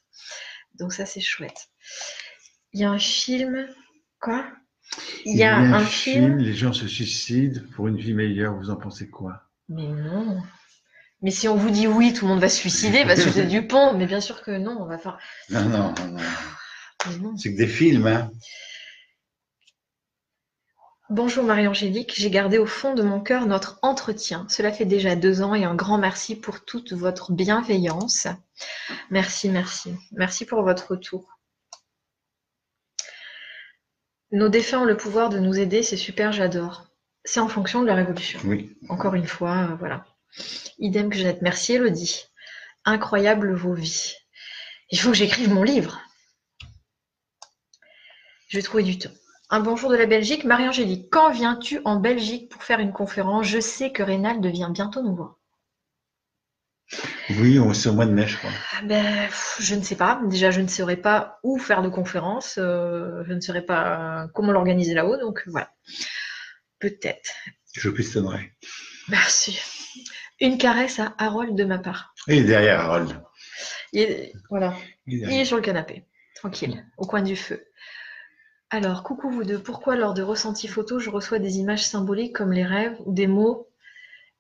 [0.80, 1.70] Donc ça, c'est chouette.
[2.74, 3.68] Il y a un film.
[4.20, 4.46] Quoi?
[5.26, 6.38] Il y a un, un film, film.
[6.38, 8.56] les gens se suicident pour une vie meilleure.
[8.56, 9.44] Vous en pensez quoi?
[9.68, 10.42] Mais non.
[11.22, 13.46] Mais si on vous dit oui, tout le monde va se suicider, va se jeter
[13.46, 13.94] du pont.
[13.94, 15.18] Mais bien sûr que non, on va faire.
[15.50, 16.18] Non, non, non,
[17.22, 17.38] non.
[17.38, 18.32] C'est que des films, hein.
[21.12, 24.46] Bonjour Marie-Angélique, j'ai gardé au fond de mon cœur notre entretien.
[24.48, 28.28] Cela fait déjà deux ans et un grand merci pour toute votre bienveillance.
[29.10, 29.96] Merci, merci.
[30.12, 31.39] Merci pour votre retour.
[34.32, 36.86] Nos défunts ont le pouvoir de nous aider, c'est super, j'adore.
[37.24, 38.40] C'est en fonction de leur évolution.
[38.46, 38.78] Oui.
[38.88, 40.06] Encore une fois, euh, voilà.
[40.78, 41.42] Idem que Jeannette.
[41.42, 42.26] Merci Elodie.
[42.86, 44.14] Incroyable vos vies.
[44.92, 46.00] Il faut que j'écrive mon livre.
[48.50, 49.12] Je vais trouver du temps.
[49.50, 50.44] Un bonjour de la Belgique.
[50.44, 53.48] Marie-Angélique, quand viens-tu en Belgique pour faire une conférence?
[53.48, 55.39] Je sais que Rénal vient bientôt nous voir.
[57.30, 58.50] Oui, on- c'est au mois de mai, je crois.
[58.78, 59.30] Ah ben,
[59.60, 60.20] je ne sais pas.
[60.26, 62.56] Déjà, je ne saurais pas où faire de conférence.
[62.58, 65.18] euh, je ne saurais pas comment l'organiser là-haut.
[65.18, 65.72] Donc voilà.
[66.80, 67.32] Peut-être.
[67.74, 68.52] Je cuistionnerai.
[69.10, 69.60] Merci.
[70.40, 72.14] Une caresse à Harold de ma part.
[72.28, 73.10] Et derrière, Harold.
[73.14, 73.22] Voilà.
[73.94, 74.34] Il est
[75.08, 75.42] Il derrière.
[75.42, 77.66] est sur le canapé, tranquille, au coin du feu.
[78.70, 82.54] Alors, coucou vous deux, pourquoi lors de ressenti photo, je reçois des images symboliques comme
[82.54, 83.69] les rêves ou des mots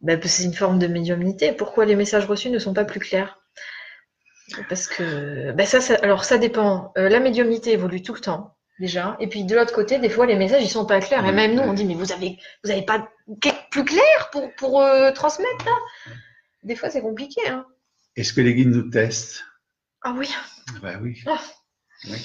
[0.01, 1.51] Ben, C'est une forme de médiumnité.
[1.53, 3.38] Pourquoi les messages reçus ne sont pas plus clairs?
[4.67, 6.91] Parce que, ben ça, ça- alors ça dépend.
[6.97, 9.15] Euh, la médiumnité évolue tout le temps, déjà.
[9.19, 11.23] Et puis de l'autre côté, des fois, les messages, ils sont pas clairs.
[11.26, 13.07] Et même nous, on dit, mais vous avez, vous avez pas
[13.69, 16.13] plus clair pour, pour euh, transmettre là?
[16.63, 17.47] Des fois, c'est compliqué.
[17.47, 17.65] Hein.
[18.15, 19.43] Est-ce que les guides nous testent?
[20.01, 20.30] Ah oui.
[20.81, 21.21] Bah oui.
[21.27, 21.39] Ah.
[22.05, 22.17] oui.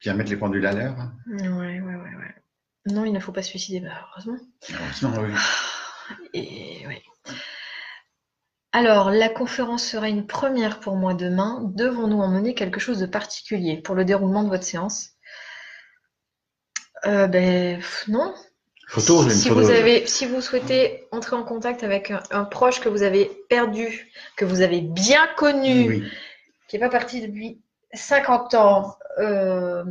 [0.00, 0.98] Bien mettre les pendules à l'heure.
[0.98, 1.12] hein.
[1.26, 2.34] Ouais, ouais, ouais, ouais.
[2.86, 4.36] Non, il ne faut pas se suicider, bah, heureusement.
[4.70, 5.32] Heureusement, oui.
[6.34, 7.02] Et ouais.
[8.72, 11.60] Alors, la conférence sera une première pour moi demain.
[11.74, 15.10] Devons-nous emmener quelque chose de particulier pour le déroulement de votre séance?
[17.04, 18.34] Euh, ben, non.
[18.88, 19.60] Photo, si photo.
[19.60, 23.30] vous avez, si vous souhaitez entrer en contact avec un, un proche que vous avez
[23.48, 26.04] perdu, que vous avez bien connu, Oui.
[26.68, 27.60] qui n'est pas parti depuis
[27.94, 29.84] 50 ans, euh,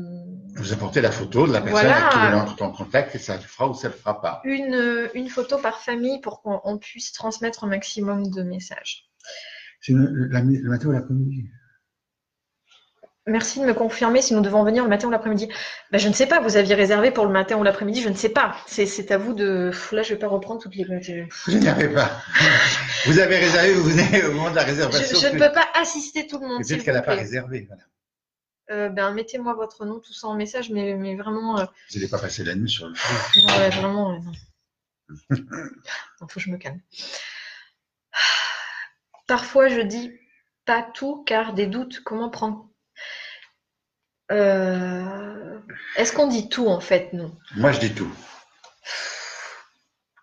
[0.55, 2.07] Vous apportez la photo de la personne Voilà.
[2.07, 4.41] avec qui vous entrer en contact et ça le fera ou ça le fera pas.
[4.43, 9.07] une, une photo par famille pour qu'on on puisse transmettre un maximum de messages.
[9.81, 11.49] C'est le, la- le matin ou l'après-midi
[13.27, 15.47] Merci de me confirmer si nous devons venir le matin ou l'après-midi.
[15.91, 18.15] Ben, je ne sais pas, vous aviez réservé pour le matin ou l'après-midi, je ne
[18.15, 18.55] sais pas.
[18.65, 19.71] C'est à vous de.
[19.91, 20.85] Là, je ne vais pas reprendre toutes les.
[21.01, 22.09] Je, Vous n'arrivez pas.
[23.05, 25.19] vous avez réservé, vous venez au moment de la réservation.
[25.19, 26.63] je ne peux pas assister tout le monde.
[26.67, 27.67] Peut-être qu'elle n'a pas réservé.
[27.67, 27.83] Voilà.
[28.71, 32.09] Euh, ben, mettez-moi votre nom, tout ça en message, mais, mais vraiment, euh, Vous n'allez
[32.09, 33.41] pas passer la nuit sur le feu.
[33.41, 34.31] non, ouais, vraiment, non.
[35.29, 35.45] Il
[36.21, 36.79] faut que je me calme.
[39.27, 40.11] Parfois, je dis
[40.65, 42.01] pas tout car des doutes.
[42.03, 42.70] Comment prendre
[44.31, 45.59] Euh,
[45.97, 47.31] Est-ce qu'on dit tout en fait, nous?
[47.55, 48.11] Moi, je dis tout.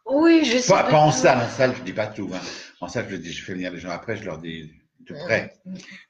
[0.06, 0.72] Oui, je sais.
[0.72, 2.30] Pas, pas en salle, en salle, je dis pas tout.
[2.34, 2.40] hein.
[2.80, 5.60] En salle, je dis, je fais venir les gens après, je leur dis de près.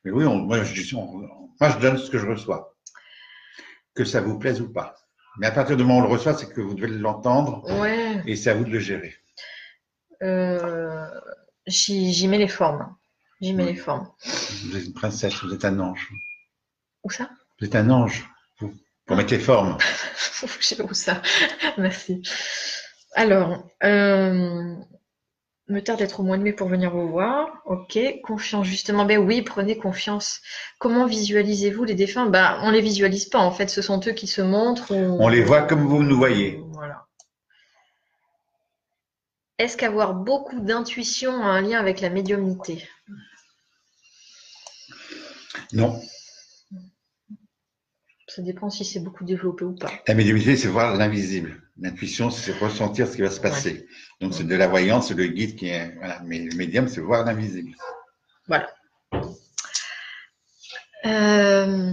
[0.05, 2.77] Mais oui, on- moi, je dis, on- moi, je donne ce que je reçois.
[3.95, 4.95] Que ça vous plaise ou pas.
[5.39, 8.23] Mais à partir du moment où on le reçoit, c'est que vous devez l'entendre Ouais.
[8.27, 9.15] et c'est à vous de le gérer.
[10.23, 11.07] Euh,
[11.66, 12.97] J'y mets les formes.
[13.41, 14.11] J'y mets les formes.
[14.65, 16.09] Vous êtes une princesse, vous êtes un ange.
[17.05, 17.29] Où ça?
[17.61, 18.29] Vous êtes un ange.
[18.61, 18.73] Vous,
[19.07, 19.77] pour mettre les formes.
[20.61, 21.23] Je sais pas où ça.
[21.79, 22.23] Merci.
[23.15, 24.75] Alors, euh,
[25.69, 27.49] me tarde d'être au mois de mai pour venir vous voir.
[27.65, 29.05] Ok, confiance justement.
[29.05, 30.41] Ben oui, prenez confiance.
[30.79, 32.27] Comment visualisez-vous les défunts?
[32.27, 33.69] Ben, on les visualise pas en fait.
[33.69, 34.95] Ce sont eux qui se montrent.
[34.95, 36.61] ou- On les voit comme vous nous voyez.
[36.73, 37.07] Voilà.
[39.59, 42.89] Est-ce qu'avoir beaucoup d'intuition a un lien avec la médiumnité?
[45.73, 46.01] Non.
[48.29, 49.91] Ça dépend si c'est beaucoup développé ou pas.
[50.07, 51.63] La médiumnité, c'est voir l'invisible.
[51.81, 53.89] L'intuition, c'est ressentir ce qui va se passer.
[54.21, 55.95] Donc, c'est de la voyance, c'est le guide qui est.
[55.97, 56.21] Voilà.
[56.27, 57.75] Mais le médium, c'est voir l'invisible.
[58.47, 58.69] Voilà.
[61.07, 61.93] Euh,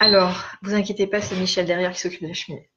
[0.00, 2.68] alors, vous inquiétez pas, c'est Michel derrière qui s'occupe de la cheminée.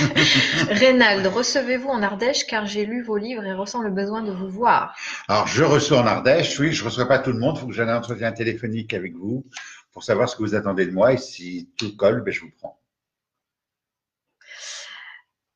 [0.70, 4.48] Reynald, recevez-vous en Ardèche car j'ai lu vos livres et ressens le besoin de vous
[4.48, 4.94] voir.
[5.28, 7.56] Alors, je reçois en Ardèche, oui, je reçois pas tout le monde.
[7.56, 9.44] Il faut que j'aie un entretien téléphonique avec vous
[9.92, 11.12] pour savoir ce que vous attendez de moi.
[11.12, 12.78] Et si tout colle, ben, je vous prends.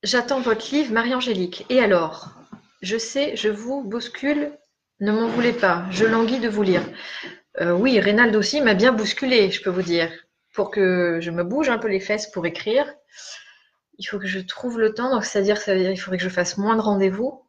[0.03, 1.67] J'attends votre livre, Marie-Angélique.
[1.71, 2.35] Et alors?
[2.85, 4.53] Je sais, je vous bouscule,
[5.01, 6.83] ne m'en voulez pas, je languis de vous lire.
[7.63, 10.11] Euh, oui, Reynald aussi m'a bien bousculé, je peux vous dire.
[10.53, 12.85] Pour que je me bouge un peu les fesses pour écrire,
[13.99, 16.77] il faut que je trouve le temps, donc c'est-à-dire qu'il faudrait que je fasse moins
[16.77, 17.43] de rendez-vous,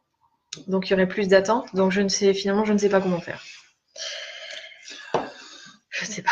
[0.67, 3.01] donc il y aurait plus d'attente, donc je ne sais, finalement, je ne sais pas
[3.01, 3.43] comment faire.
[5.89, 6.31] Je ne sais pas.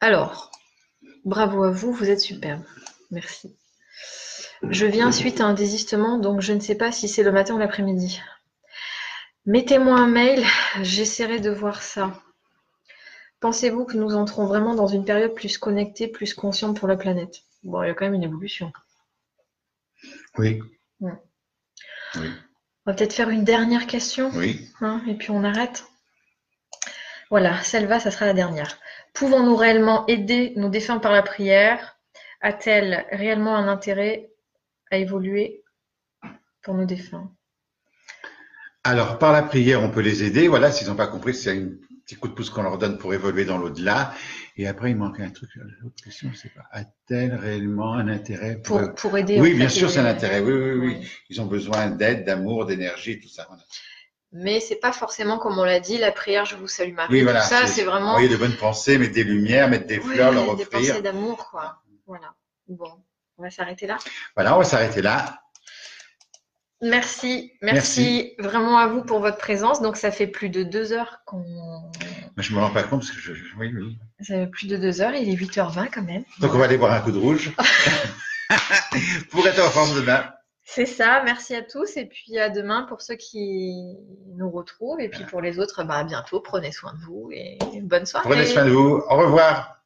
[0.00, 0.50] Alors,
[1.24, 2.62] bravo à vous, vous êtes superbe.
[3.10, 3.56] Merci.
[4.70, 7.54] Je viens suite à un désistement, donc je ne sais pas si c'est le matin
[7.54, 8.20] ou l'après-midi.
[9.46, 10.44] Mettez-moi un mail,
[10.82, 12.12] j'essaierai de voir ça.
[13.40, 17.42] Pensez-vous que nous entrons vraiment dans une période plus connectée, plus consciente pour la planète?
[17.62, 18.72] Bon, il y a quand même une évolution.
[20.36, 20.60] Oui.
[21.00, 21.12] Ouais.
[22.16, 22.28] Oui.
[22.86, 24.68] On va peut-être faire une dernière question, Oui.
[24.80, 25.84] hein, et puis on arrête.
[27.30, 28.78] Voilà, celle-là, ça sera la dernière.
[29.12, 31.98] Pouvons-nous réellement aider nos défunts par la prière?
[32.40, 34.30] A-t-elle réellement un intérêt
[34.90, 35.62] à évoluer
[36.62, 37.30] pour nos défunts?
[38.84, 40.48] Alors, par la prière, on peut les aider.
[40.48, 41.68] Voilà, s'ils n'ont pas compris, c'est un
[42.08, 44.14] petit coup de pouce qu'on leur donne pour évoluer dans l'au-delà.
[44.56, 45.50] Et après, il manque un truc.
[45.82, 46.62] L'autre question, je sais pas.
[46.72, 48.78] A-t-elle réellement un intérêt pour...
[48.78, 50.40] pour, pour aider Oui, en bien sûr, c'est un intérêt.
[50.40, 51.08] Oui, oui, oui.
[51.28, 53.46] Ils ont besoin d'aide, d'amour, d'énergie, tout ça.
[54.32, 57.12] Mais c'est pas forcément comme on l'a dit, la prière, je vous salue Marie.
[57.12, 57.42] Oui, voilà.
[57.42, 60.56] Tout ça, c'est vraiment Envoyer de bonnes pensées, mettre des lumières, mettre des fleurs, leur
[60.56, 60.80] des offrir.
[60.80, 61.82] pensées d'amour, quoi.
[62.06, 62.34] Voilà.
[62.68, 62.90] Bon,
[63.36, 63.98] on va s'arrêter là?
[64.34, 65.42] Voilà, on va s'arrêter là.
[66.80, 69.82] Merci, merci, vraiment à vous pour votre présence.
[69.82, 71.44] Donc ça fait plus de deux heures qu'on.
[72.36, 73.98] Mais je me rends pas compte parce que je, oui.
[74.20, 75.14] Ça fait plus de deux heures.
[75.14, 76.24] Il est 8h20 quand même.
[76.40, 77.52] Donc on va aller boire un coup de rouge
[79.30, 80.24] pour être en forme demain.
[80.62, 81.22] C'est ça.
[81.24, 83.96] Merci à tous et puis à demain pour ceux qui
[84.36, 86.40] nous retrouvent et puis pour les autres, bah à bientôt.
[86.40, 88.28] Prenez soin de vous et bonne soirée.
[88.28, 89.02] Prenez soin de vous.
[89.08, 89.77] Au revoir.